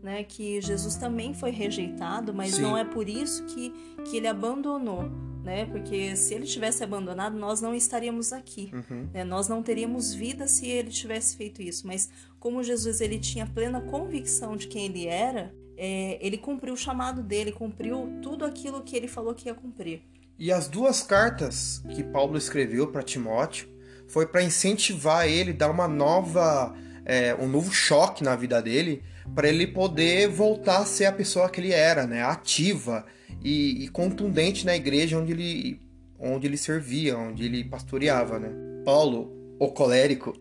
né, 0.02 0.24
que 0.24 0.62
Jesus 0.62 0.96
também 0.96 1.34
foi 1.34 1.52
rejeitado, 1.52 2.34
mas 2.34 2.56
Sim. 2.56 2.62
não 2.62 2.78
é 2.78 2.86
por 2.86 3.08
isso 3.10 3.44
que, 3.46 3.74
que 4.06 4.18
ele 4.18 4.28
abandonou, 4.28 5.10
né? 5.44 5.66
Porque 5.66 6.16
se 6.16 6.34
ele 6.34 6.46
tivesse 6.46 6.84
abandonado, 6.84 7.38
nós 7.38 7.62
não 7.62 7.74
estaríamos 7.74 8.34
aqui. 8.34 8.72
Uhum. 8.74 9.10
né? 9.14 9.24
Nós 9.24 9.48
não 9.48 9.64
teríamos 9.64 10.14
vida 10.14 10.48
se 10.48 10.68
ele 10.68 10.90
tivesse 10.90 11.36
feito 11.36 11.62
isso. 11.62 11.88
Mas 11.88 12.10
como 12.40 12.64
Jesus 12.64 13.02
ele 13.02 13.18
tinha 13.20 13.46
plena 13.46 13.82
convicção 13.82 14.56
de 14.56 14.68
quem 14.68 14.86
ele 14.86 15.08
era, 15.08 15.54
é, 15.78 16.18
ele 16.26 16.38
cumpriu 16.38 16.74
o 16.74 16.78
chamado 16.78 17.22
dele, 17.22 17.52
cumpriu 17.52 18.20
tudo 18.22 18.44
aquilo 18.44 18.82
que 18.82 18.96
ele 18.96 19.08
falou 19.08 19.34
que 19.34 19.48
ia 19.48 19.54
cumprir. 19.54 20.02
E 20.38 20.52
as 20.52 20.68
duas 20.68 21.02
cartas 21.02 21.82
que 21.96 22.04
Paulo 22.04 22.38
escreveu 22.38 22.88
para 22.88 23.02
Timóteo 23.02 23.68
foi 24.08 24.28
para 24.28 24.44
incentivar 24.44 25.28
ele, 25.28 25.52
dar 25.52 25.70
uma 25.70 25.88
nova, 25.88 26.76
é, 27.08 27.34
um 27.36 27.48
novo 27.48 27.74
choque 27.74 28.22
na 28.22 28.36
vida 28.36 28.62
dele, 28.62 29.02
para 29.34 29.48
ele 29.48 29.66
poder 29.66 30.28
voltar 30.28 30.80
a 30.80 30.86
ser 30.86 31.06
a 31.06 31.12
pessoa 31.12 31.50
que 31.50 31.62
ele 31.62 31.72
era, 31.72 32.06
né, 32.06 32.22
ativa 32.22 33.06
e, 33.42 33.86
e 33.86 33.88
contundente 33.88 34.66
na 34.66 34.76
igreja 34.76 35.18
onde 35.18 35.32
ele, 35.32 35.80
onde 36.20 36.46
ele 36.46 36.58
servia, 36.58 37.18
onde 37.18 37.46
ele 37.46 37.64
pastoreava, 37.64 38.38
né. 38.38 38.50
Paulo, 38.84 39.34
o 39.58 39.70
colérico, 39.70 40.38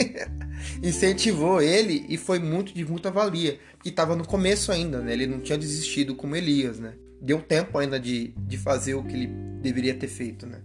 incentivou 0.82 1.62
ele 1.62 2.04
e 2.08 2.18
foi 2.18 2.38
muito 2.38 2.74
de 2.74 2.84
muita 2.84 3.10
valia, 3.10 3.58
que 3.82 3.88
estava 3.88 4.14
no 4.14 4.26
começo 4.26 4.70
ainda, 4.70 5.00
né, 5.00 5.14
ele 5.14 5.26
não 5.26 5.40
tinha 5.40 5.56
desistido 5.56 6.14
como 6.14 6.36
Elias, 6.36 6.78
né 6.78 6.92
deu 7.20 7.40
tempo 7.40 7.78
ainda 7.78 7.98
de, 7.98 8.28
de 8.36 8.58
fazer 8.58 8.94
o 8.94 9.02
que 9.02 9.14
ele 9.14 9.26
deveria 9.62 9.94
ter 9.94 10.08
feito, 10.08 10.46
né? 10.46 10.60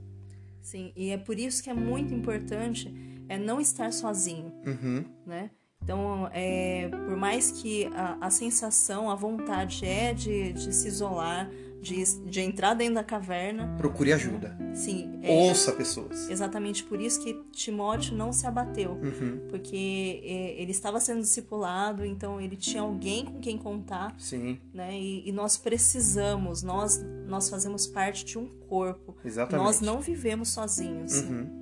Sim, 0.61 0.91
e 0.95 1.09
é 1.09 1.17
por 1.17 1.39
isso 1.39 1.63
que 1.63 1.69
é 1.69 1.73
muito 1.73 2.13
importante 2.13 2.93
é 3.31 3.37
não 3.39 3.59
estar 3.61 3.91
sozinho, 3.93 4.51
Uhum. 4.65 5.03
né? 5.25 5.49
Então, 5.83 6.29
é, 6.31 6.89
por 7.07 7.15
mais 7.17 7.49
que 7.51 7.87
a, 7.95 8.17
a 8.27 8.29
sensação, 8.29 9.09
a 9.09 9.15
vontade 9.15 9.83
é 9.83 10.13
de, 10.13 10.53
de 10.53 10.75
se 10.75 10.87
isolar, 10.87 11.49
de, 11.81 12.03
de 12.29 12.39
entrar 12.41 12.75
dentro 12.75 12.93
da 12.93 13.03
caverna, 13.03 13.73
Procure 13.79 14.13
ajuda. 14.13 14.55
sim, 14.75 15.17
é 15.23 15.31
Ouça 15.31 15.71
pessoas. 15.71 16.29
exatamente 16.29 16.83
por 16.83 17.01
isso 17.01 17.23
que 17.23 17.33
Timóteo 17.51 18.15
não 18.15 18.31
se 18.31 18.45
abateu, 18.45 18.91
Uhum. 18.91 19.47
porque 19.49 20.21
é, 20.23 20.61
ele 20.61 20.69
estava 20.69 20.99
sendo 20.99 21.21
discipulado, 21.21 22.05
então 22.05 22.39
ele 22.39 22.55
tinha 22.55 22.83
alguém 22.83 23.25
com 23.25 23.39
quem 23.39 23.57
contar, 23.57 24.13
Sim, 24.19 24.59
né? 24.71 24.95
E, 24.95 25.27
e 25.27 25.31
nós 25.31 25.57
precisamos, 25.57 26.61
nós, 26.61 27.03
nós 27.27 27.49
fazemos 27.49 27.87
parte 27.87 28.23
de 28.23 28.37
um 28.37 28.45
corpo, 28.45 29.15
exatamente. 29.25 29.65
nós 29.65 29.81
não 29.81 29.99
vivemos 29.99 30.49
sozinhos. 30.49 31.21
Uhum. 31.21 31.60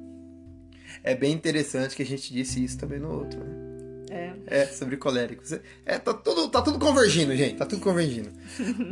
É 1.04 1.16
bem 1.16 1.34
interessante 1.34 1.96
que 1.96 2.04
a 2.04 2.06
gente 2.06 2.32
disse 2.34 2.64
isso 2.64 2.78
também 2.78 3.00
no 3.00 3.12
outro, 3.12 3.40
né? 3.40 3.70
É. 4.10 4.34
É, 4.48 4.66
sobre 4.66 4.98
coléricos. 4.98 5.54
É, 5.86 6.00
tá 6.00 6.14
tudo, 6.14 6.50
tá 6.50 6.62
tudo 6.62 6.80
convergindo, 6.80 7.36
gente. 7.36 7.58
Tá 7.58 7.66
tudo 7.66 7.82
convergindo. 7.82 8.32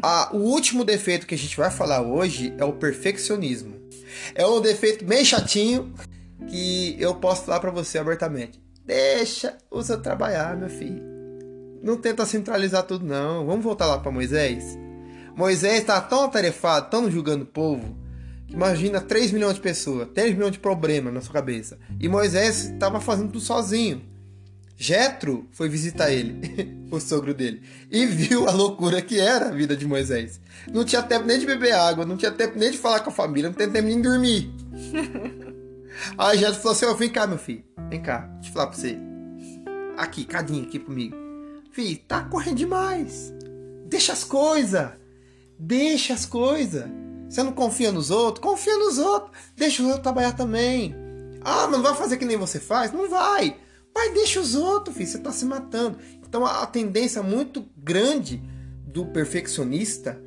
ah, 0.03 0.29
o 0.31 0.37
último 0.37 0.85
defeito 0.85 1.25
que 1.25 1.33
a 1.33 1.37
gente 1.37 1.57
vai 1.57 1.71
falar 1.71 2.01
hoje 2.01 2.53
é 2.57 2.63
o 2.63 2.73
perfeccionismo. 2.73 3.75
É 4.35 4.45
um 4.45 4.61
defeito 4.61 5.03
bem 5.03 5.25
chatinho 5.25 5.93
que 6.47 6.95
eu 6.99 7.15
posso 7.15 7.45
falar 7.45 7.59
pra 7.59 7.71
você 7.71 7.97
abertamente. 7.97 8.61
Deixa 8.85 9.57
o 9.71 9.81
seu 9.81 9.99
trabalhar, 9.99 10.55
meu 10.55 10.69
filho. 10.69 11.01
Não 11.81 11.97
tenta 11.97 12.25
centralizar 12.25 12.83
tudo, 12.83 13.05
não. 13.05 13.45
Vamos 13.45 13.63
voltar 13.63 13.87
lá 13.87 13.97
pra 13.99 14.11
Moisés. 14.11 14.77
Moisés 15.35 15.83
tá 15.83 15.99
tão 15.99 16.23
atarefado, 16.23 16.89
tão 16.89 17.11
julgando 17.11 17.43
o 17.43 17.47
povo, 17.47 17.95
Imagina 18.49 19.01
3 19.01 19.31
milhões 19.31 19.55
de 19.55 19.61
pessoas, 19.61 20.07
3 20.13 20.33
milhões 20.33 20.53
de 20.53 20.59
problemas 20.59 21.13
na 21.13 21.21
sua 21.21 21.33
cabeça. 21.33 21.77
E 21.99 22.07
Moisés 22.07 22.71
estava 22.71 22.99
fazendo 22.99 23.27
tudo 23.27 23.41
sozinho. 23.41 24.01
Jetro 24.79 25.47
foi 25.51 25.67
visitar 25.67 26.11
ele, 26.11 26.39
o 26.91 26.99
sogro 26.99 27.33
dele, 27.33 27.63
e 27.91 28.05
viu 28.05 28.47
a 28.47 28.51
loucura 28.51 29.01
que 29.01 29.19
era 29.19 29.47
a 29.47 29.51
vida 29.51 29.75
de 29.75 29.87
Moisés. 29.87 30.39
Não 30.71 30.85
tinha 30.85 31.01
tempo 31.01 31.25
nem 31.25 31.39
de 31.39 31.47
beber 31.47 31.73
água, 31.73 32.05
não 32.05 32.15
tinha 32.15 32.31
tempo 32.31 32.59
nem 32.59 32.69
de 32.69 32.77
falar 32.77 32.99
com 32.99 33.09
a 33.09 33.13
família, 33.13 33.49
não 33.49 33.55
tinha 33.55 33.67
tempo 33.67 33.87
nem 33.87 33.97
de 33.97 34.03
dormir. 34.03 34.51
Aí 36.15 36.37
Jetro 36.37 36.61
falou 36.61 36.73
assim: 36.73 36.85
oh, 36.85 36.93
vem 36.93 37.09
cá, 37.09 37.25
meu 37.25 37.39
filho, 37.39 37.63
vem 37.89 37.99
cá, 37.99 38.19
deixa 38.35 38.49
eu 38.49 38.53
falar 38.53 38.67
pra 38.67 38.77
você. 38.77 38.97
Aqui, 39.97 40.25
cadinho 40.25 40.63
aqui 40.63 40.77
comigo. 40.77 41.15
Filho, 41.71 41.97
tá 42.07 42.21
correndo 42.23 42.57
demais. 42.57 43.33
Deixa 43.87 44.13
as 44.13 44.23
coisas. 44.23 44.91
Deixa 45.57 46.13
as 46.13 46.25
coisas. 46.27 46.85
Você 47.29 47.43
não 47.43 47.51
confia 47.51 47.91
nos 47.91 48.09
outros? 48.09 48.43
Confia 48.43 48.77
nos 48.77 48.97
outros. 48.97 49.31
Deixa 49.55 49.81
os 49.81 49.87
outros 49.87 50.03
trabalhar 50.03 50.33
também. 50.33 50.95
Ah, 51.41 51.67
mas 51.67 51.71
não 51.71 51.83
vai 51.83 51.95
fazer 51.95 52.17
que 52.17 52.25
nem 52.25 52.37
você 52.37 52.59
faz? 52.59 52.91
Não 52.91 53.09
vai. 53.09 53.57
Mas 53.93 54.13
deixa 54.13 54.39
os 54.39 54.55
outros, 54.55 54.95
filho. 54.95 55.09
Você 55.09 55.17
está 55.17 55.31
se 55.31 55.45
matando. 55.45 55.97
Então 56.27 56.45
a 56.45 56.65
tendência 56.65 57.23
muito 57.23 57.65
grande 57.75 58.41
do 58.85 59.05
perfeccionista 59.05 60.21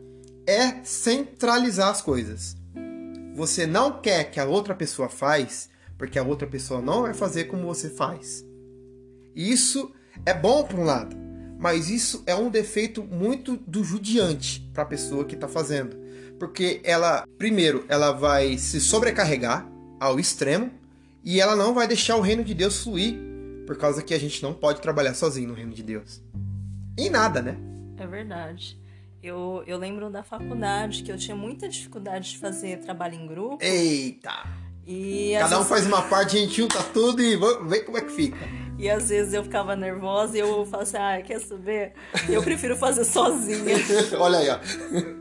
é 0.47 0.83
centralizar 0.85 1.89
as 1.89 2.03
coisas. 2.03 2.57
Você 3.35 3.67
não 3.67 4.01
quer 4.01 4.25
que 4.31 4.41
a 4.41 4.45
outra 4.45 4.75
pessoa 4.75 5.09
faz, 5.09 5.69
porque 5.97 6.19
a 6.19 6.23
outra 6.23 6.49
pessoa 6.49 6.81
não 6.81 7.03
vai 7.03 7.15
fazer 7.15 7.45
como 7.45 7.67
você 7.67 7.89
faz. 7.89 8.45
Isso 9.35 9.93
é 10.27 10.35
bom 10.35 10.65
por 10.65 10.81
um 10.81 10.85
lado, 10.85 11.17
mas 11.59 11.89
isso 11.89 12.23
é 12.27 12.35
um 12.35 12.51
defeito 12.51 13.03
muito 13.05 13.57
do 13.57 13.85
judiante 13.85 14.69
para 14.73 14.83
a 14.83 14.87
pessoa 14.87 15.25
que 15.25 15.35
está 15.35 15.47
fazendo, 15.47 15.97
porque 16.41 16.81
ela, 16.83 17.29
primeiro, 17.37 17.85
ela 17.87 18.13
vai 18.13 18.57
se 18.57 18.81
sobrecarregar 18.81 19.71
ao 20.01 20.19
extremo 20.19 20.71
e 21.23 21.39
ela 21.39 21.55
não 21.55 21.75
vai 21.75 21.87
deixar 21.87 22.17
o 22.17 22.23
reino 22.23 22.43
de 22.43 22.55
Deus 22.55 22.83
fluir, 22.83 23.15
por 23.67 23.77
causa 23.77 24.03
que 24.03 24.15
a 24.15 24.19
gente 24.19 24.43
não 24.43 24.55
pode 24.55 24.81
trabalhar 24.81 25.13
sozinho 25.13 25.49
no 25.49 25.55
reino 25.55 25.73
de 25.73 25.83
Deus. 25.83 26.23
Em 26.99 27.11
nada, 27.11 27.43
né? 27.43 27.59
É 27.99 28.07
verdade. 28.07 28.81
Eu, 29.23 29.63
eu 29.67 29.77
lembro 29.77 30.09
da 30.09 30.23
faculdade 30.23 31.03
que 31.03 31.13
eu 31.13 31.19
tinha 31.19 31.37
muita 31.37 31.69
dificuldade 31.69 32.31
de 32.31 32.39
fazer 32.39 32.79
trabalho 32.79 33.17
em 33.17 33.27
grupo. 33.27 33.63
Eita! 33.63 34.49
E 34.87 35.35
Cada 35.39 35.57
um 35.57 35.59
vezes... 35.59 35.69
faz 35.69 35.87
uma 35.87 36.03
parte, 36.03 36.39
a 36.39 36.41
gente 36.41 36.57
junta 36.57 36.83
tudo 36.83 37.23
e 37.23 37.37
vê 37.69 37.81
como 37.81 37.99
é 37.99 38.01
que 38.01 38.11
fica. 38.11 38.39
E 38.79 38.89
às 38.89 39.11
vezes 39.11 39.35
eu 39.35 39.45
ficava 39.45 39.77
nervosa 39.77 40.39
e 40.39 40.41
eu 40.41 40.65
falo 40.65 40.85
assim, 40.85 40.97
ah, 40.97 41.21
quer 41.23 41.39
saber? 41.39 41.93
Eu 42.27 42.43
prefiro 42.43 42.75
fazer 42.79 43.05
sozinha. 43.05 43.77
Olha 44.19 44.39
aí, 44.39 44.49
ó. 44.49 45.20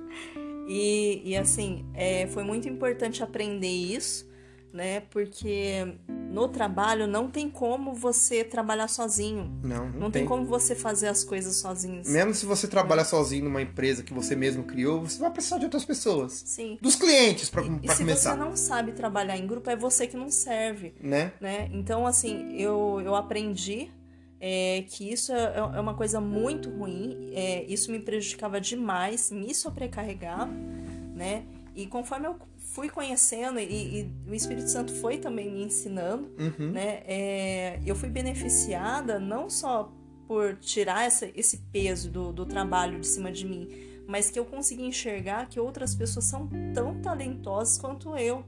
E, 0.69 1.23
e 1.25 1.35
assim, 1.35 1.83
é, 1.95 2.27
foi 2.27 2.43
muito 2.43 2.69
importante 2.69 3.23
aprender 3.23 3.67
isso, 3.67 4.29
né? 4.71 4.99
Porque 5.09 5.95
no 6.07 6.47
trabalho 6.47 7.07
não 7.07 7.27
tem 7.27 7.49
como 7.49 7.95
você 7.95 8.43
trabalhar 8.43 8.87
sozinho. 8.87 9.51
Não, 9.63 9.89
não, 9.89 9.99
não 9.99 10.11
tem. 10.11 10.21
tem. 10.21 10.25
como 10.25 10.45
você 10.45 10.75
fazer 10.75 11.07
as 11.07 11.23
coisas 11.23 11.55
sozinho. 11.55 12.03
Mesmo 12.05 12.35
se 12.35 12.45
você 12.45 12.67
trabalha 12.67 13.03
sozinho 13.03 13.45
numa 13.45 13.63
empresa 13.63 14.03
que 14.03 14.13
você 14.13 14.35
mesmo 14.35 14.63
criou, 14.63 15.01
você 15.01 15.17
vai 15.17 15.31
precisar 15.31 15.57
de 15.57 15.65
outras 15.65 15.83
pessoas. 15.83 16.43
Sim. 16.45 16.77
Dos 16.79 16.95
clientes, 16.95 17.49
para 17.49 17.63
começar. 17.63 17.93
E 17.93 17.95
se 17.95 18.03
você 18.03 18.35
não 18.35 18.55
sabe 18.55 18.91
trabalhar 18.91 19.37
em 19.37 19.47
grupo, 19.47 19.71
é 19.71 19.75
você 19.75 20.05
que 20.05 20.15
não 20.15 20.29
serve. 20.29 20.93
Né? 21.01 21.33
né? 21.41 21.67
Então, 21.73 22.05
assim, 22.05 22.55
eu, 22.55 23.01
eu 23.03 23.15
aprendi 23.15 23.91
é, 24.39 24.83
que 24.87 25.11
isso 25.11 25.33
é, 25.33 25.57
é, 25.57 25.61
uma 25.79 25.93
coisa 25.93 26.21
muito 26.21 26.69
ruim, 26.69 27.31
é, 27.33 27.63
isso 27.65 27.91
me 27.91 27.99
prejudicava 27.99 28.61
demais, 28.61 29.31
me 29.31 29.53
sobrecarregava, 29.53 30.51
né? 31.13 31.43
E 31.75 31.85
conforme 31.87 32.27
eu 32.27 32.35
fui 32.57 32.89
conhecendo 32.89 33.59
e, 33.59 34.01
e, 34.01 34.11
o 34.29 34.33
Espírito 34.33 34.69
Santo 34.69 34.93
foi 34.93 35.17
também 35.17 35.51
me 35.51 35.63
ensinando, 35.63 36.31
uhum. 36.39 36.71
né? 36.71 37.01
É, 37.05 37.79
eu 37.85 37.95
fui 37.95 38.09
beneficiada 38.09 39.19
não 39.19 39.49
só 39.49 39.91
por 40.27 40.55
tirar 40.57 41.05
essa, 41.05 41.29
esse 41.35 41.57
peso 41.71 42.09
do, 42.09 42.31
do 42.31 42.45
trabalho 42.45 42.99
de 42.99 43.07
cima 43.07 43.31
de 43.31 43.45
mim, 43.45 43.67
mas 44.07 44.29
que 44.29 44.39
eu 44.39 44.45
consegui 44.45 44.85
enxergar 44.85 45.47
que 45.47 45.59
outras 45.59 45.93
pessoas 45.93 46.25
são 46.25 46.49
tão 46.73 47.01
talentosas 47.01 47.77
quanto 47.77 48.15
eu, 48.15 48.45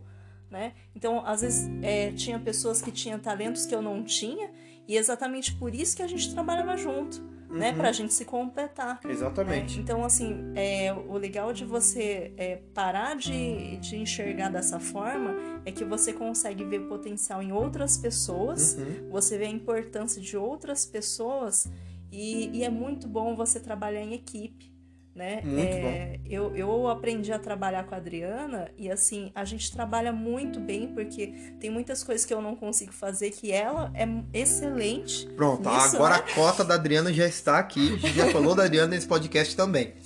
né? 0.50 0.74
Então, 0.96 1.26
às 1.26 1.42
vezes, 1.42 1.70
é, 1.82 2.12
tinha 2.12 2.40
pessoas 2.40 2.82
que 2.82 2.92
tinham 2.92 3.18
talentos 3.20 3.66
que 3.66 3.74
eu 3.74 3.82
não 3.82 4.04
tinha 4.04 4.52
e 4.88 4.98
exatamente 4.98 5.56
por 5.56 5.74
isso 5.74 5.96
que 5.96 6.04
a 6.04 6.08
gente 6.08 6.34
trabalhava 6.34 6.76
junto, 6.78 7.22
uhum. 7.50 7.58
né? 7.58 7.74
Pra 7.74 7.92
gente 7.92 8.14
se 8.14 8.26
completar. 8.26 9.00
Exatamente. 9.08 9.78
Né? 9.78 9.84
Então, 9.84 10.04
assim, 10.04 10.52
é, 10.56 10.94
o 10.94 11.18
legal 11.18 11.54
de 11.54 11.66
você 11.66 12.34
é, 12.38 12.58
parar 12.74 13.16
de, 13.16 13.78
de 13.78 13.98
enxergar 13.98 14.50
dessa 14.50 14.80
forma 14.80 15.36
é 15.66 15.72
que 15.72 15.84
você 15.84 16.14
consegue 16.14 16.64
ver 16.66 16.88
potencial 16.88 17.42
em 17.42 17.52
outras 17.52 17.98
pessoas, 17.98 18.76
uhum. 18.76 19.10
você 19.10 19.38
vê 19.38 19.46
a 19.46 19.50
importância 19.50 20.22
de 20.22 20.36
outras 20.36 20.86
pessoas 20.86 21.72
e, 22.12 22.50
e 22.58 22.64
é 22.64 22.70
muito 22.70 23.08
bom 23.08 23.36
você 23.36 23.60
trabalhar 23.60 24.02
em 24.02 24.14
equipe 24.14 24.71
né? 25.14 25.42
Muito 25.44 25.68
é, 25.68 25.82
bom. 25.82 26.24
Eu, 26.26 26.56
eu 26.56 26.88
aprendi 26.88 27.32
a 27.34 27.40
trabalhar 27.40 27.84
com 27.84 27.94
a 27.94 27.98
Adriana 27.98 28.72
e 28.78 28.90
assim, 28.90 29.32
a 29.36 29.44
gente 29.44 29.72
trabalha 29.72 30.14
muito 30.14 30.60
bem 30.60 30.88
porque 30.94 31.28
tem 31.60 31.70
muitas 31.70 32.04
coisas 32.04 32.26
que 32.26 32.34
eu 32.34 32.42
não 32.42 32.56
consigo 32.56 32.94
fazer 32.94 33.32
que 33.32 33.52
ela 33.52 33.92
é 33.94 34.08
excelente. 34.34 35.28
Pronto, 35.36 35.70
nisso, 35.70 35.96
agora 35.96 36.18
né? 36.18 36.24
a 36.26 36.34
cota 36.34 36.64
da 36.64 36.76
Adriana 36.76 37.12
já 37.12 37.28
está 37.28 37.60
aqui. 37.60 37.94
A 37.94 37.98
gente 37.98 38.14
já 38.14 38.28
falou 38.32 38.56
da 38.56 38.64
Adriana 38.64 38.88
nesse 38.88 39.08
podcast 39.08 39.56
também. 39.56 39.94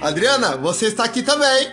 Adriana, 0.00 0.56
você 0.56 0.86
está 0.86 1.04
aqui 1.04 1.22
também. 1.22 1.72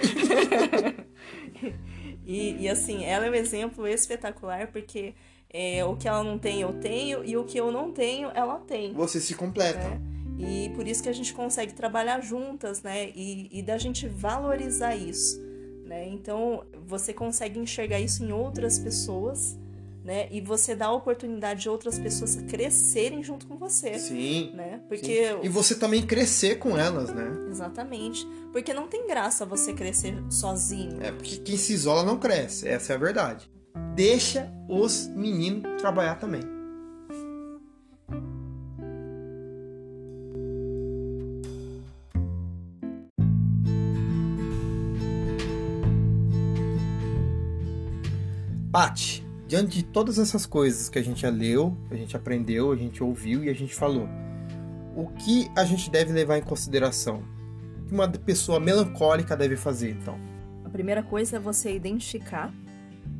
e, 2.25 2.63
e 2.63 2.69
assim, 2.69 3.05
ela 3.05 3.27
é 3.27 3.29
um 3.29 3.35
exemplo 3.35 3.87
espetacular 3.87 4.67
porque 4.67 5.13
é, 5.51 5.83
o 5.85 5.95
que 5.95 6.07
ela 6.07 6.23
não 6.23 6.37
tem, 6.37 6.61
eu 6.61 6.73
tenho, 6.73 7.23
e 7.23 7.35
o 7.35 7.43
que 7.43 7.59
eu 7.59 7.71
não 7.71 7.91
tenho, 7.91 8.31
ela 8.33 8.59
tem. 8.59 8.93
Você 8.93 9.19
se 9.19 9.33
completa. 9.33 9.79
Né? 9.79 10.18
E 10.39 10.69
por 10.69 10.87
isso 10.87 11.03
que 11.03 11.09
a 11.09 11.13
gente 11.13 11.33
consegue 11.33 11.73
trabalhar 11.73 12.21
juntas, 12.21 12.81
né? 12.81 13.09
E, 13.09 13.49
e 13.51 13.61
da 13.61 13.77
gente 13.77 14.07
valorizar 14.07 14.95
isso, 14.95 15.41
né? 15.85 16.07
Então, 16.07 16.63
você 16.87 17.13
consegue 17.13 17.59
enxergar 17.59 17.99
isso 17.99 18.23
em 18.23 18.31
outras 18.31 18.79
pessoas, 18.79 19.59
né? 20.03 20.29
E 20.31 20.39
você 20.39 20.75
dá 20.75 20.85
a 20.85 20.93
oportunidade 20.93 21.63
de 21.63 21.69
outras 21.69 21.99
pessoas 21.99 22.37
crescerem 22.49 23.21
junto 23.21 23.45
com 23.47 23.57
você. 23.57 23.99
Sim. 23.99 24.53
Né? 24.55 24.81
Porque... 24.87 25.27
Sim. 25.27 25.39
E 25.43 25.49
você 25.49 25.75
também 25.75 26.01
crescer 26.01 26.55
com 26.55 26.77
elas, 26.77 27.13
né? 27.13 27.29
Exatamente. 27.49 28.25
Porque 28.53 28.73
não 28.73 28.87
tem 28.87 29.05
graça 29.07 29.45
você 29.45 29.73
crescer 29.73 30.15
sozinho. 30.29 31.03
É, 31.03 31.11
porque 31.11 31.37
quem 31.37 31.57
se 31.57 31.73
isola 31.73 32.03
não 32.03 32.17
cresce. 32.17 32.65
Essa 32.65 32.93
é 32.93 32.95
a 32.95 32.99
verdade. 32.99 33.51
Deixa 33.93 34.49
os 34.69 35.07
meninos 35.07 35.81
trabalhar 35.81 36.15
também. 36.15 36.58
Pati, 48.71 49.25
diante 49.47 49.77
de 49.77 49.83
todas 49.83 50.19
essas 50.19 50.45
coisas 50.45 50.89
que 50.89 50.99
a 50.99 51.01
gente 51.01 51.21
já 51.21 51.29
leu, 51.29 51.75
a 51.89 51.95
gente 51.95 52.15
aprendeu, 52.15 52.71
a 52.71 52.75
gente 52.75 53.03
ouviu 53.03 53.43
e 53.43 53.49
a 53.49 53.53
gente 53.53 53.73
falou, 53.73 54.07
o 54.95 55.07
que 55.07 55.49
a 55.55 55.65
gente 55.65 55.89
deve 55.89 56.13
levar 56.13 56.37
em 56.37 56.43
consideração? 56.43 57.23
O 57.81 57.85
que 57.87 57.93
uma 57.93 58.07
pessoa 58.07 58.59
melancólica 58.59 59.35
deve 59.35 59.55
fazer, 59.55 59.91
então? 59.91 60.19
A 60.63 60.69
primeira 60.69 61.01
coisa 61.01 61.37
é 61.37 61.39
você 61.39 61.75
identificar 61.75 62.53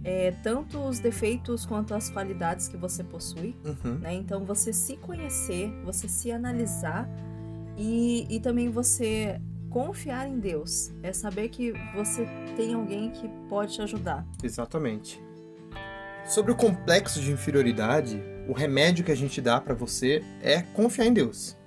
é, 0.03 0.31
tanto 0.43 0.77
os 0.77 0.99
defeitos 0.99 1.65
quanto 1.65 1.95
as 1.95 2.11
qualidades 2.11 2.67
que 2.67 2.77
você 2.77 3.03
possui. 3.03 3.55
Uhum. 3.65 3.95
Né? 3.95 4.13
Então, 4.13 4.45
você 4.45 4.71
se 4.71 4.97
conhecer, 4.97 5.71
você 5.83 6.07
se 6.07 6.31
analisar 6.31 7.09
e, 7.75 8.27
e 8.29 8.39
também 8.39 8.69
você 8.69 9.41
confiar 9.71 10.27
em 10.27 10.39
Deus. 10.39 10.91
É 11.01 11.11
saber 11.11 11.49
que 11.49 11.73
você 11.95 12.27
tem 12.55 12.75
alguém 12.75 13.09
que 13.09 13.27
pode 13.49 13.73
te 13.73 13.81
ajudar. 13.81 14.27
Exatamente. 14.43 15.19
Sobre 16.25 16.51
o 16.51 16.55
complexo 16.55 17.19
de 17.21 17.31
inferioridade, 17.31 18.21
o 18.47 18.53
remédio 18.53 19.03
que 19.03 19.11
a 19.11 19.15
gente 19.15 19.41
dá 19.41 19.59
para 19.59 19.73
você 19.73 20.23
é 20.41 20.61
confiar 20.61 21.05
em 21.05 21.13
Deus. 21.13 21.57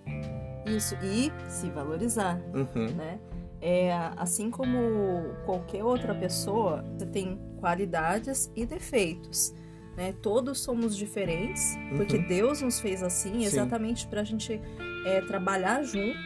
Isso, 0.66 0.96
e 1.02 1.32
se 1.48 1.70
valorizar, 1.70 2.40
uhum. 2.54 2.92
né? 2.94 3.18
É, 3.60 3.92
assim 4.16 4.50
como 4.50 5.34
qualquer 5.44 5.84
outra 5.84 6.14
pessoa, 6.14 6.84
você 6.98 7.06
tem 7.06 7.38
qualidades 7.60 8.50
e 8.56 8.66
defeitos. 8.66 9.54
Né? 9.96 10.12
Todos 10.20 10.58
somos 10.60 10.96
diferentes, 10.96 11.76
uhum. 11.76 11.98
porque 11.98 12.18
Deus 12.18 12.60
nos 12.60 12.80
fez 12.80 13.02
assim, 13.02 13.44
exatamente 13.44 14.06
para 14.08 14.22
a 14.22 14.24
gente 14.24 14.60
é, 15.06 15.20
trabalhar 15.20 15.82
junto, 15.84 16.18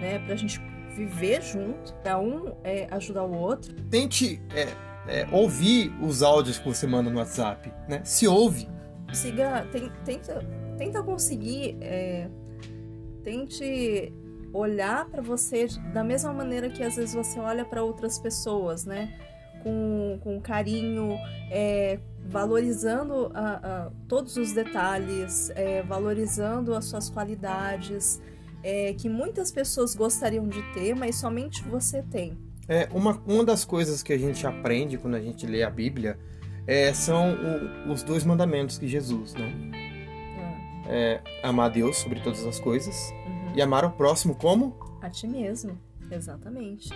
né? 0.00 0.18
para 0.24 0.32
a 0.32 0.36
gente 0.36 0.60
viver 0.94 1.42
junto, 1.42 1.92
para 1.96 2.18
um 2.18 2.54
é, 2.64 2.86
ajudar 2.90 3.24
o 3.24 3.36
outro. 3.36 3.74
Tente 3.90 4.40
é, 5.08 5.26
ouvir 5.32 5.92
os 6.00 6.22
áudios 6.22 6.58
que 6.58 6.68
você 6.68 6.86
manda 6.86 7.10
no 7.10 7.18
WhatsApp, 7.18 7.72
né? 7.88 8.02
Se 8.04 8.28
ouve. 8.28 8.68
Siga, 9.12 9.66
tenta, 10.04 10.44
tenta 10.76 11.02
conseguir, 11.02 11.78
é, 11.80 12.28
tente 13.24 14.12
olhar 14.52 15.06
para 15.06 15.22
você 15.22 15.66
da 15.92 16.04
mesma 16.04 16.32
maneira 16.32 16.68
que 16.68 16.82
às 16.82 16.96
vezes 16.96 17.14
você 17.14 17.40
olha 17.40 17.64
para 17.64 17.82
outras 17.82 18.18
pessoas, 18.18 18.84
né? 18.84 19.18
Com, 19.62 20.18
com 20.22 20.40
carinho, 20.40 21.16
é, 21.50 21.98
valorizando 22.26 23.30
a, 23.34 23.86
a, 23.86 23.90
todos 24.06 24.36
os 24.36 24.52
detalhes, 24.52 25.50
é, 25.50 25.82
valorizando 25.82 26.74
as 26.74 26.84
suas 26.84 27.10
qualidades, 27.10 28.20
é, 28.62 28.92
que 28.92 29.08
muitas 29.08 29.50
pessoas 29.50 29.94
gostariam 29.94 30.46
de 30.46 30.62
ter, 30.74 30.94
mas 30.94 31.16
somente 31.16 31.62
você 31.64 32.02
tem. 32.02 32.38
É, 32.68 32.88
uma, 32.92 33.20
uma 33.26 33.44
das 33.44 33.64
coisas 33.64 34.02
que 34.02 34.12
a 34.12 34.18
gente 34.18 34.46
aprende 34.46 34.98
quando 34.98 35.14
a 35.14 35.20
gente 35.20 35.46
lê 35.46 35.62
a 35.62 35.70
Bíblia 35.70 36.18
é, 36.66 36.92
são 36.92 37.34
o, 37.86 37.92
os 37.92 38.02
dois 38.02 38.24
mandamentos 38.24 38.76
que 38.76 38.86
Jesus, 38.86 39.34
né? 39.34 39.52
É, 40.86 41.20
amar 41.42 41.66
a 41.66 41.68
Deus 41.68 41.96
sobre 41.98 42.20
todas 42.20 42.44
as 42.46 42.58
coisas 42.60 43.12
Uhum. 43.26 43.52
e 43.56 43.62
amar 43.62 43.84
o 43.84 43.90
próximo 43.90 44.34
como? 44.34 44.76
A 45.02 45.10
ti 45.10 45.26
mesmo, 45.26 45.78
exatamente. 46.10 46.90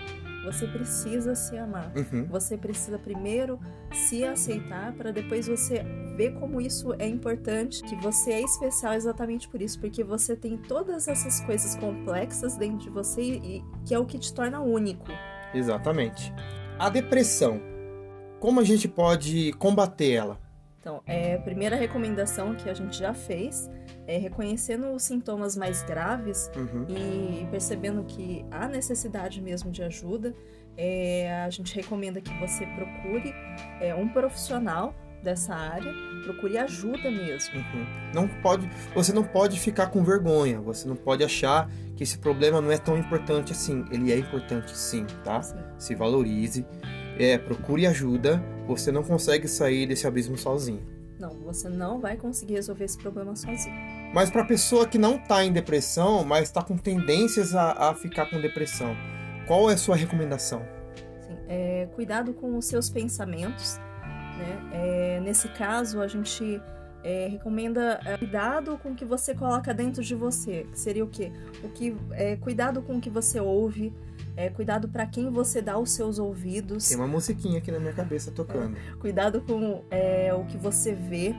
Você 0.45 0.66
precisa 0.66 1.35
se 1.37 1.57
amar. 1.57 1.93
Uhum. 1.97 2.27
Você 2.27 2.59
precisa 2.59 2.99
primeiro 2.99 3.61
se 3.93 4.25
aceitar 4.25 4.93
para 4.95 5.12
depois 5.12 5.47
você 5.47 5.85
ver 6.16 6.35
como 6.35 6.61
isso 6.61 6.93
é 6.99 7.07
importante, 7.07 7.83
que 7.85 7.95
você 7.97 8.33
é 8.33 8.41
especial 8.43 8.95
exatamente 8.95 9.49
por 9.49 9.62
isso, 9.62 9.79
porque 9.79 10.03
você 10.03 10.35
tem 10.35 10.57
todas 10.57 11.07
essas 11.07 11.41
coisas 11.43 11.77
complexas 11.77 12.57
dentro 12.57 12.79
de 12.79 12.91
você 12.91 13.23
e 13.23 13.64
que 13.85 13.95
é 13.95 13.99
o 13.99 14.05
que 14.05 14.18
te 14.18 14.35
torna 14.35 14.61
único. 14.61 15.07
Exatamente. 15.55 16.32
A 16.78 16.88
depressão. 16.88 17.61
Como 18.40 18.61
a 18.61 18.64
gente 18.64 18.88
pode 18.88 19.53
combater 19.55 20.12
ela? 20.12 20.40
Então, 20.80 21.00
é, 21.07 21.36
a 21.36 21.38
primeira 21.38 21.76
recomendação 21.76 22.57
que 22.57 22.68
a 22.68 22.74
gente 22.74 22.98
já 22.98 23.14
fez 23.14 23.70
é 24.05 24.18
reconhecendo 24.18 24.90
os 24.90 25.05
sintomas 25.05 25.57
mais 25.57 25.84
graves 25.84 26.50
Uhum. 26.57 26.86
e 26.88 27.46
percebendo 27.53 28.03
que 28.03 28.44
há 28.50 28.66
necessidade 28.66 29.40
mesmo 29.40 29.70
de 29.70 29.80
ajuda, 29.84 30.34
é, 30.76 31.44
a 31.44 31.50
gente 31.50 31.72
recomenda 31.76 32.20
que 32.20 32.32
você 32.40 32.66
procure 32.66 33.32
é, 33.80 33.94
um 33.94 34.09
profissional 34.09 34.92
dessa 35.23 35.55
área, 35.55 35.93
procure 36.25 36.59
ajuda 36.59 37.11
mesmo. 37.11 37.57
Uhum. 37.57 37.87
Não 38.14 38.29
pode, 38.29 38.68
você 38.95 39.12
não 39.12 39.25
pode 39.25 39.59
ficar 39.59 39.89
com 39.89 40.05
vergonha. 40.05 40.61
Você 40.61 40.87
não 40.89 40.97
pode 40.97 41.25
achar 41.25 41.70
que 41.97 42.03
esse 42.03 42.18
problema 42.18 42.61
não 42.61 42.70
é 42.70 42.79
tão 42.79 42.99
importante 42.99 43.53
assim. 43.53 43.85
Ele 43.91 44.12
é 44.12 44.18
importante 44.18 44.77
sim, 44.77 45.07
tá? 45.25 45.37
Assim. 45.37 45.57
Se 45.79 45.95
valorize. 45.95 46.66
É, 47.18 47.39
procure 47.39 47.87
ajuda. 47.87 48.43
Você 48.66 48.91
não 48.91 49.03
consegue 49.03 49.49
sair 49.49 49.87
desse 49.87 50.07
abismo 50.07 50.37
sozinho. 50.37 50.83
Não, 51.18 51.31
você 51.41 51.68
não 51.68 52.01
vai 52.01 52.16
conseguir 52.16 52.55
resolver 52.55 52.85
esse 52.85 52.99
problema 52.99 53.37
sozinho. 53.37 53.77
Mas 54.12 54.29
para 54.29 54.45
pessoa 54.45 54.89
que 54.89 54.99
não 54.99 55.16
está 55.16 55.45
em 55.45 55.53
depressão, 55.53 56.25
mas 56.25 56.49
está 56.49 56.62
com 56.62 56.77
tendências 56.77 57.55
a, 57.55 57.91
a 57.91 57.95
ficar 57.95 58.29
com 58.29 58.41
depressão, 58.41 58.97
qual 59.47 59.70
é 59.70 59.75
a 59.75 59.77
sua 59.77 59.95
recomendação? 59.95 60.62
Assim, 61.20 61.37
é, 61.47 61.89
cuidado 61.95 62.35
com 62.35 62.59
os 62.59 62.66
seus 62.66 62.91
pensamentos. 62.91 63.79
Né? 64.43 64.70
É, 64.72 65.20
nesse 65.20 65.49
caso, 65.49 66.01
a 66.01 66.07
gente 66.09 66.61
é, 67.05 67.28
recomenda 67.28 68.01
é, 68.05 68.16
cuidado 68.16 68.78
com 68.78 68.90
o 68.90 68.95
que 68.95 69.05
você 69.05 69.34
coloca 69.34 69.72
dentro 69.72 70.03
de 70.03 70.14
você. 70.14 70.66
Que 70.70 70.78
seria 70.78 71.05
o 71.05 71.09
quê? 71.09 71.32
O 71.62 71.68
que, 71.68 71.97
é, 72.12 72.36
cuidado 72.36 72.82
com 72.82 72.97
o 72.97 73.01
que 73.01 73.11
você 73.11 73.40
ouve, 73.40 73.93
é, 74.36 74.49
cuidado 74.49 74.88
para 74.88 75.07
quem 75.07 75.30
você 75.30 75.61
dá 75.61 75.78
os 75.78 75.90
seus 75.90 76.18
ouvidos, 76.18 76.88
Tem 76.88 76.97
uma 76.97 77.07
musiquinha 77.07 77.59
aqui 77.59 77.70
na 77.70 77.78
minha 77.78 77.93
cabeça 77.93 78.30
tocando. 78.30 78.76
cuidado 78.99 79.40
com 79.43 79.84
é, 79.90 80.32
o 80.34 80.45
que 80.45 80.57
você 80.57 80.95
vê. 80.95 81.34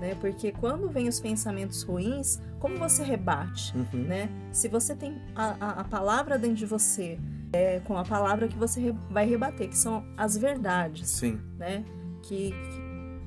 Né? 0.00 0.14
Porque 0.18 0.50
quando 0.50 0.88
vem 0.88 1.08
os 1.08 1.20
pensamentos 1.20 1.82
ruins, 1.82 2.40
como 2.58 2.78
você 2.78 3.02
rebate? 3.02 3.76
Uhum. 3.76 4.04
né? 4.04 4.30
Se 4.50 4.66
você 4.66 4.94
tem 4.94 5.20
a, 5.34 5.56
a, 5.60 5.70
a 5.80 5.84
palavra 5.84 6.38
dentro 6.38 6.56
de 6.56 6.64
você, 6.64 7.18
é 7.52 7.80
com 7.80 7.98
a 7.98 8.04
palavra 8.04 8.48
que 8.48 8.56
você 8.56 8.94
vai 9.10 9.26
rebater, 9.26 9.68
que 9.68 9.76
são 9.76 10.02
as 10.16 10.38
verdades, 10.38 11.10
Sim. 11.10 11.38
né? 11.58 11.84
Que, 12.22 12.54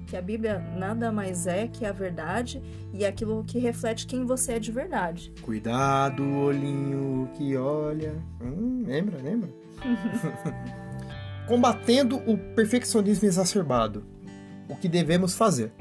que, 0.08 0.16
a 0.16 0.22
Bíblia 0.22 0.60
nada 0.78 1.12
mais 1.12 1.48
é 1.48 1.68
que 1.68 1.86
a 1.86 1.92
verdade 1.92 2.62
e 2.94 3.06
aquilo 3.06 3.44
que 3.44 3.60
reflete 3.60 4.06
quem 4.08 4.26
você 4.26 4.54
é 4.54 4.60
de 4.60 4.72
verdade. 4.72 5.32
Cuidado, 5.42 6.24
olhinho 6.24 7.30
que 7.34 7.56
olha. 7.58 8.14
Hum, 8.42 8.84
lembra, 8.86 9.18
lembra? 9.22 9.50
Combatendo 11.48 12.18
o 12.30 12.38
perfeccionismo 12.38 13.28
exacerbado. 13.28 14.04
O 14.70 14.76
que 14.76 14.88
devemos 14.88 15.36
fazer? 15.36 15.72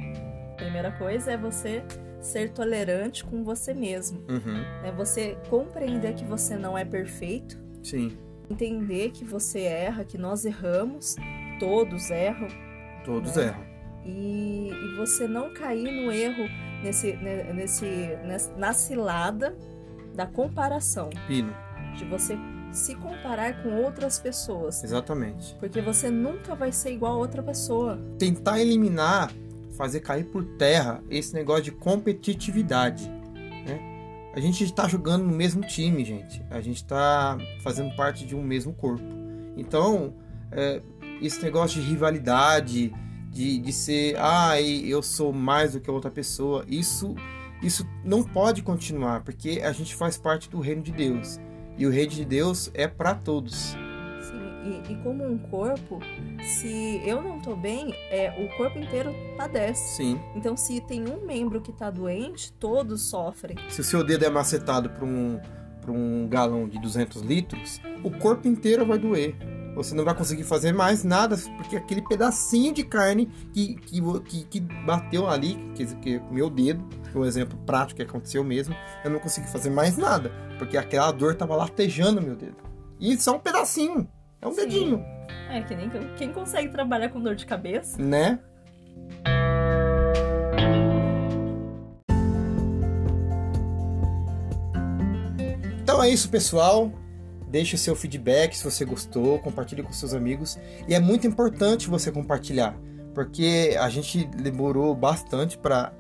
Primeira 0.57 0.91
coisa 0.93 1.33
é 1.33 1.37
você 1.37 1.85
ser 2.21 2.51
tolerante 2.51 3.25
com 3.25 3.43
você 3.45 3.73
mesmo, 3.75 4.21
Uhum. 4.29 4.55
né? 4.83 4.93
Você 4.97 5.37
compreender 5.49 6.15
que 6.15 6.25
você 6.25 6.57
não 6.57 6.77
é 6.77 6.85
perfeito, 6.85 7.59
Sim, 7.83 8.17
entender 8.51 9.11
que 9.11 9.25
você 9.25 9.61
erra, 9.61 10.05
que 10.05 10.17
nós 10.19 10.45
erramos, 10.45 11.17
todos 11.59 12.11
erram, 12.11 12.49
todos 13.05 13.37
Né? 13.37 13.45
erram. 13.45 13.65
e, 14.05 14.71
e 14.73 14.97
você 14.97 15.27
não 15.29 15.53
cair 15.55 15.91
no 16.05 16.11
erro 16.13 16.49
nesse, 16.83 17.13
ne- 17.17 17.53
nesse, 17.53 17.87
na 18.57 18.73
cilada 18.73 19.57
da 20.15 20.27
comparação, 20.27 21.09
Pino, 21.27 21.55
de 21.97 22.05
você 22.05 22.37
se 22.73 22.95
comparar 22.95 23.63
com 23.63 23.83
outras 23.83 24.19
pessoas, 24.19 24.83
exatamente. 24.83 25.55
porque 25.61 25.81
você 25.83 26.11
nunca 26.11 26.55
vai 26.55 26.73
ser 26.73 26.93
igual 26.93 27.13
a 27.15 27.17
outra 27.19 27.43
pessoa. 27.43 27.99
Tentar 28.19 28.61
eliminar, 28.61 29.31
fazer 29.77 30.01
cair 30.01 30.25
por 30.25 30.45
terra 30.57 31.03
esse 31.11 31.35
negócio 31.35 31.65
de 31.65 31.71
competitividade. 31.73 33.09
Né? 33.67 33.81
A 34.35 34.41
gente 34.41 34.65
está 34.65 34.89
jogando 34.89 35.25
no 35.25 35.35
mesmo 35.35 35.63
time, 35.63 36.05
gente. 36.05 36.43
A 36.51 36.61
gente 36.61 36.77
está 36.77 37.37
fazendo 37.63 37.95
parte 37.95 38.27
de 38.27 38.35
um 38.35 38.43
mesmo 38.43 38.73
corpo. 38.73 39.05
Então, 39.57 40.15
é, 40.51 40.81
esse 41.27 41.43
negócio 41.43 41.81
de 41.81 41.89
rivalidade, 41.89 42.93
de, 43.31 43.59
de 43.59 43.73
ser, 43.73 44.17
ah, 44.19 44.61
eu 44.61 45.03
sou 45.03 45.33
mais 45.33 45.73
do 45.73 45.81
que 45.81 45.91
outra 45.91 46.11
pessoa, 46.11 46.65
isso, 46.69 47.15
isso 47.63 47.87
não 48.05 48.23
pode 48.23 48.63
continuar, 48.63 49.23
porque 49.23 49.61
a 49.65 49.73
gente 49.73 49.95
faz 49.95 50.19
parte 50.19 50.51
do 50.51 50.61
reino 50.61 50.83
de 50.83 50.93
Deus. 50.93 51.41
E 51.79 51.87
o 51.87 51.91
reino 51.91 52.11
de 52.11 52.25
Deus 52.25 52.71
é 52.75 52.87
para 52.87 53.15
todos. 53.15 53.75
Sim, 54.21 54.83
e, 54.87 54.93
e 54.93 54.97
como 55.03 55.25
um 55.25 55.39
corpo, 55.39 55.99
se 56.43 57.01
eu 57.07 57.23
não 57.23 57.41
tô 57.41 57.57
bem, 57.57 57.95
é, 58.11 58.45
o 58.45 58.55
corpo 58.59 58.79
inteiro 58.79 59.15
padece. 59.37 59.97
Sim. 59.97 60.21
Então, 60.37 60.55
se 60.55 60.81
tem 60.83 61.09
um 61.09 61.25
membro 61.25 61.63
que 61.63 61.73
tá 61.73 61.91
doente, 61.91 62.53
todos 62.53 63.03
sofrem. 63.03 63.57
Se 63.71 63.81
o 63.81 63.85
seu 63.85 64.05
dedo 64.05 64.27
é 64.27 64.31
macetado 64.31 64.91
para 64.91 65.05
um, 65.05 65.41
pra 65.81 65.91
um 65.91 66.29
galão 66.29 66.69
de 66.69 66.79
200 66.79 67.23
litros, 67.23 67.81
o 68.05 68.11
corpo 68.11 68.47
inteiro 68.47 68.85
vai 68.85 68.99
doer. 68.99 69.35
Você 69.75 69.95
não 69.95 70.05
vai 70.05 70.15
conseguir 70.15 70.45
fazer 70.45 70.73
mais 70.73 71.03
nada, 71.03 71.37
porque 71.57 71.77
aquele 71.77 72.03
pedacinho 72.03 72.75
de 72.75 72.85
carne 72.85 73.27
que, 73.53 73.75
que, 73.77 74.01
que, 74.21 74.45
que 74.45 74.61
bateu 74.61 75.29
ali, 75.29 75.55
que, 75.75 75.87
que 75.97 76.21
meu 76.31 76.51
dedo, 76.51 76.87
é 77.15 77.19
um 77.19 77.25
exemplo 77.25 77.59
prático 77.65 77.97
que 77.97 78.03
aconteceu 78.03 78.45
mesmo, 78.45 78.75
eu 79.05 79.11
não 79.11 79.19
consegui 79.19 79.49
fazer 79.49 79.71
mais 79.71 79.97
nada, 79.97 80.31
porque 80.59 80.77
aquela 80.77 81.11
dor 81.11 81.35
tava 81.35 81.57
latejando 81.57 82.21
meu 82.21 82.37
dedo. 82.37 82.57
E 83.01 83.17
só 83.17 83.37
um 83.37 83.41
pedacinho, 83.41 84.07
é 84.41 84.47
um 84.47 84.53
Sim. 84.53 84.61
dedinho, 84.61 85.05
É 85.51 85.63
que 85.63 85.75
nem 85.75 85.91
quem 86.17 86.33
consegue 86.33 86.69
trabalhar 86.69 87.09
com 87.09 87.21
dor 87.21 87.35
de 87.35 87.47
cabeça. 87.47 88.01
né? 88.01 88.39
Então 95.83 96.03
é 96.03 96.09
isso, 96.09 96.29
pessoal. 96.29 96.91
Deixe 97.53 97.75
o 97.75 97.79
seu 97.79 97.95
feedback 97.95 98.57
se 98.57 98.65
você 98.65 98.83
gostou, 98.83 99.39
compartilhe 99.39 99.83
com 99.83 99.93
seus 99.93 100.15
amigos. 100.15 100.59
E 100.89 100.95
é 100.95 100.99
muito 100.99 101.27
importante 101.27 101.87
você 101.87 102.11
compartilhar, 102.11 102.75
porque 103.15 103.77
a 103.79 103.91
gente 103.91 104.25
demorou 104.25 104.95
bastante 104.97 105.59
para 105.59 105.93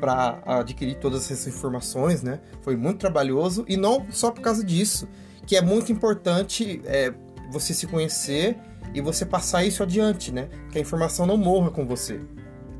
para 0.00 0.42
adquirir 0.46 0.96
todas 0.96 1.30
essas 1.30 1.46
informações, 1.54 2.22
né? 2.22 2.40
Foi 2.60 2.76
muito 2.76 2.98
trabalhoso 2.98 3.64
e 3.68 3.76
não 3.76 4.06
só 4.10 4.30
por 4.30 4.40
causa 4.40 4.64
disso, 4.64 5.08
que 5.44 5.56
é 5.56 5.60
muito 5.60 5.92
importante 5.92 6.80
é, 6.84 7.12
você 7.50 7.74
se 7.74 7.86
conhecer 7.86 8.56
e 8.94 9.00
você 9.00 9.26
passar 9.26 9.64
isso 9.64 9.82
adiante, 9.82 10.32
né? 10.32 10.48
Que 10.70 10.78
a 10.78 10.80
informação 10.80 11.26
não 11.26 11.36
morra 11.36 11.70
com 11.70 11.84
você. 11.84 12.20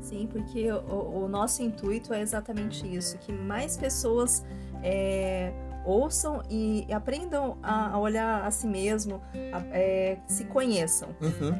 Sim, 0.01 0.27
porque 0.31 0.71
o, 0.71 1.23
o 1.23 1.27
nosso 1.27 1.61
intuito 1.61 2.13
é 2.13 2.21
exatamente 2.21 2.87
isso: 2.87 3.17
que 3.17 3.33
mais 3.33 3.75
pessoas 3.77 4.43
é, 4.81 5.51
ouçam 5.85 6.41
e 6.49 6.85
aprendam 6.91 7.57
a, 7.63 7.93
a 7.95 7.99
olhar 7.99 8.43
a 8.45 8.51
si 8.51 8.67
mesmo, 8.67 9.21
a- 9.51 9.61
é, 9.71 10.17
se 10.27 10.45
conheçam. 10.45 11.09
Uhum. 11.21 11.53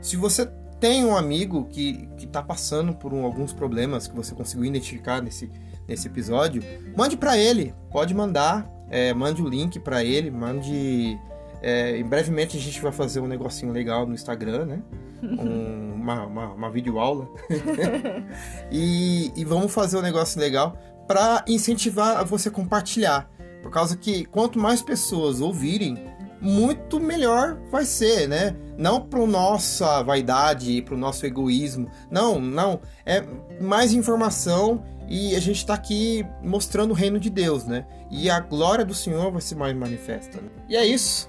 Se 0.00 0.16
você 0.16 0.46
tem 0.78 1.04
um 1.04 1.16
amigo 1.16 1.64
que, 1.66 2.06
que 2.16 2.26
tá 2.26 2.42
passando 2.42 2.94
por 2.94 3.12
um- 3.14 3.24
alguns 3.24 3.52
problemas 3.52 4.06
que 4.06 4.14
você 4.14 4.34
conseguiu 4.34 4.66
identificar 4.66 5.22
nesse, 5.22 5.50
nesse 5.88 6.06
episódio, 6.06 6.62
mande 6.96 7.16
para 7.16 7.36
ele. 7.38 7.74
Pode 7.90 8.14
mandar. 8.14 8.70
é, 8.90 9.12
mande 9.14 9.42
o 9.42 9.48
link 9.48 9.80
para 9.80 10.04
ele. 10.04 10.30
Mande. 10.30 11.18
é, 11.62 11.96
em 11.96 12.04
brevemente 12.04 12.56
a 12.56 12.60
gente 12.60 12.80
vai 12.80 12.92
fazer 12.92 13.20
um 13.20 13.26
negocinho 13.26 13.72
legal 13.72 14.06
no 14.06 14.14
Instagram, 14.14 14.64
né? 14.66 14.82
Um- 15.22 15.94
uma, 16.06 16.24
uma, 16.26 16.46
uma 16.52 16.70
videoaula. 16.70 17.26
e, 18.70 19.32
e 19.34 19.44
vamos 19.44 19.72
fazer 19.72 19.96
um 19.96 20.02
negócio 20.02 20.40
legal 20.40 20.76
para 21.08 21.44
incentivar 21.48 22.18
a 22.18 22.22
você 22.24 22.50
compartilhar. 22.50 23.28
Por 23.66 23.72
causa 23.72 23.96
que 23.96 24.24
quanto 24.26 24.60
mais 24.60 24.80
pessoas 24.80 25.40
ouvirem, 25.40 25.98
muito 26.40 27.00
melhor 27.00 27.58
vai 27.68 27.84
ser, 27.84 28.28
né? 28.28 28.54
Não 28.78 29.00
para 29.00 29.26
nossa 29.26 30.04
vaidade, 30.04 30.80
para 30.82 30.94
o 30.94 30.96
nosso 30.96 31.26
egoísmo. 31.26 31.90
Não, 32.08 32.38
não. 32.38 32.80
É 33.04 33.24
mais 33.60 33.92
informação 33.92 34.84
e 35.08 35.34
a 35.34 35.40
gente 35.40 35.56
está 35.56 35.74
aqui 35.74 36.24
mostrando 36.44 36.92
o 36.92 36.94
reino 36.94 37.18
de 37.18 37.28
Deus, 37.28 37.64
né? 37.64 37.84
E 38.08 38.30
a 38.30 38.38
glória 38.38 38.84
do 38.84 38.94
Senhor 38.94 39.32
vai 39.32 39.40
ser 39.40 39.56
mais 39.56 39.76
manifesta. 39.76 40.40
Né? 40.40 40.48
E 40.68 40.76
é 40.76 40.86
isso. 40.86 41.28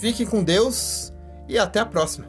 Fique 0.00 0.26
com 0.26 0.42
Deus 0.42 1.12
e 1.48 1.56
até 1.56 1.78
a 1.78 1.86
próxima. 1.86 2.26